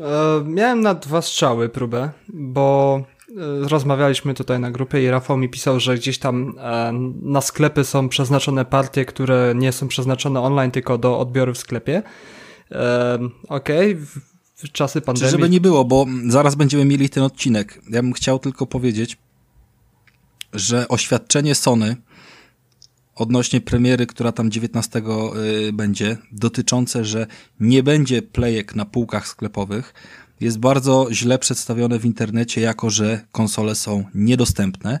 [0.00, 5.48] E, miałem na dwa strzały próbę, bo e, rozmawialiśmy tutaj na grupie i Rafał mi
[5.48, 6.92] pisał, że gdzieś tam e,
[7.22, 12.02] na sklepy są przeznaczone partie, które nie są przeznaczone online, tylko do odbioru w sklepie.
[13.48, 14.06] Okej, okay.
[14.56, 15.26] w czasy pandemii.
[15.26, 17.80] Czy żeby nie było, bo zaraz będziemy mieli ten odcinek.
[17.90, 19.18] Ja bym chciał tylko powiedzieć,
[20.52, 21.96] że oświadczenie Sony
[23.14, 25.02] odnośnie premiery, która tam 19
[25.68, 27.26] y, będzie, dotyczące, że
[27.60, 29.94] nie będzie playek na półkach sklepowych,
[30.40, 34.98] jest bardzo źle przedstawione w internecie, jako że konsole są niedostępne,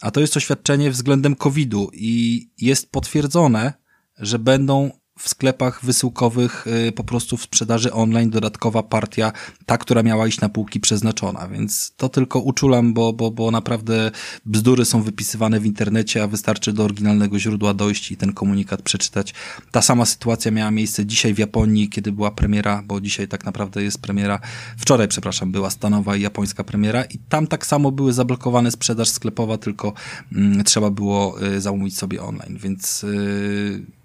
[0.00, 3.72] a to jest oświadczenie względem COVID-u i jest potwierdzone,
[4.18, 9.32] że będą w sklepach wysyłkowych y, po prostu w sprzedaży online dodatkowa partia,
[9.66, 14.10] ta, która miała iść na półki przeznaczona, więc to tylko uczulam, bo, bo, bo naprawdę
[14.46, 19.34] bzdury są wypisywane w internecie, a wystarczy do oryginalnego źródła dojść i ten komunikat przeczytać.
[19.70, 23.82] Ta sama sytuacja miała miejsce dzisiaj w Japonii, kiedy była premiera, bo dzisiaj tak naprawdę
[23.82, 24.40] jest premiera,
[24.76, 29.58] wczoraj, przepraszam, była stanowa i japońska premiera i tam tak samo były zablokowane sprzedaż sklepowa,
[29.58, 29.92] tylko
[30.32, 33.95] mm, trzeba było y, zamówić sobie online, więc y,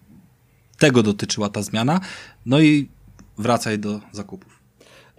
[0.81, 1.99] tego dotyczyła ta zmiana.
[2.45, 2.89] No i
[3.37, 4.59] wracaj do zakupów.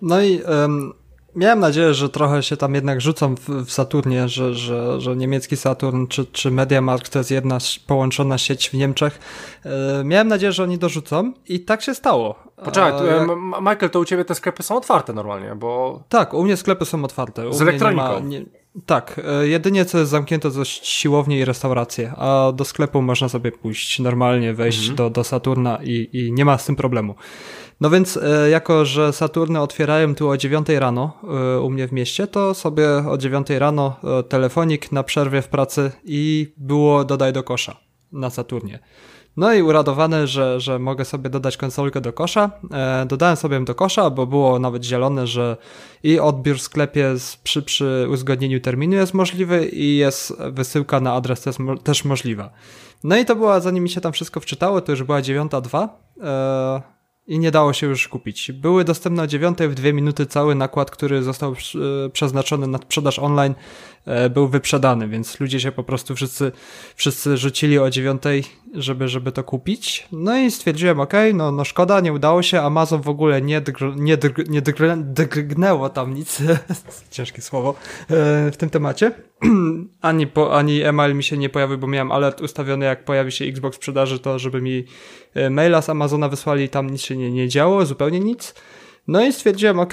[0.03, 0.93] No i um,
[1.37, 5.57] miałem nadzieję, że trochę się tam jednak rzucą w, w Saturnie, że, że, że niemiecki
[5.57, 9.19] Saturn czy, czy Mediamarkt to jest jedna połączona sieć w Niemczech.
[9.65, 12.35] E, miałem nadzieję, że oni dorzucą i tak się stało.
[12.65, 13.29] Poczekaj, e, jak...
[13.61, 16.03] Michael, to u ciebie te sklepy są otwarte normalnie, bo...
[16.09, 17.49] Tak, u mnie sklepy są otwarte.
[17.49, 18.21] U z elektroniką.
[18.21, 22.65] Nie ma, nie, tak, e, jedynie co jest zamknięte to siłownie i restauracje, a do
[22.65, 24.97] sklepu można sobie pójść normalnie, wejść mhm.
[24.97, 27.15] do, do Saturna i, i nie ma z tym problemu.
[27.81, 31.93] No więc e, jako, że Saturny otwierają tu o 9 rano e, u mnie w
[31.93, 33.97] mieście, to sobie o 9 rano
[34.29, 37.77] telefonik na przerwie w pracy i było dodaj do kosza
[38.13, 38.79] na Saturnie.
[39.37, 42.51] No i uradowany, że, że mogę sobie dodać konsolkę do kosza.
[42.71, 45.57] E, dodałem sobie do kosza, bo było nawet zielone, że
[46.03, 51.13] i odbiór w sklepie z, przy, przy uzgodnieniu terminu jest możliwy i jest wysyłka na
[51.13, 52.51] adres też, też możliwa.
[53.05, 55.89] No i to była, zanim mi się tam wszystko wczytało, to już była 9.2.
[56.23, 56.93] E,
[57.27, 58.53] i nie dało się już kupić.
[58.53, 63.19] Były dostępne o 9 w 2 minuty cały nakład, który został e, przeznaczony na sprzedaż
[63.19, 63.55] online,
[64.31, 66.53] był wyprzedany, więc ludzie się po prostu wszyscy,
[66.97, 68.23] wszyscy rzucili o 9,
[68.75, 70.09] żeby, żeby to kupić.
[70.13, 73.97] No i stwierdziłem, ok, no, no szkoda, nie udało się, Amazon w ogóle nie, dgr,
[73.97, 74.19] nie,
[74.49, 74.99] nie dgr,
[75.95, 76.43] tam nic,
[77.11, 77.75] ciężkie słowo,
[78.11, 79.13] e, w tym temacie.
[80.01, 83.45] ani, po, ani email mi się nie pojawił, bo miałem alert ustawiony, jak pojawi się
[83.45, 84.85] Xbox sprzedaży, to żeby mi
[85.35, 88.55] e, maila z Amazona wysłali, tam nic się nie, nie działo, zupełnie nic.
[89.09, 89.93] No i stwierdziłem, ok,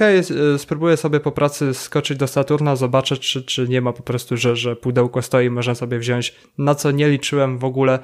[0.58, 4.56] spróbuję sobie po pracy skoczyć do Saturna, zobaczę, czy, czy nie ma po prostu, że,
[4.56, 8.00] że pudełko stoi, można sobie wziąć, na co nie liczyłem w ogóle.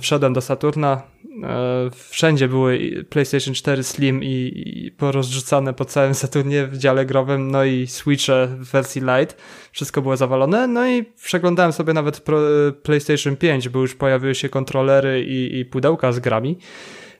[0.00, 1.02] Wszedłem do Saturna,
[1.42, 7.50] e, wszędzie były PlayStation 4 Slim i, i porozrzucane po całym Saturnie w dziale growym,
[7.50, 9.34] no i Switche w wersji Lite,
[9.72, 12.38] wszystko było zawalone, no i przeglądałem sobie nawet Pro,
[12.82, 16.58] PlayStation 5, bo już pojawiły się kontrolery i, i pudełka z grami.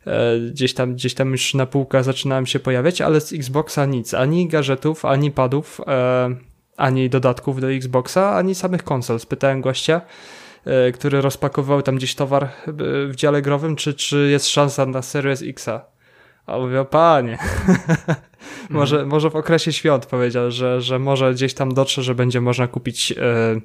[0.07, 4.15] E, gdzieś tam, gdzieś tam już na półkach zaczynałem się pojawiać, ale z Xboxa nic,
[4.15, 6.37] ani gadżetów, ani padów, e,
[6.77, 9.21] ani dodatków do Xboxa, ani samych konsol.
[9.21, 10.01] Spytałem gościa,
[10.65, 12.49] e, który rozpakował tam gdzieś towar
[13.09, 15.85] w dziale growym, czy, czy jest szansa na Series Xa.
[16.47, 17.39] A mówię, panie,
[18.71, 19.11] może, mhm.
[19.11, 23.13] może w okresie świąt powiedział, że, że może gdzieś tam dotrze, że będzie można kupić
[23.13, 23.61] e, e,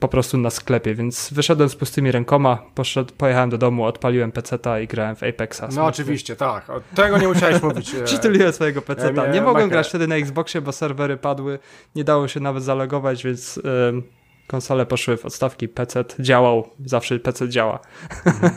[0.00, 4.80] po prostu na sklepie, więc wyszedłem z pustymi rękoma, poszedł, pojechałem do domu, odpaliłem peceta
[4.80, 5.62] i grałem w Apexa.
[5.76, 6.70] No oczywiście, tak.
[6.70, 7.94] O, tego nie musiałeś mówić.
[7.94, 9.26] E, Przytuliłem swojego peceta.
[9.26, 11.58] Nie mogłem grać wtedy na Xboxie, bo serwery padły,
[11.94, 13.60] nie dało się nawet zalogować, więc
[14.48, 17.78] konsole poszły w odstawki, PC działał, zawsze PC działa.
[18.26, 18.52] Mhm.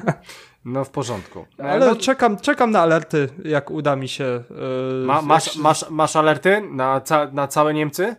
[0.65, 1.45] No w porządku.
[1.57, 4.43] Ale no, czekam, czekam na alerty, jak uda mi się.
[4.49, 8.15] Yy, ma, masz, masz, masz alerty na, ca na całe Niemcy?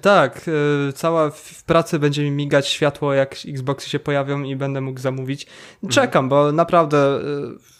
[0.00, 4.80] Tak, yy, cała w pracy będzie mi migać światło, jak Xboxy się pojawią i będę
[4.80, 5.46] mógł zamówić.
[5.88, 6.28] Czekam, mhm.
[6.28, 7.20] bo naprawdę,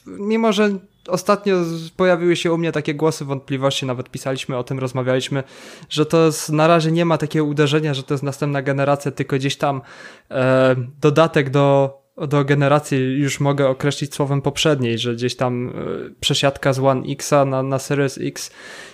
[0.07, 0.71] yy, mimo że
[1.09, 1.57] ostatnio
[1.97, 5.43] pojawiły się u mnie takie głosy wątpliwości, nawet pisaliśmy o tym, rozmawialiśmy,
[5.89, 9.37] że to jest, na razie nie ma takiego uderzenia, że to jest następna generacja, tylko
[9.37, 9.83] gdzieś tam
[10.31, 15.73] e, dodatek do do generacji już mogę określić słowem poprzedniej, że gdzieś tam e,
[16.21, 18.51] przesiadka z One Xa na, na Series X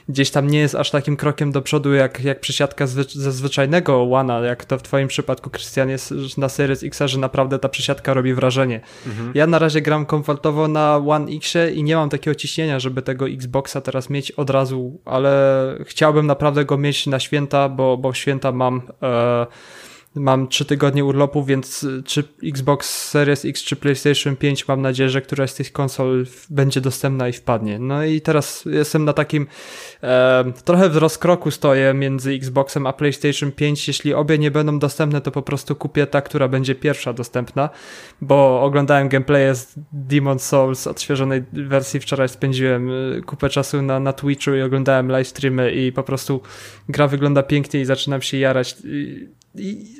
[0.09, 4.44] gdzieś tam nie jest aż takim krokiem do przodu jak, jak przesiadka ze zwyczajnego One'a,
[4.44, 8.34] jak to w twoim przypadku, Krystian, jest na Series X, że naprawdę ta przesiadka robi
[8.34, 8.80] wrażenie.
[9.06, 9.32] Mhm.
[9.34, 13.28] Ja na razie gram komfortowo na One Xie i nie mam takiego ciśnienia, żeby tego
[13.28, 15.34] Xboxa teraz mieć od razu, ale
[15.84, 18.82] chciałbym naprawdę go mieć na święta, bo, bo święta mam...
[19.02, 19.46] E,
[20.16, 25.11] Mam trzy tygodnie urlopu, więc y, czy Xbox Series X czy PlayStation 5 mam nadzieję,
[25.11, 27.78] że któraś z tych konsol będzie dostępna i wpadnie.
[27.78, 29.47] No i teraz jestem na takim
[30.03, 33.89] e, trochę w rozkroku stoję między Xboxem a PlayStation 5.
[33.89, 37.70] Jeśli obie nie będą dostępne, to po prostu kupię ta, która będzie pierwsza dostępna,
[38.20, 42.01] bo oglądałem gameplaye z Demon Souls odświeżonej wersji.
[42.01, 46.41] Wczoraj spędziłem y, kupę czasu na, na Twitchu i oglądałem live streamy i po prostu
[46.89, 48.77] gra wygląda pięknie i zaczynam się jarać.
[48.85, 49.28] I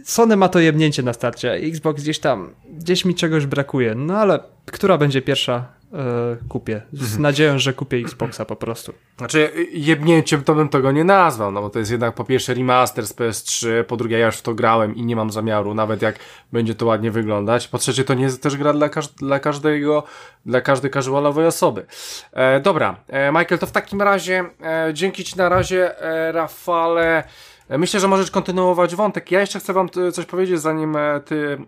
[0.05, 4.41] Sony ma to jebnięcie na starcie, Xbox gdzieś tam, gdzieś mi czegoś brakuje, no ale
[4.67, 6.83] która będzie pierwsza e, kupię.
[6.93, 7.23] Z mhm.
[7.23, 8.93] nadzieją, że kupię Xboxa po prostu.
[9.19, 13.07] Znaczy, jebnięciem to bym tego nie nazwał, no bo to jest jednak po pierwsze remaster
[13.07, 16.19] z PS3, po drugie ja już w to grałem i nie mam zamiaru, nawet jak
[16.53, 17.69] będzie to ładnie wyglądać.
[17.69, 20.03] Po trzecie, to nie jest też gra dla, każ dla każdego,
[20.47, 21.87] dla każdej casualowej osoby.
[22.33, 27.25] E, dobra, e, Michael, to w takim razie, e, dzięki Ci na razie, e, Rafale.
[27.69, 29.31] E, myślę, że możesz kontynuować wątek.
[29.31, 31.59] Ja jeszcze chcę wam e, coś powiedzieć, zanim e, ty,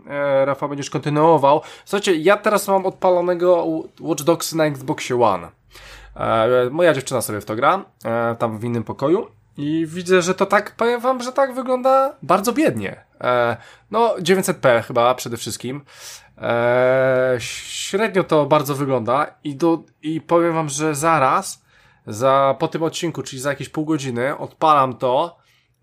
[0.45, 1.61] Rafał, będziesz kontynuował.
[1.85, 3.67] Słuchajcie, ja teraz mam odpalonego
[4.01, 5.49] Watch Dogs na Xboxie One.
[6.71, 7.85] Moja dziewczyna sobie w to gra,
[8.39, 9.27] tam w innym pokoju.
[9.57, 13.05] I widzę, że to tak, powiem wam, że tak wygląda bardzo biednie.
[13.91, 15.85] No, 900p chyba przede wszystkim.
[17.39, 21.63] Średnio to bardzo wygląda i, do, i powiem wam, że zaraz,
[22.07, 25.37] za, po tym odcinku, czyli za jakieś pół godziny, odpalam to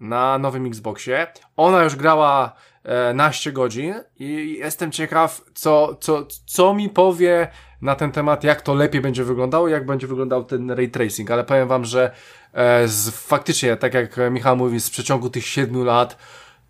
[0.03, 1.27] na nowym Xboxie.
[1.57, 7.47] Ona już grała e, naście godzin i jestem ciekaw, co, co, co mi powie
[7.81, 11.43] na ten temat, jak to lepiej będzie wyglądało, jak będzie wyglądał ten ray tracing, ale
[11.43, 12.11] powiem wam, że
[12.53, 16.17] e, z, faktycznie, tak jak Michał mówi, z przeciągu tych siedmiu lat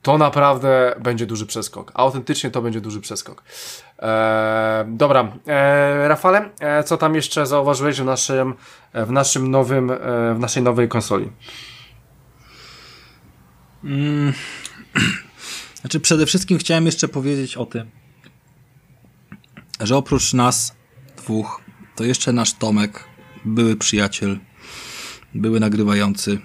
[0.02, 1.92] to naprawdę będzie duży przeskok.
[1.96, 3.44] Autentycznie to będzie duży przeskok.
[4.00, 8.54] E, dobra, e, Rafale, e, co tam jeszcze zauważyłeś w naszym,
[8.94, 9.98] w naszym nowym, e,
[10.34, 11.32] w naszej nowej konsoli?
[13.84, 14.34] Mm.
[15.82, 17.92] Znaczy, przede wszystkim chciałem jeszcze powiedzieć o tym,
[19.80, 20.76] że oprócz nas
[21.18, 21.62] dwóch,
[21.96, 23.04] to jeszcze nasz Tomek,
[23.46, 24.40] były przyjaciel,
[25.34, 26.40] były nagrywający.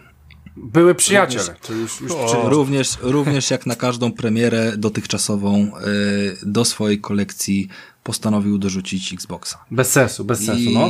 [0.56, 1.55] Były przyjaciele.
[1.69, 7.69] Również, już, już również, również jak na każdą premierę dotychczasową yy, do swojej kolekcji
[8.02, 9.65] postanowił dorzucić Xboxa.
[9.70, 10.89] Bez sensu, bez sensu, I, no.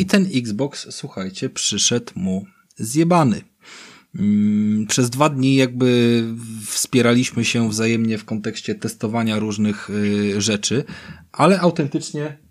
[0.00, 2.46] I ten Xbox, słuchajcie, przyszedł mu
[2.76, 3.42] zjebany.
[4.18, 6.22] Mm, przez dwa dni jakby
[6.66, 10.84] wspieraliśmy się wzajemnie w kontekście testowania różnych y, rzeczy,
[11.32, 12.43] ale autentycznie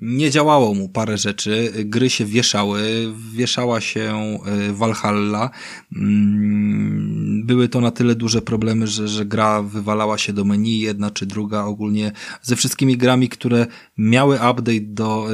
[0.00, 5.50] nie działało mu parę rzeczy, gry się wieszały, wieszała się e, Valhalla.
[5.96, 11.10] Mm, były to na tyle duże problemy, że, że gra wywalała się do menu, jedna
[11.10, 12.12] czy druga, ogólnie
[12.42, 13.66] ze wszystkimi grami, które
[13.98, 15.28] miały update do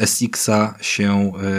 [0.00, 1.52] e, SX-a się e,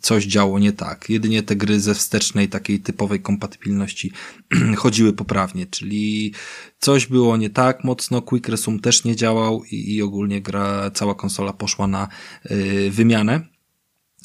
[0.00, 1.10] coś działo nie tak.
[1.10, 4.12] Jedynie te gry ze wstecznej takiej typowej kompatybilności
[4.76, 6.32] chodziły poprawnie, czyli
[6.78, 11.14] coś było nie tak mocno, Quick Resume też nie działał i, i ogólnie gra, cała
[11.14, 12.08] konsola poszła na
[12.50, 13.40] y, wymianę.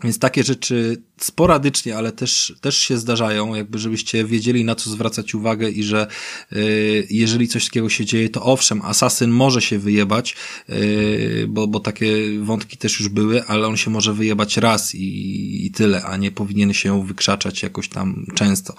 [0.04, 5.36] Więc takie rzeczy sporadycznie, ale też, też się zdarzają, jakby żebyście wiedzieli na co zwracać
[5.36, 6.08] uwagę i że
[6.54, 10.36] y, jeżeli coś takiego się dzieje, to owszem, asasyn może się wyjebać,
[10.70, 15.66] y, bo, bo takie wątki też już były, ale on się może wyjebać raz i,
[15.66, 18.76] i tyle, a nie powinien się wykrzaczać jakoś tam często.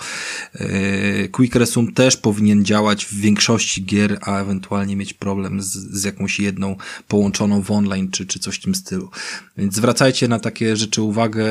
[0.55, 6.05] Y, Quick Resume też powinien działać w większości gier, a ewentualnie mieć problem z, z
[6.05, 6.77] jakąś jedną
[7.09, 9.10] połączoną w online czy, czy coś w tym stylu.
[9.56, 11.44] Więc zwracajcie na takie rzeczy uwagę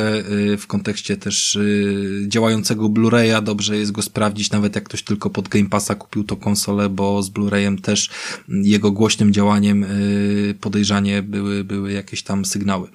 [0.57, 0.76] w kontekście
[1.19, 5.95] też y, działającego Blu-raya dobrze jest go sprawdzić, nawet jak ktoś tylko pod Game Passa
[5.95, 8.09] kupił to konsolę, bo z Blu-rayem też
[8.47, 12.89] jego głośnym działaniem y, podejrzanie były, były jakieś tam sygnały.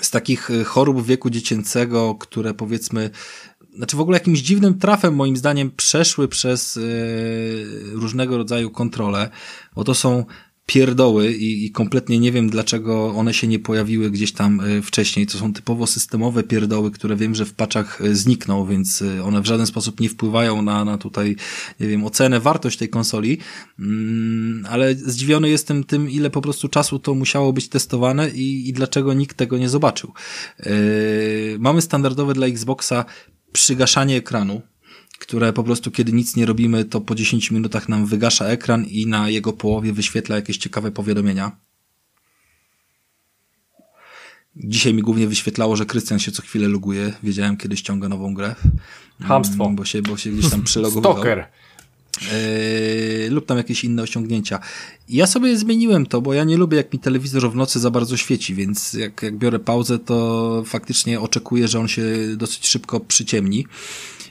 [0.00, 3.10] Z takich y, chorób wieku dziecięcego, które powiedzmy
[3.76, 6.78] znaczy w ogóle jakimś dziwnym trafem moim zdaniem przeszły przez
[7.92, 9.30] różnego rodzaju kontrole,
[9.74, 10.24] bo to są
[10.66, 15.26] pierdoły i, i kompletnie nie wiem, dlaczego one się nie pojawiły gdzieś tam y, wcześniej.
[15.26, 19.40] To są typowo systemowe pierdoły, które wiem, że w paczach y, znikną, więc y, one
[19.42, 21.36] w żaden sposób nie wpływają na, na tutaj,
[21.80, 23.38] nie wiem, ocenę, wartość tej konsoli,
[23.78, 28.72] mm, ale zdziwiony jestem tym, ile po prostu czasu to musiało być testowane i, i
[28.72, 30.12] dlaczego nikt tego nie zobaczył.
[31.58, 33.04] Mamy standardowe dla Xboxa
[33.52, 34.62] przygaszanie ekranu,
[35.18, 39.06] które po prostu kiedy nic nie robimy, to po 10 minutach nam wygasza ekran i
[39.06, 41.56] na jego połowie wyświetla jakieś ciekawe powiadomienia.
[44.56, 47.12] Dzisiaj mi głównie wyświetlało, że Krystian się co chwilę loguje.
[47.22, 48.54] Wiedziałem, kiedy ściąga nową grę.
[49.20, 49.70] Hamstwo.
[49.70, 51.12] Bo się, bo się gdzieś tam przylogowywał.
[51.12, 51.46] Stalker.
[52.22, 54.58] Yy, lub tam jakieś inne osiągnięcia.
[55.08, 58.16] Ja sobie zmieniłem to, bo ja nie lubię, jak mi telewizor w nocy za bardzo
[58.16, 62.02] świeci, więc jak, jak biorę pauzę, to faktycznie oczekuję, że on się
[62.36, 63.66] dosyć szybko przyciemni.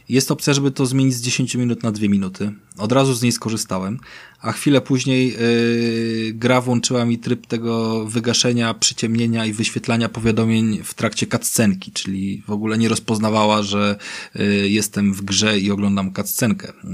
[0.10, 2.52] Jest opcja, żeby to zmienić z 10 minut na 2 minuty.
[2.78, 4.00] Od razu z niej skorzystałem,
[4.42, 10.94] a chwilę później yy, gra włączyła mi tryb tego wygaszenia, przyciemnienia i wyświetlania powiadomień w
[10.94, 13.96] trakcie cutscenki, czyli w ogóle nie rozpoznawała, że
[14.36, 16.68] yy, jestem w grze i oglądam cutscenkę.
[16.68, 16.90] Yy,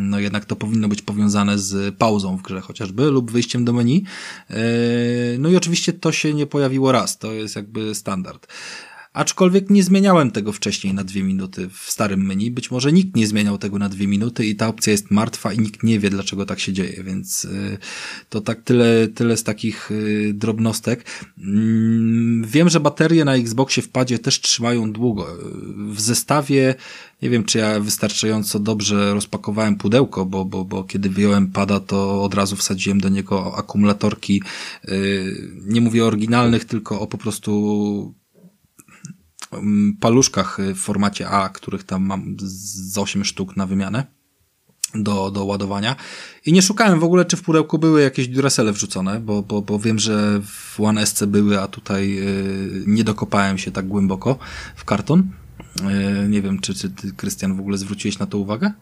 [0.00, 4.04] no jednak to powinno być powiązane z pauzą w grze chociażby lub wyjściem do menu.
[4.50, 4.56] Yy,
[5.38, 8.46] no i oczywiście to się nie pojawiło raz, to jest jakby standard.
[9.18, 12.50] Aczkolwiek nie zmieniałem tego wcześniej na dwie minuty w starym menu.
[12.50, 15.58] Być może nikt nie zmieniał tego na dwie minuty i ta opcja jest martwa i
[15.58, 17.78] nikt nie wie, dlaczego tak się dzieje, więc y,
[18.28, 21.04] to tak tyle, tyle z takich y, drobnostek.
[21.38, 25.26] Mm, wiem, że baterie na Xboxie w padzie też trzymają długo.
[25.92, 26.74] W zestawie
[27.22, 32.22] nie wiem, czy ja wystarczająco dobrze rozpakowałem pudełko, bo, bo, bo kiedy wyjąłem pada, to
[32.22, 34.42] od razu wsadziłem do niego akumulatorki.
[34.88, 38.14] Y, nie mówię o oryginalnych, tylko o po prostu
[40.00, 44.18] paluszkach w formacie A, których tam mam z 8 sztuk na wymianę
[44.94, 45.96] do, do ładowania.
[46.46, 49.78] I nie szukałem w ogóle, czy w pudełku były jakieś duracele wrzucone, bo, bo, bo
[49.78, 54.38] wiem, że w One SC były, a tutaj yy, nie dokopałem się tak głęboko
[54.76, 55.30] w karton.
[55.82, 58.72] Yy, nie wiem, czy, czy ty, Krystian, w ogóle zwróciłeś na to uwagę?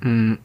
[0.00, 0.36] Mm,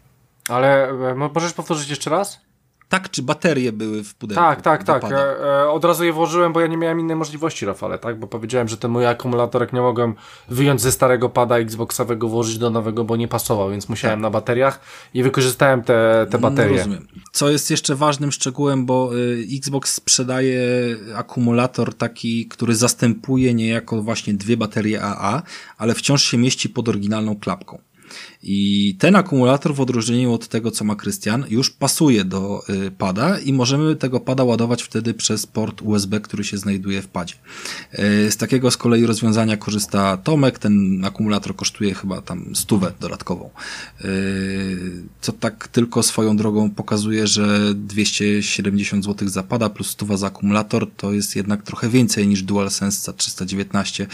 [0.49, 2.41] ale e, możesz powtórzyć jeszcze raz?
[2.91, 4.43] Tak, czy baterie były w pudełku?
[4.43, 5.03] Tak, tak, tak.
[5.03, 5.15] E,
[5.61, 8.19] e, od razu je włożyłem, bo ja nie miałem innej możliwości, Rafale, tak?
[8.19, 10.15] Bo powiedziałem, że ten mój akumulatorek nie mogłem
[10.49, 14.21] wyjąć ze starego pada Xboxowego, włożyć do nowego, bo nie pasował, więc musiałem tak.
[14.21, 14.79] na bateriach
[15.13, 16.71] i wykorzystałem te, te no, baterie.
[16.71, 17.07] No, rozumiem.
[17.31, 20.61] Co jest jeszcze ważnym szczegółem, bo y, Xbox sprzedaje
[21.15, 25.41] akumulator taki, który zastępuje niejako właśnie dwie baterie AA,
[25.77, 27.81] ale wciąż się mieści pod oryginalną klapką.
[28.43, 33.39] I ten akumulator w odróżnieniu od tego, co ma Krystian, już pasuje do y, pada
[33.39, 37.35] i możemy tego pada ładować wtedy przez port USB, który się znajduje w padzie.
[37.93, 43.49] Y, z takiego z kolei rozwiązania korzysta Tomek, ten akumulator kosztuje chyba tam stówę dodatkową.
[44.05, 50.27] Y, co tak tylko swoją drogą pokazuje, że 270 zł za pada plus stuwa za
[50.27, 54.07] akumulator to jest jednak trochę więcej niż DualSense za 319.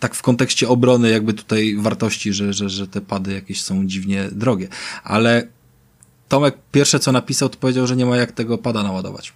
[0.00, 4.28] Tak w kontekście obrony jakby tutaj wartości, że, że, że te pady jakieś są dziwnie
[4.32, 4.68] drogie.
[5.04, 5.48] Ale
[6.28, 9.32] Tomek pierwsze co napisał, to powiedział, że nie ma jak tego pada naładować.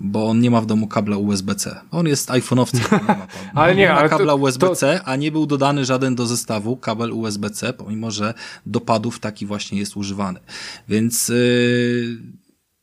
[0.00, 1.80] Bo on nie ma w domu kabla USB-C.
[1.90, 2.98] On jest iPhone'owcem.
[3.54, 5.08] ale nie, nie ma ale kabla USB-C, to...
[5.08, 8.34] a nie był dodany żaden do zestawu kabel USB-C, pomimo że
[8.66, 10.40] do padów taki właśnie jest używany.
[10.88, 12.18] Więc yy,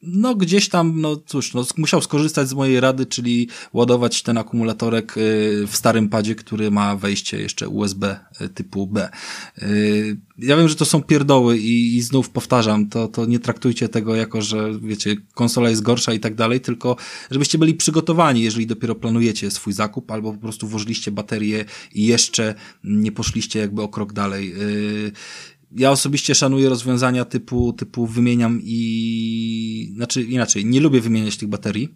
[0.02, 5.18] no gdzieś tam, no cóż, no, musiał skorzystać z mojej rady, czyli ładować ten akumulatorek
[5.18, 9.10] y, w starym padzie, który ma wejście jeszcze USB y, typu B.
[9.62, 13.90] Y, ja wiem, że to są pierdoły i, i znów powtarzam, to, to nie traktujcie
[13.90, 16.96] tego jako, że wiecie, konsola jest gorsza i tak dalej, tylko
[17.32, 22.56] żebyście byli przygotowani, jeżeli dopiero planujecie swój zakup, albo po prostu włożyliście baterię i jeszcze
[22.84, 24.54] nie poszliście jakby o krok dalej
[25.72, 31.96] ja osobiście szanuję rozwiązania typu, typu wymieniam i, znaczy inaczej, nie lubię wymieniać tych baterii,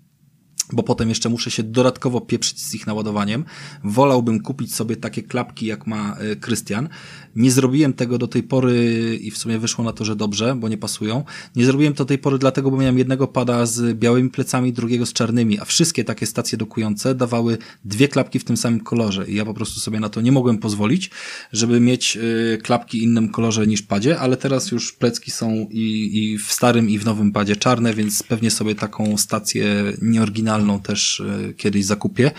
[0.72, 3.46] bo potem jeszcze muszę się dodatkowo pieprzyć z ich naładowaniem.
[3.84, 6.90] Wolałbym kupić sobie takie klapki, jak ma e, Krystian.
[7.36, 10.70] Nie zrobiłem tego do tej pory i w sumie wyszło na to, że dobrze, bo
[10.70, 11.24] nie pasują.
[11.56, 15.06] Nie zrobiłem to do tej pory dlatego, bo miałem jednego pada z białymi plecami, drugiego
[15.06, 19.36] z czarnymi, a wszystkie takie stacje dokujące dawały dwie klapki w tym samym kolorze i
[19.36, 21.10] ja po prostu sobie na to nie mogłem pozwolić,
[21.52, 26.38] żeby mieć y, klapki innym kolorze niż padzie, ale teraz już plecki są i, i
[26.38, 31.54] w starym i w nowym padzie czarne, więc pewnie sobie taką stację nieoryginalną też y,
[31.58, 32.32] kiedyś zakupię.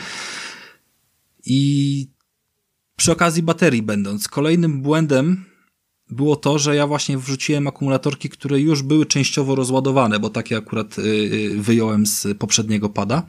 [1.46, 2.08] I
[2.96, 5.44] przy okazji baterii będąc, kolejnym błędem
[6.10, 10.98] było to, że ja właśnie wrzuciłem akumulatorki, które już były częściowo rozładowane, bo takie akurat
[10.98, 13.26] y, y, wyjąłem z poprzedniego pada.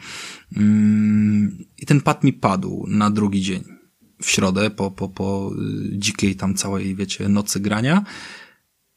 [0.58, 3.64] Mm, I ten pad mi padł na drugi dzień.
[4.22, 5.52] W środę, po, po, po
[5.94, 8.04] y, dzikiej tam całej, wiecie, nocy grania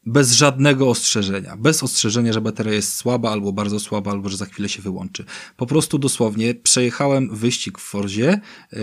[0.09, 1.57] bez żadnego ostrzeżenia.
[1.57, 5.25] Bez ostrzeżenia, że bateria jest słaba, albo bardzo słaba, albo że za chwilę się wyłączy.
[5.57, 8.41] Po prostu dosłownie przejechałem wyścig w Forzie
[8.71, 8.79] yy,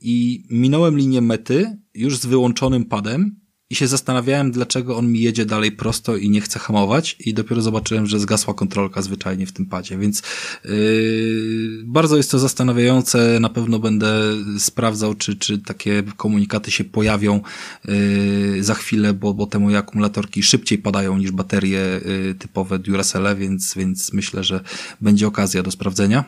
[0.00, 3.41] i minąłem linię mety już z wyłączonym padem
[3.72, 7.62] i się zastanawiałem, dlaczego on mi jedzie dalej prosto i nie chce hamować i dopiero
[7.62, 10.22] zobaczyłem, że zgasła kontrolka zwyczajnie w tym padzie, więc
[10.64, 14.12] yy, bardzo jest to zastanawiające, na pewno będę
[14.58, 17.40] sprawdzał, czy, czy takie komunikaty się pojawią
[17.84, 23.36] yy, za chwilę, bo, bo te moje akumulatorki szybciej padają niż baterie yy, typowe Duracell,
[23.36, 24.60] więc, więc myślę, że
[25.00, 26.24] będzie okazja do sprawdzenia.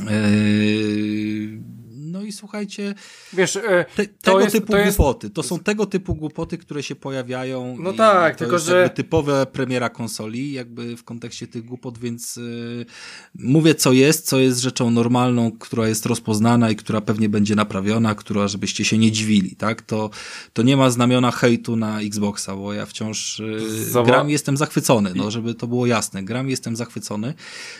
[0.00, 1.81] Yy,
[2.22, 2.94] no i słuchajcie,
[3.32, 5.30] Wiesz, e, te, tego jest, typu to jest, głupoty.
[5.30, 7.76] To są tego typu głupoty, które się pojawiają.
[7.80, 12.86] No tak, tylko jest że- typowe premiera konsoli, jakby w kontekście tych głupot, więc yy,
[13.34, 18.14] mówię co jest, co jest rzeczą normalną, która jest rozpoznana i która pewnie będzie naprawiona,
[18.14, 19.82] która, żebyście się nie dziwili, tak?
[19.82, 20.10] To,
[20.52, 24.56] to nie ma znamiona hejtu na Xboxa, bo ja wciąż yy, Zoba- gram i jestem
[24.56, 26.22] zachwycony, no, żeby to było jasne.
[26.22, 27.34] Gram i jestem zachwycony.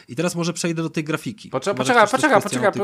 [0.09, 1.49] I teraz może przejdę do tej grafiki.
[1.51, 2.41] Poczekaj, Może poczekaj, chcesz coś,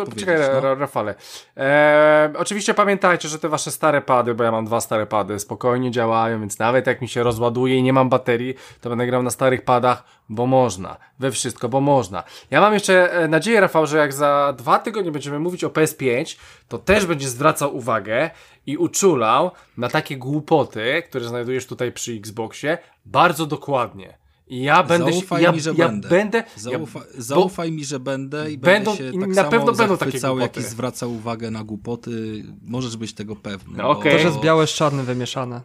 [0.07, 0.61] poczekaj, no?
[0.61, 1.15] Ra- Rafale.
[1.59, 5.91] E, oczywiście pamiętajcie, że te wasze stare pady, bo ja mam dwa stare pady, spokojnie
[5.91, 9.31] działają, więc nawet jak mi się rozładuje i nie mam baterii, to będę grał na
[9.31, 10.97] starych padach, bo można.
[11.19, 12.23] We wszystko, bo można.
[12.51, 16.39] Ja mam jeszcze e, nadzieję, Rafał, że jak za dwa tygodnie będziemy mówić o PS5,
[16.69, 18.31] to też będzie zwracał uwagę
[18.67, 24.18] i uczulał na takie głupoty, które znajdujesz tutaj przy Xboxie, bardzo dokładnie.
[24.51, 26.09] Ja będę się- Zaufaj ja, mi, że ja będę.
[26.09, 29.73] będę Zaufa, ja, zaufaj mi, że będę i Będą- będę się tak na samo pewno
[29.73, 32.45] będą takie jak i zwracał uwagę na głupoty.
[32.63, 33.77] Możesz być tego pewny.
[33.77, 34.13] No okej.
[34.13, 35.61] To, że jest białe z czarnym wymieszane.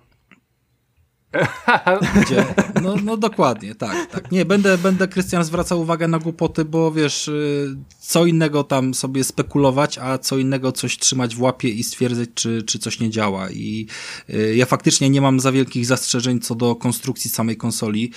[2.21, 2.45] Gdzie,
[2.81, 4.31] no, no dokładnie, tak, tak.
[4.31, 9.23] Nie, będę, będę Krystian zwracał uwagę na głupoty, bo wiesz, y, co innego tam sobie
[9.23, 13.49] spekulować, a co innego coś trzymać w łapie i stwierdzać, czy, czy coś nie działa.
[13.49, 13.87] I
[14.29, 18.11] y, ja faktycznie nie mam za wielkich zastrzeżeń co do konstrukcji samej konsoli.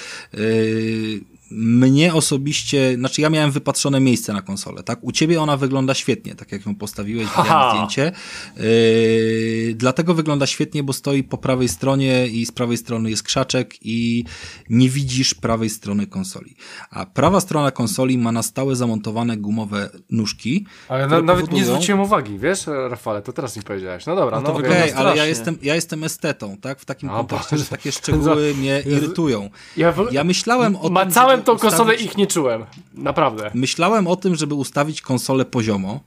[1.51, 4.99] Mnie osobiście, znaczy ja miałem wypatrzone miejsce na konsolę, tak?
[5.03, 8.13] U ciebie ona wygląda świetnie, tak jak ją postawiłeś, widziałem zdjęcie.
[8.57, 13.75] Yy, dlatego wygląda świetnie, bo stoi po prawej stronie i z prawej strony jest krzaczek
[13.83, 14.25] i
[14.71, 16.57] nie widzisz prawej strony konsoli.
[16.91, 20.67] A prawa strona konsoli ma na stałe zamontowane gumowe nóżki.
[20.89, 24.07] Ale na, nawet nie powodują- zwróciłem uwagi, wiesz, Rafale, to teraz mi powiedziałeś.
[24.07, 26.81] No dobra, No no, to Okej, ale ja jestem, ja jestem estetą, tak?
[26.81, 27.65] W takim A, kontekście, Boże.
[27.65, 29.51] że takie szczegóły mnie irytują.
[29.77, 30.13] Ja, w...
[30.13, 30.95] Ja myślałem o tym,
[31.43, 32.65] Tą konsolę ustawić- ich nie czułem.
[32.95, 33.51] Naprawdę.
[33.55, 36.01] Myślałem o tym, żeby ustawić konsolę poziomo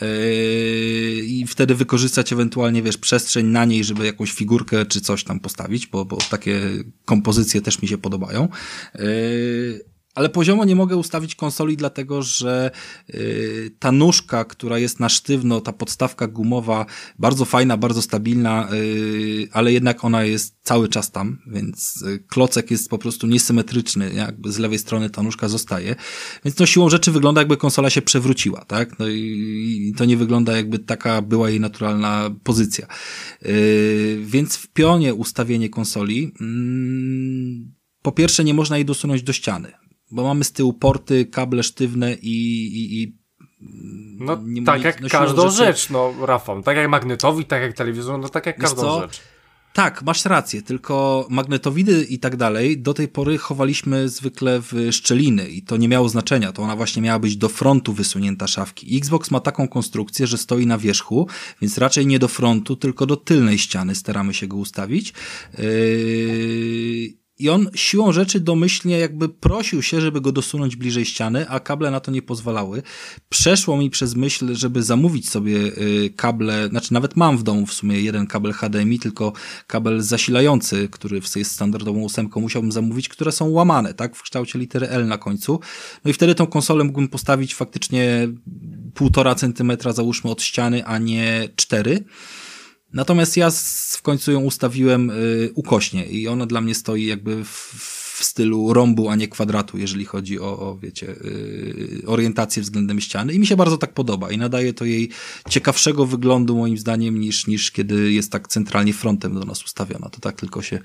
[0.00, 0.08] yy,
[1.24, 5.86] i wtedy wykorzystać ewentualnie, wiesz, przestrzeń na niej, żeby jakąś figurkę czy coś tam postawić,
[5.86, 6.60] bo, bo takie
[7.04, 8.48] kompozycje też mi się podobają.
[8.94, 9.84] Yy,
[10.14, 12.70] ale poziomo nie mogę ustawić konsoli, dlatego że
[13.08, 16.86] yy, ta nóżka, która jest na sztywno, ta podstawka gumowa,
[17.18, 22.70] bardzo fajna, bardzo stabilna, yy, ale jednak ona jest cały czas tam, więc yy, klocek
[22.70, 25.96] jest po prostu niesymetryczny, jakby z lewej strony ta nóżka zostaje,
[26.44, 28.98] więc no siłą rzeczy wygląda jakby konsola się przewróciła, tak?
[28.98, 32.86] No i, i to nie wygląda jakby taka była jej naturalna pozycja.
[33.42, 39.72] Yy, więc w pionie ustawienie konsoli, mm, po pierwsze nie można jej dosunąć do ściany,
[40.10, 43.16] bo mamy z tyłu porty, kable sztywne i, i, i
[44.18, 46.62] No nie- tak jak no każdą rzeczy- rzecz, no Rafał.
[46.62, 49.00] Tak jak magnetowi, tak jak telewizor, no tak jak Wiesz każdą co?
[49.00, 49.20] rzecz.
[49.72, 55.48] Tak, masz rację, tylko magnetowidy i tak dalej do tej pory chowaliśmy zwykle w szczeliny
[55.48, 58.96] i to nie miało znaczenia, to ona właśnie miała być do frontu wysunięta szafki.
[58.96, 61.28] Xbox ma taką konstrukcję, że stoi na wierzchu,
[61.62, 65.12] więc raczej nie do frontu, tylko do tylnej ściany staramy się go ustawić.
[65.58, 67.23] Yy...
[67.38, 71.90] I on siłą rzeczy domyślnie jakby prosił się, żeby go dosunąć bliżej ściany, a kable
[71.90, 72.82] na to nie pozwalały.
[73.28, 77.72] Przeszło mi przez myśl, żeby zamówić sobie y, kable, znaczy nawet mam w domu w
[77.72, 79.32] sumie jeden kabel HDMI, tylko
[79.66, 84.88] kabel zasilający, który jest standardową ósemką, musiałbym zamówić, które są łamane, tak, w kształcie litery
[84.88, 85.60] L na końcu.
[86.04, 88.28] No i wtedy tą konsolę mógłbym postawić faktycznie
[88.94, 92.04] półtora centymetra załóżmy od ściany, a nie cztery.
[92.94, 93.50] Natomiast ja
[93.90, 98.72] w końcu ją ustawiłem y, ukośnie i ona dla mnie stoi jakby w, w stylu
[98.72, 103.46] rąbu, a nie kwadratu, jeżeli chodzi o, o wiecie, y, orientację względem ściany i mi
[103.46, 105.10] się bardzo tak podoba i nadaje to jej
[105.48, 110.08] ciekawszego wyglądu moim zdaniem niż, niż kiedy jest tak centralnie frontem do nas ustawiona.
[110.08, 110.78] To tak tylko się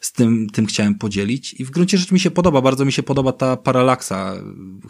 [0.00, 3.02] z tym, tym chciałem podzielić i w gruncie rzeczy mi się podoba, bardzo mi się
[3.02, 4.34] podoba ta paralaksa.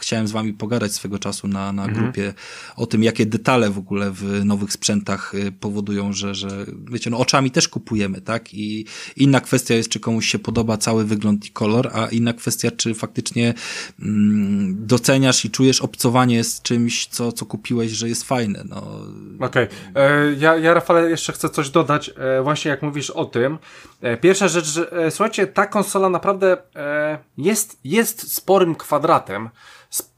[0.01, 2.35] Chciałem z wami pogadać swego czasu na, na grupie
[2.77, 7.19] o tym, jakie detale w ogóle w nowych sprzętach y, powodują, że, że wiecie, no
[7.19, 8.55] oczami też kupujemy, tak?
[8.55, 8.87] I
[9.17, 12.71] inna kwestia jest, czy komuś się podoba cały wygląd i kolor, kolor, a inna kwestia,
[12.77, 13.55] czy faktycznie
[14.03, 18.65] mm, doceniasz i czujesz obcowanie z czymś, co, co kupiłeś, że jest fajne.
[18.69, 18.83] No.
[19.47, 19.69] Okej.
[19.91, 20.37] Okay.
[20.39, 23.59] Ja, ja, Rafale, jeszcze chcę coś dodać, e, właśnie jak mówisz o tym.
[24.01, 29.51] E, pierwsza rzecz, że e, słuchajcie, ta konsola naprawdę e, jest, jest sporym kwadratem,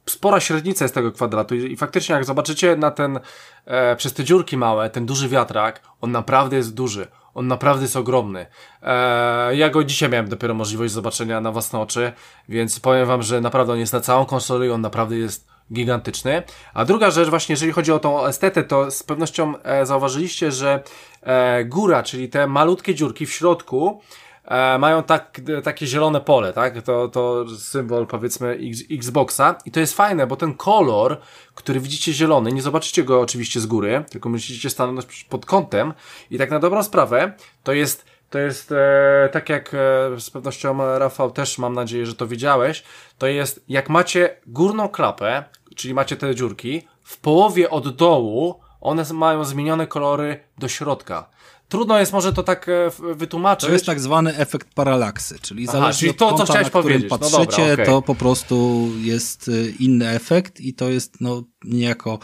[0.06, 3.20] spora średnica jest tego kwadratu i faktycznie jak zobaczycie na ten,
[3.64, 7.06] e, przez te dziurki małe, ten duży wiatrak, on naprawdę jest duży.
[7.39, 8.47] On naprawdę jest ogromny.
[8.82, 12.12] E, ja go dzisiaj miałem dopiero możliwość zobaczenia na własne oczy,
[12.48, 16.43] więc powiem wam, że naprawdę on jest na całą konsolę i on naprawdę jest gigantyczny.
[16.74, 20.82] A druga rzecz właśnie, jeżeli chodzi o tą estetę, to z pewnością e, zauważyliście, że
[21.23, 24.01] e, góra, czyli te malutkie dziurki w środku,
[24.48, 26.82] e, mają tak, takie zielone pole, tak?
[26.82, 31.20] To, to symbol powiedzmy X, Xboxa i to jest fajne, bo ten kolor,
[31.54, 35.92] który widzicie zielony, nie zobaczycie go oczywiście z góry, tylko musicie stanąć pod kątem
[36.30, 40.98] i tak na dobrą sprawę, to jest to jest e, tak jak e, z pewnością
[40.98, 42.84] Rafał też mam nadzieję, że to widziałeś.
[43.18, 45.44] To jest jak macie górną klapę,
[45.76, 51.28] czyli macie te dziurki, w połowie od dołu one mają zmienione kolory do środka.
[51.68, 53.66] Trudno jest może to tak e, wytłumaczyć.
[53.66, 56.66] To jest tak zwany efekt paralaksy, czyli Aha, zależy czyli to, od kąta, co chciałeś
[56.66, 57.10] na powiedzieć.
[57.10, 57.86] patrzycie, no dobra, okay.
[57.86, 62.18] to po prostu jest e, inny efekt i to jest no niejako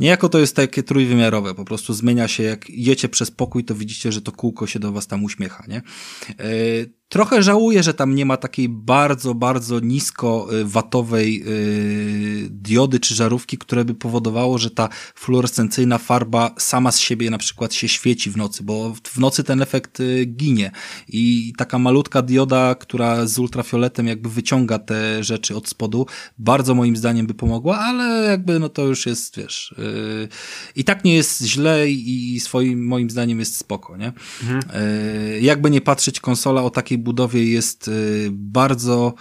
[0.00, 4.12] Niejako to jest takie trójwymiarowe, po prostu zmienia się, jak idziecie przez pokój, to widzicie,
[4.12, 5.76] że to kółko się do was tam uśmiecha, nie?
[5.76, 5.82] E,
[7.08, 13.14] trochę żałuję, że tam nie ma takiej bardzo, bardzo nisko e, watowej yy, diody czy
[13.14, 18.30] żarówki, które by powodowało, że ta fluorescencyjna farba sama z siebie na przykład się świeci
[18.30, 20.70] w nocy, bo w nocy ten efekt yy, ginie
[21.08, 26.06] i taka malutka dioda, która z ultrafioletem jakby wyciąga te rzeczy od spodu,
[26.38, 30.28] bardzo moim zdaniem by pomogła, ale jakby no to już jest, wiesz, yy,
[30.76, 34.12] i tak nie jest źle i swoim moim zdaniem jest spoko, nie?
[34.42, 34.60] Mhm.
[35.32, 39.14] Yy, jakby nie patrzeć, konsola o takiej budowie jest yy, bardzo,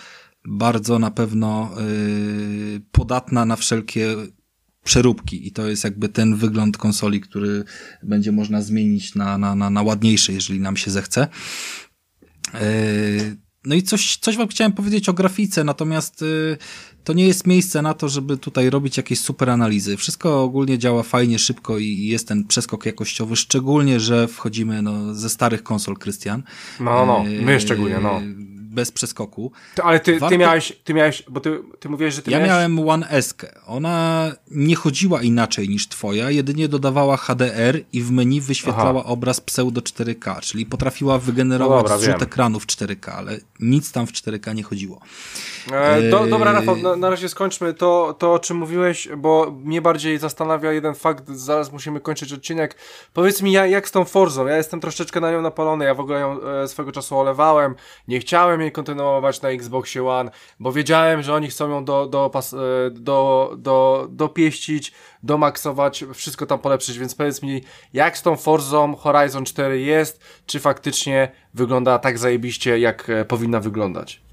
[0.47, 4.15] bardzo na pewno yy, podatna na wszelkie
[4.83, 7.63] przeróbki i to jest jakby ten wygląd konsoli, który
[8.03, 9.83] będzie można zmienić na, na, na, na
[10.29, 11.27] jeżeli nam się zechce.
[13.65, 16.23] No i coś, coś wam chciałem powiedzieć o grafice, natomiast
[17.05, 19.97] to nie jest miejsce na to, żeby tutaj robić jakieś super analizy.
[19.97, 25.29] Wszystko ogólnie działa fajnie, szybko i jest ten przeskok jakościowy, szczególnie, że wchodzimy no, ze
[25.29, 26.43] starych konsol, Krystian.
[26.79, 28.21] No, no, my szczególnie, no
[28.75, 29.51] bez przeskoku.
[29.75, 30.29] To, ale ty, Warto...
[30.29, 32.49] ty miałeś, ty miałeś, bo ty, ty mówiłeś, że ty ja miałeś...
[32.49, 33.35] miałem One S.
[33.67, 39.09] Ona nie chodziła inaczej niż twoja, jedynie dodawała HDR i w menu wyświetlała Aha.
[39.09, 44.07] obraz pseudo 4K, czyli potrafiła wygenerować no dobra, zrzut ekranu w 4K, ale nic tam
[44.07, 45.01] w 4K nie chodziło.
[45.71, 49.81] E, do, dobra, Rafał, na, na, razie skończmy to, to, o czym mówiłeś, bo mnie
[49.81, 52.75] bardziej zastanawia jeden fakt, zaraz musimy kończyć odcinek.
[53.13, 54.47] Powiedz mi, ja, jak z tą Forzą?
[54.47, 57.75] Ja jestem troszeczkę na nią napalony, ja w ogóle ją e, swego czasu olewałem,
[58.07, 62.29] nie chciałem jej kontynuować na Xboxie One, bo wiedziałem, że oni chcą ją do, do,
[62.29, 62.57] pas, e,
[62.91, 64.93] do, do, dopieścić,
[65.23, 67.63] domaksować, wszystko tam polepszyć, więc powiedz mi,
[67.93, 73.59] jak z tą Forzą Horizon 4 jest, czy faktycznie wygląda tak zajebiście, jak e, powinna
[73.59, 74.24] wyglądać?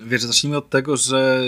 [0.00, 1.42] Wiesz, zacznijmy od tego, że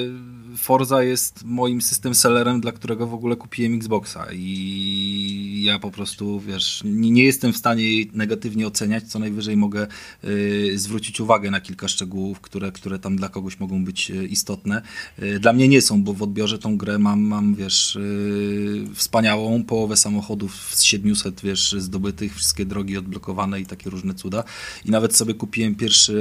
[0.56, 6.40] Forza jest moim system sellerem, dla którego w ogóle kupiłem Xboxa i ja po prostu,
[6.40, 9.86] wiesz, nie jestem w stanie jej negatywnie oceniać, co najwyżej mogę
[10.24, 14.82] y, zwrócić uwagę na kilka szczegółów, które, które tam dla kogoś mogą być y, istotne.
[15.22, 19.64] Y, dla mnie nie są, bo w odbiorze tą grę mam, mam wiesz, y, wspaniałą
[19.64, 24.44] połowę samochodów z 700, wiesz, zdobytych, wszystkie drogi odblokowane i takie różne cuda.
[24.84, 26.12] I nawet sobie kupiłem pierwsze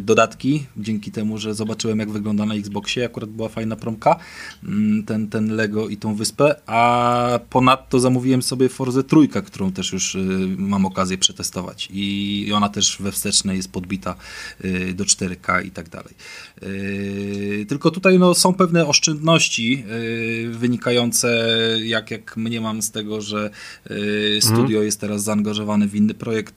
[0.00, 4.16] dodatki, dzięki temu, że zobaczyłem jak wygląda na Xboxie, akurat była fajna promka,
[4.64, 9.92] mm, ten, ten Lego i tą wyspę, a ponadto zamówiłem sobie Forze trójkę, którą też
[9.92, 10.18] już y,
[10.58, 14.14] mam okazję przetestować i ona też we wstecznej jest podbita
[14.64, 16.14] y, do 4K i tak dalej.
[16.62, 19.84] Y, tylko tutaj no, są pewne oszczędności
[20.50, 21.48] wynikające,
[21.84, 23.50] jak, jak mnie mam z tego, że
[24.40, 24.84] studio mhm.
[24.84, 26.54] jest teraz zaangażowane w inny projekt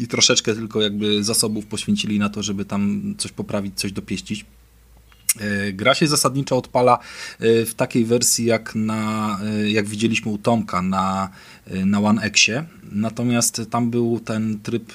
[0.00, 4.44] i troszeczkę tylko jakby zasobów poświęcili na to, żeby tam coś poprawić, coś dopieścić.
[5.40, 6.98] E, gra się zasadniczo odpala
[7.40, 11.30] e, w takiej wersji jak, na, e, jak widzieliśmy u Tomka na,
[11.86, 12.64] na One Xie.
[12.92, 14.92] Natomiast tam był ten tryb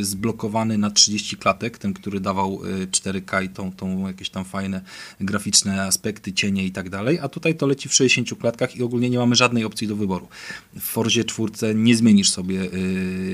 [0.00, 2.60] zblokowany na 30 klatek, ten, który dawał
[2.90, 4.80] 4K i tą, tą jakieś tam fajne
[5.20, 7.18] graficzne aspekty, cienie i tak dalej.
[7.18, 10.28] A tutaj to leci w 60 klatkach i ogólnie nie mamy żadnej opcji do wyboru.
[10.74, 12.68] W Forzie 4 nie zmienisz sobie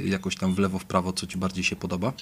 [0.04, 2.12] jakoś tam w lewo, w prawo, co ci bardziej się podoba.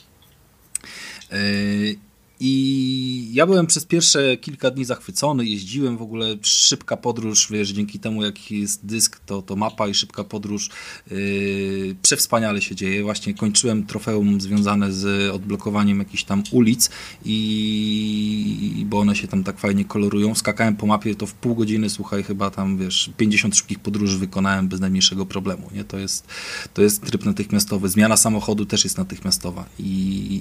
[2.41, 7.99] I ja byłem przez pierwsze kilka dni zachwycony, jeździłem w ogóle, szybka podróż, wiesz, dzięki
[7.99, 10.71] temu jak jest dysk, to, to mapa i szybka podróż
[11.11, 13.03] yy, przewspaniale się dzieje.
[13.03, 16.91] Właśnie kończyłem trofeum związane z odblokowaniem jakichś tam ulic
[17.25, 20.35] i bo one się tam tak fajnie kolorują.
[20.35, 24.69] Skakałem po mapie, to w pół godziny, słuchaj, chyba tam, wiesz, 50 szybkich podróży wykonałem
[24.69, 25.85] bez najmniejszego problemu, nie?
[25.85, 26.27] To jest,
[26.75, 27.89] to jest tryb natychmiastowy.
[27.89, 29.85] Zmiana samochodu też jest natychmiastowa i,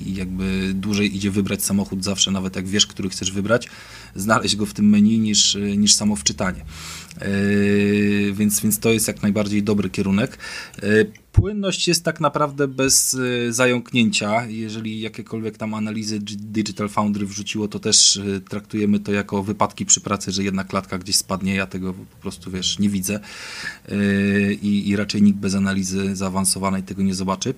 [0.05, 3.67] i jakby dłużej idzie wybrać samochód samochód zawsze, nawet jak wiesz, który chcesz wybrać,
[4.15, 6.65] znaleźć go w tym menu niż, niż samo wczytanie.
[7.21, 10.37] Yy, więc, więc to jest jak najbardziej dobry kierunek.
[10.83, 13.17] Yy, płynność jest tak naprawdę bez
[13.49, 14.45] zająknięcia.
[14.45, 18.19] Jeżeli jakiekolwiek tam analizy Digital Foundry wrzuciło, to też
[18.49, 21.55] traktujemy to jako wypadki przy pracy, że jedna klatka gdzieś spadnie.
[21.55, 23.19] Ja tego po prostu wiesz, nie widzę
[24.61, 27.53] i raczej nikt bez analizy zaawansowanej tego nie zobaczy.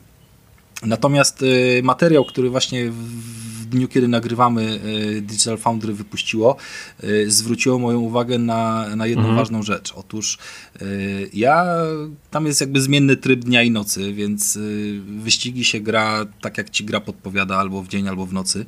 [0.85, 1.45] Natomiast
[1.83, 4.79] materiał, który właśnie w dniu, kiedy nagrywamy
[5.17, 6.55] e, Digital Foundry wypuściło,
[7.03, 9.37] e, zwróciło moją uwagę na, na jedną mhm.
[9.37, 9.93] ważną rzecz.
[9.95, 10.37] Otóż
[11.33, 11.65] ja,
[12.31, 14.59] tam jest jakby zmienny tryb dnia i nocy, więc
[15.17, 18.65] wyścigi się gra tak, jak ci gra podpowiada, albo w dzień, albo w nocy.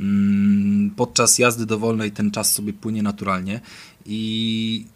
[0.00, 3.60] Mm, podczas jazdy dowolnej ten czas sobie płynie naturalnie
[4.06, 4.86] i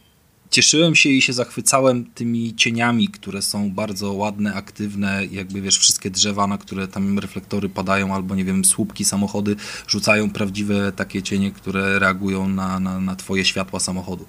[0.50, 6.10] cieszyłem się i się zachwycałem tymi cieniami, które są bardzo ładne, aktywne, jakby wiesz, wszystkie
[6.10, 9.56] drzewa, na które tam reflektory padają, albo nie wiem, słupki, samochody
[9.88, 14.26] rzucają prawdziwe takie cienie, które reagują na, na, na twoje światła samochodu.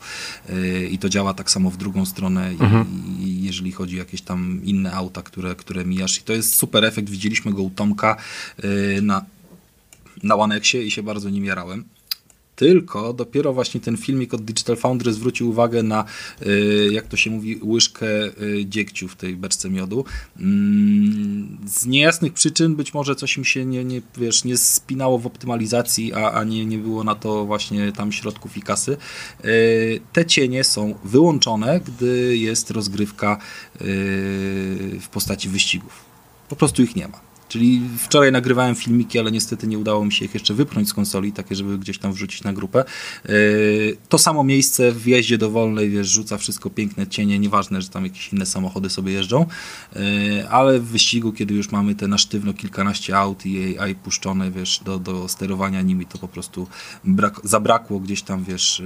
[0.49, 2.85] Yy, I to działa tak samo w drugą stronę, mhm.
[3.19, 6.17] i, i, jeżeli chodzi o jakieś tam inne auta, które, które mijasz.
[6.17, 7.09] I to jest super efekt.
[7.09, 8.17] Widzieliśmy go u Tomka
[8.63, 9.25] yy, na,
[10.23, 11.98] na Onexie i się bardzo nim jarałem.
[12.59, 16.05] Tylko dopiero właśnie ten filmik od Digital Foundry zwrócił uwagę na,
[16.45, 18.07] y, jak to się mówi, łyżkę
[18.41, 20.05] y, dziegciu w tej beczce miodu.
[20.39, 25.27] Mm, z niejasnych przyczyn być może coś mi się nie, nie, wiesz, nie spinało w
[25.27, 28.97] optymalizacji, a, a nie, nie było na to właśnie tam środków i kasy.
[29.45, 33.37] Y, te cienie są wyłączone, gdy jest rozgrywka
[35.01, 36.05] w postaci wyścigów.
[36.49, 37.28] Po prostu ich nie ma.
[37.49, 41.31] Czyli wczoraj nagrywałem filmiki, ale niestety nie udało mi się ich jeszcze wypchnąć z konsoli,
[41.31, 42.79] takie, żeby gdzieś tam wrzucić na grupę.
[43.25, 43.31] E,
[44.09, 48.33] to samo miejsce w jeździe dowolnej, wiesz, rzuca wszystko piękne cienie, nieważne, że tam jakieś
[48.33, 49.45] inne samochody sobie jeżdżą,
[49.95, 54.51] e, ale w wyścigu, kiedy już mamy te na sztywno kilkanaście aut i AI puszczone,
[54.51, 56.67] wiesz, do, do sterowania nimi, to po prostu
[57.03, 58.83] brak, zabrakło gdzieś tam, wiesz, e,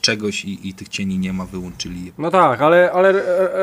[0.00, 2.12] czegoś i, i tych cieni nie ma, wyłączyli je.
[2.18, 3.12] No tak, ale, ale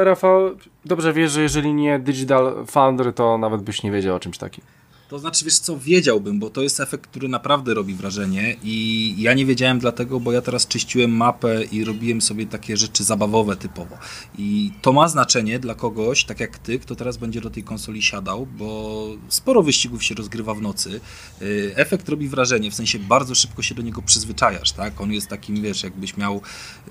[0.04, 0.52] Rafał
[0.86, 4.64] dobrze wiesz, że jeżeli nie Digital Foundry, to nawet byś nie wiedział o czymś takim.
[5.10, 9.34] To znaczy, wiesz co, wiedziałbym, bo to jest efekt, który naprawdę robi wrażenie i ja
[9.34, 13.98] nie wiedziałem dlatego, bo ja teraz czyściłem mapę i robiłem sobie takie rzeczy zabawowe typowo.
[14.38, 18.02] I to ma znaczenie dla kogoś, tak jak ty, kto teraz będzie do tej konsoli
[18.02, 21.00] siadał, bo sporo wyścigów się rozgrywa w nocy.
[21.42, 25.02] Y, efekt robi wrażenie, w sensie bardzo szybko się do niego przyzwyczajasz, tak?
[25.02, 26.42] On jest takim, wiesz, jakbyś miał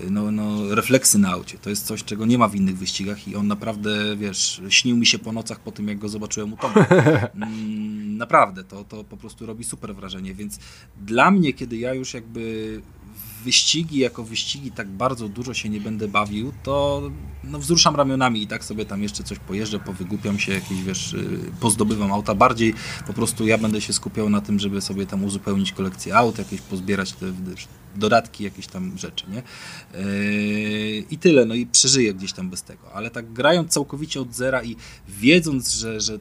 [0.01, 1.59] y, no, no, refleksy na aucie.
[1.59, 5.07] To jest coś, czego nie ma w innych wyścigach i on naprawdę, wiesz, śnił mi
[5.07, 6.87] się po nocach po tym, jak go zobaczyłem u Tomy.
[7.37, 10.59] Mm, naprawdę, to, to po prostu robi super wrażenie, więc
[11.01, 12.83] dla mnie, kiedy ja już jakby
[13.45, 17.03] wyścigi jako wyścigi tak bardzo dużo się nie będę bawił, to
[17.45, 21.39] no, wzruszam ramionami i tak sobie tam jeszcze coś pojeżdżę, powygłupiam się, jakieś wiesz, y,
[21.61, 22.35] pozdobywam auta.
[22.35, 22.75] Bardziej
[23.07, 26.61] po prostu ja będę się skupiał na tym, żeby sobie tam uzupełnić kolekcję aut, jakieś
[26.61, 27.27] pozbierać te
[27.97, 29.43] dodatki, jakieś tam rzeczy, nie?
[30.01, 32.93] Yy, I tyle, no i przeżyję gdzieś tam bez tego.
[32.93, 34.77] Ale tak grając całkowicie od zera i
[35.09, 36.19] wiedząc, że, że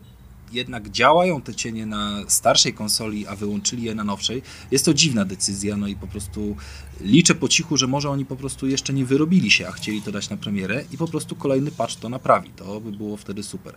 [0.55, 4.41] jednak działają te cienie na starszej konsoli, a wyłączyli je na nowszej,
[4.71, 6.55] jest to dziwna decyzja, no i po prostu
[7.01, 10.11] liczę po cichu, że może oni po prostu jeszcze nie wyrobili się, a chcieli to
[10.11, 12.49] dać na premierę i po prostu kolejny patch to naprawi.
[12.49, 13.75] To by było wtedy super.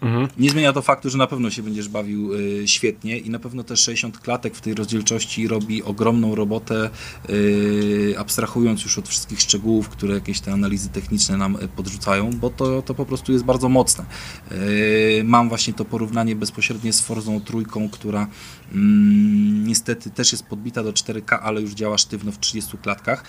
[0.00, 0.28] Mhm.
[0.38, 3.64] Nie zmienia to faktu, że na pewno się będziesz bawił y, świetnie i na pewno
[3.64, 6.90] te 60 klatek w tej rozdzielczości robi ogromną robotę,
[7.30, 12.50] y, abstrahując już od wszystkich szczegółów, które jakieś te analizy techniczne nam y, podrzucają, bo
[12.50, 14.04] to, to po prostu jest bardzo mocne.
[14.52, 18.26] Y, mam właśnie to porównanie bezpośrednie z Forzą trójką, która
[18.72, 23.24] mm, niestety też jest podbita do 4K, ale już działa sztywno w 30 klatkach.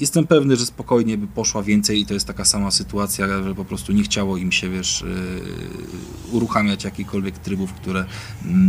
[0.00, 3.64] Jestem pewny, że spokojnie by poszła więcej i to jest taka sama sytuacja, że po
[3.64, 5.04] prostu nie chciało im się, wiesz,
[6.30, 8.04] yy, uruchamiać jakichkolwiek trybów, które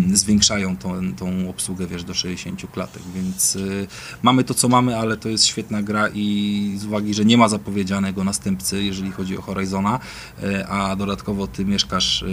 [0.09, 3.87] yy, zwiększają tą, tą obsługę, wiesz, do 60 klatek, więc yy,
[4.21, 7.47] mamy to, co mamy, ale to jest świetna gra i z uwagi, że nie ma
[7.47, 9.99] zapowiedzianego następcy, jeżeli chodzi o Horizona,
[10.41, 12.25] yy, a dodatkowo ty mieszkasz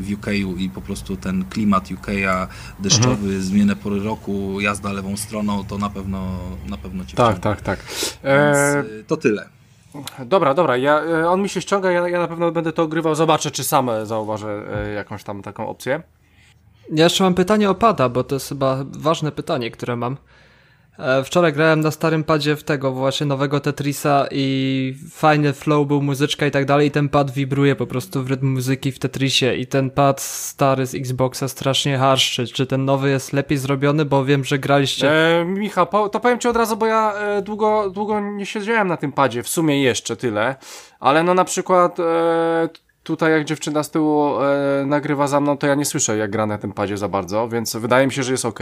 [0.00, 0.26] w UK
[0.58, 2.48] i po prostu ten klimat UK-a
[2.80, 3.76] deszczowy, mhm.
[3.76, 7.84] pory roku, jazda lewą stroną, to na pewno, na pewno cię Tak, tak, tak.
[8.24, 9.48] Więc e, to tyle.
[10.26, 13.14] Dobra, dobra, ja, e, on mi się ściąga, ja, ja na pewno będę to ogrywał,
[13.14, 16.02] zobaczę czy sam zauważę e, jakąś tam taką opcję.
[16.92, 20.16] Ja jeszcze mam pytanie o pada, bo to jest chyba ważne pytanie, które mam.
[20.98, 26.02] E, wczoraj grałem na starym padzie w tego właśnie nowego Tetrisa i fajny flow był,
[26.02, 29.54] muzyczka i tak dalej i ten pad wibruje po prostu w rytm muzyki w Tetrisie.
[29.54, 32.46] I ten pad stary z Xboxa strasznie harszczy.
[32.46, 35.10] Czy ten nowy jest lepiej zrobiony, bo wiem, że graliście...
[35.40, 38.96] E, Michał, to powiem Ci od razu, bo ja e, długo, długo nie siedziałem na
[38.96, 40.56] tym padzie, w sumie jeszcze tyle,
[41.00, 42.68] ale no na przykład e,
[43.04, 46.46] tutaj jak dziewczyna z tyłu e, nagrywa za mną, to ja nie słyszę jak gra
[46.46, 48.60] na tym padzie za bardzo, więc wydaje mi się, że jest ok.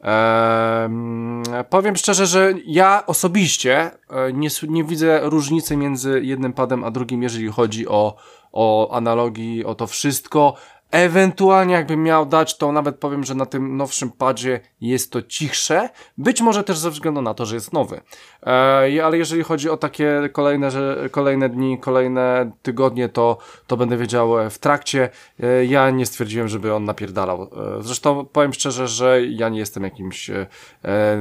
[0.00, 6.90] Ehm, powiem szczerze, że ja osobiście e, nie, nie widzę różnicy między jednym padem a
[6.90, 8.16] drugim, jeżeli chodzi o,
[8.52, 10.54] o analogii, o to wszystko.
[10.90, 15.88] Ewentualnie jakbym miał dać, to nawet powiem, że na tym nowszym padzie jest to cichsze.
[16.18, 18.00] Być może też ze względu na to, że jest nowy.
[18.46, 23.96] E, ale jeżeli chodzi o takie kolejne, że, kolejne dni, kolejne tygodnie, to, to będę
[23.96, 25.08] wiedział w trakcie.
[25.42, 27.42] E, ja nie stwierdziłem, żeby on napierdalał.
[27.42, 30.46] E, zresztą powiem szczerze, że ja nie jestem jakimś e,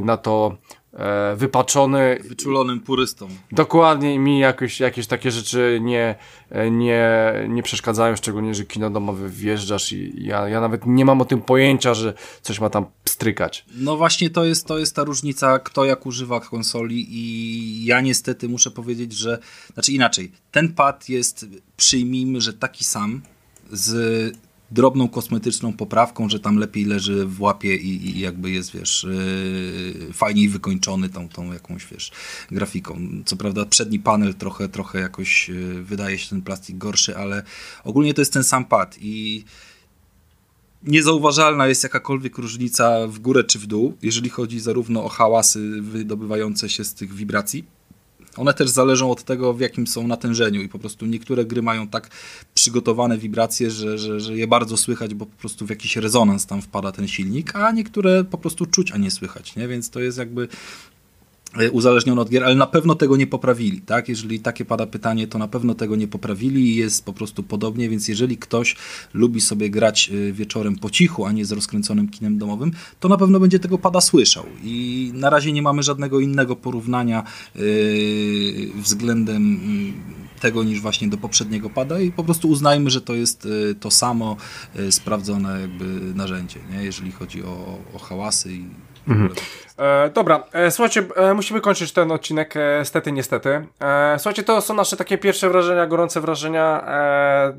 [0.01, 0.57] na to
[0.93, 2.19] e, wypaczony.
[2.23, 3.27] Wyczulonym purystą.
[3.51, 6.15] Dokładnie i mi jakoś, jakieś takie rzeczy nie,
[6.49, 11.21] e, nie, nie przeszkadzają, szczególnie, że kino domowe wjeżdżasz i ja, ja nawet nie mam
[11.21, 13.65] o tym pojęcia, że coś ma tam pstrykać.
[13.75, 18.49] No właśnie to jest, to jest ta różnica, kto jak używa konsoli i ja niestety
[18.49, 19.39] muszę powiedzieć, że,
[19.73, 21.45] znaczy inaczej, ten pad jest,
[21.77, 23.21] przyjmijmy, że taki sam
[23.71, 24.37] z
[24.71, 29.07] drobną kosmetyczną poprawką, że tam lepiej leży w łapie i, i jakby jest, wiesz,
[30.03, 32.11] yy, fajniej wykończony tą, tą jakąś, wiesz,
[32.51, 32.99] grafiką.
[33.25, 37.43] Co prawda przedni panel trochę, trochę jakoś yy, wydaje się ten plastik gorszy, ale
[37.83, 39.43] ogólnie to jest ten sam pad i
[40.83, 46.69] niezauważalna jest jakakolwiek różnica w górę czy w dół, jeżeli chodzi zarówno o hałasy wydobywające
[46.69, 47.78] się z tych wibracji,
[48.37, 51.87] one też zależą od tego, w jakim są natężeniu i po prostu niektóre gry mają
[51.87, 52.09] tak
[52.53, 56.61] przygotowane wibracje, że, że, że je bardzo słychać, bo po prostu w jakiś rezonans tam
[56.61, 59.67] wpada ten silnik, a niektóre po prostu czuć, a nie słychać, nie?
[59.67, 60.47] Więc to jest jakby
[61.71, 64.09] uzależnione od gier, ale na pewno tego nie poprawili, tak?
[64.09, 67.89] Jeżeli takie pada pytanie, to na pewno tego nie poprawili i jest po prostu podobnie,
[67.89, 68.75] więc jeżeli ktoś
[69.13, 73.17] lubi sobie grać e, wieczorem po cichu, a nie z rozkręconym kinem domowym, to na
[73.17, 77.23] pewno będzie tego pada słyszał i na razie nie mamy żadnego innego porównania
[77.55, 77.63] yy,
[78.75, 79.59] względem
[80.39, 83.47] tego niż właśnie do poprzedniego pada i po prostu uznajmy, że to jest
[83.79, 84.37] to samo
[84.89, 85.85] sprawdzone jakby
[86.15, 86.83] narzędzie, nie?
[86.83, 88.65] jeżeli chodzi o, o hałasy i
[89.09, 89.29] Mhm.
[89.79, 92.53] E, dobra, e, słuchajcie, e, musimy kończyć ten odcinek,
[92.83, 93.67] stety, niestety.
[94.17, 96.85] Słuchajcie, to są nasze takie pierwsze wrażenia, gorące wrażenia,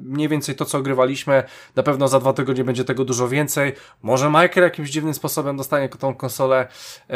[0.02, 1.42] mniej więcej to, co ogrywaliśmy.
[1.76, 3.72] Na pewno za dwa tygodnie będzie tego dużo więcej.
[4.02, 6.68] Może Michael jakimś dziwnym sposobem dostanie tą konsolę,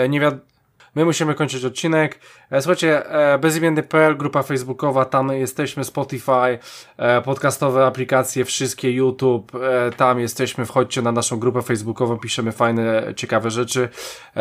[0.08, 0.54] nie wiadomo
[0.94, 2.18] My musimy kończyć odcinek.
[2.54, 6.58] E, słuchajcie, e, bezimienny.pl, grupa facebookowa, tam jesteśmy, Spotify,
[6.96, 9.52] e, podcastowe aplikacje, wszystkie, YouTube,
[9.96, 13.88] tam jesteśmy, wchodźcie na naszą grupę facebookową, piszemy fajne, ciekawe rzeczy.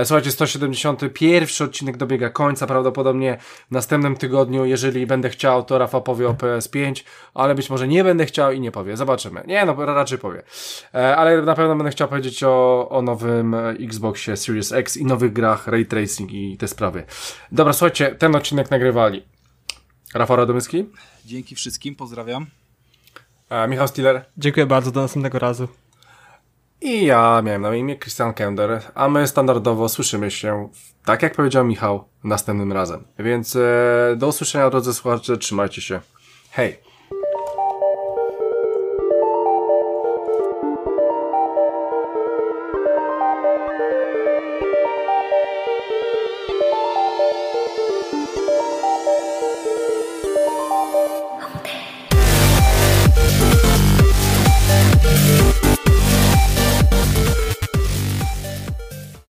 [0.04, 3.38] Słuchajcie, 171 odcinek dobiega końca, prawdopodobnie
[3.68, 7.04] w następnym tygodniu, jeżeli będę chciał, to Rafa powie o PS5,
[7.34, 9.44] ale być może nie będę chciał i nie powie, zobaczymy.
[9.48, 10.44] Nie, no raczej powie.
[10.94, 15.68] Ale na pewno będę chciał powiedzieć o, o nowym Xboxie Series X i nowych grach,
[15.68, 17.04] Ray Tracing i i te sprawy.
[17.52, 19.24] Dobra, słuchajcie, ten odcinek nagrywali
[20.14, 20.86] Rafał Radomyski.
[21.26, 22.46] Dzięki wszystkim, pozdrawiam.
[23.50, 24.26] E, Michał Stiller.
[24.38, 25.68] Dziękuję bardzo, do następnego razu.
[26.82, 30.70] I ja miałem na imię Christian Kender, a my standardowo słyszymy się,
[31.06, 33.04] tak jak powiedział Michał, następnym razem.
[33.20, 36.00] Więc e, do usłyszenia drodzy słuchacze, trzymajcie się.
[36.52, 36.93] Hej!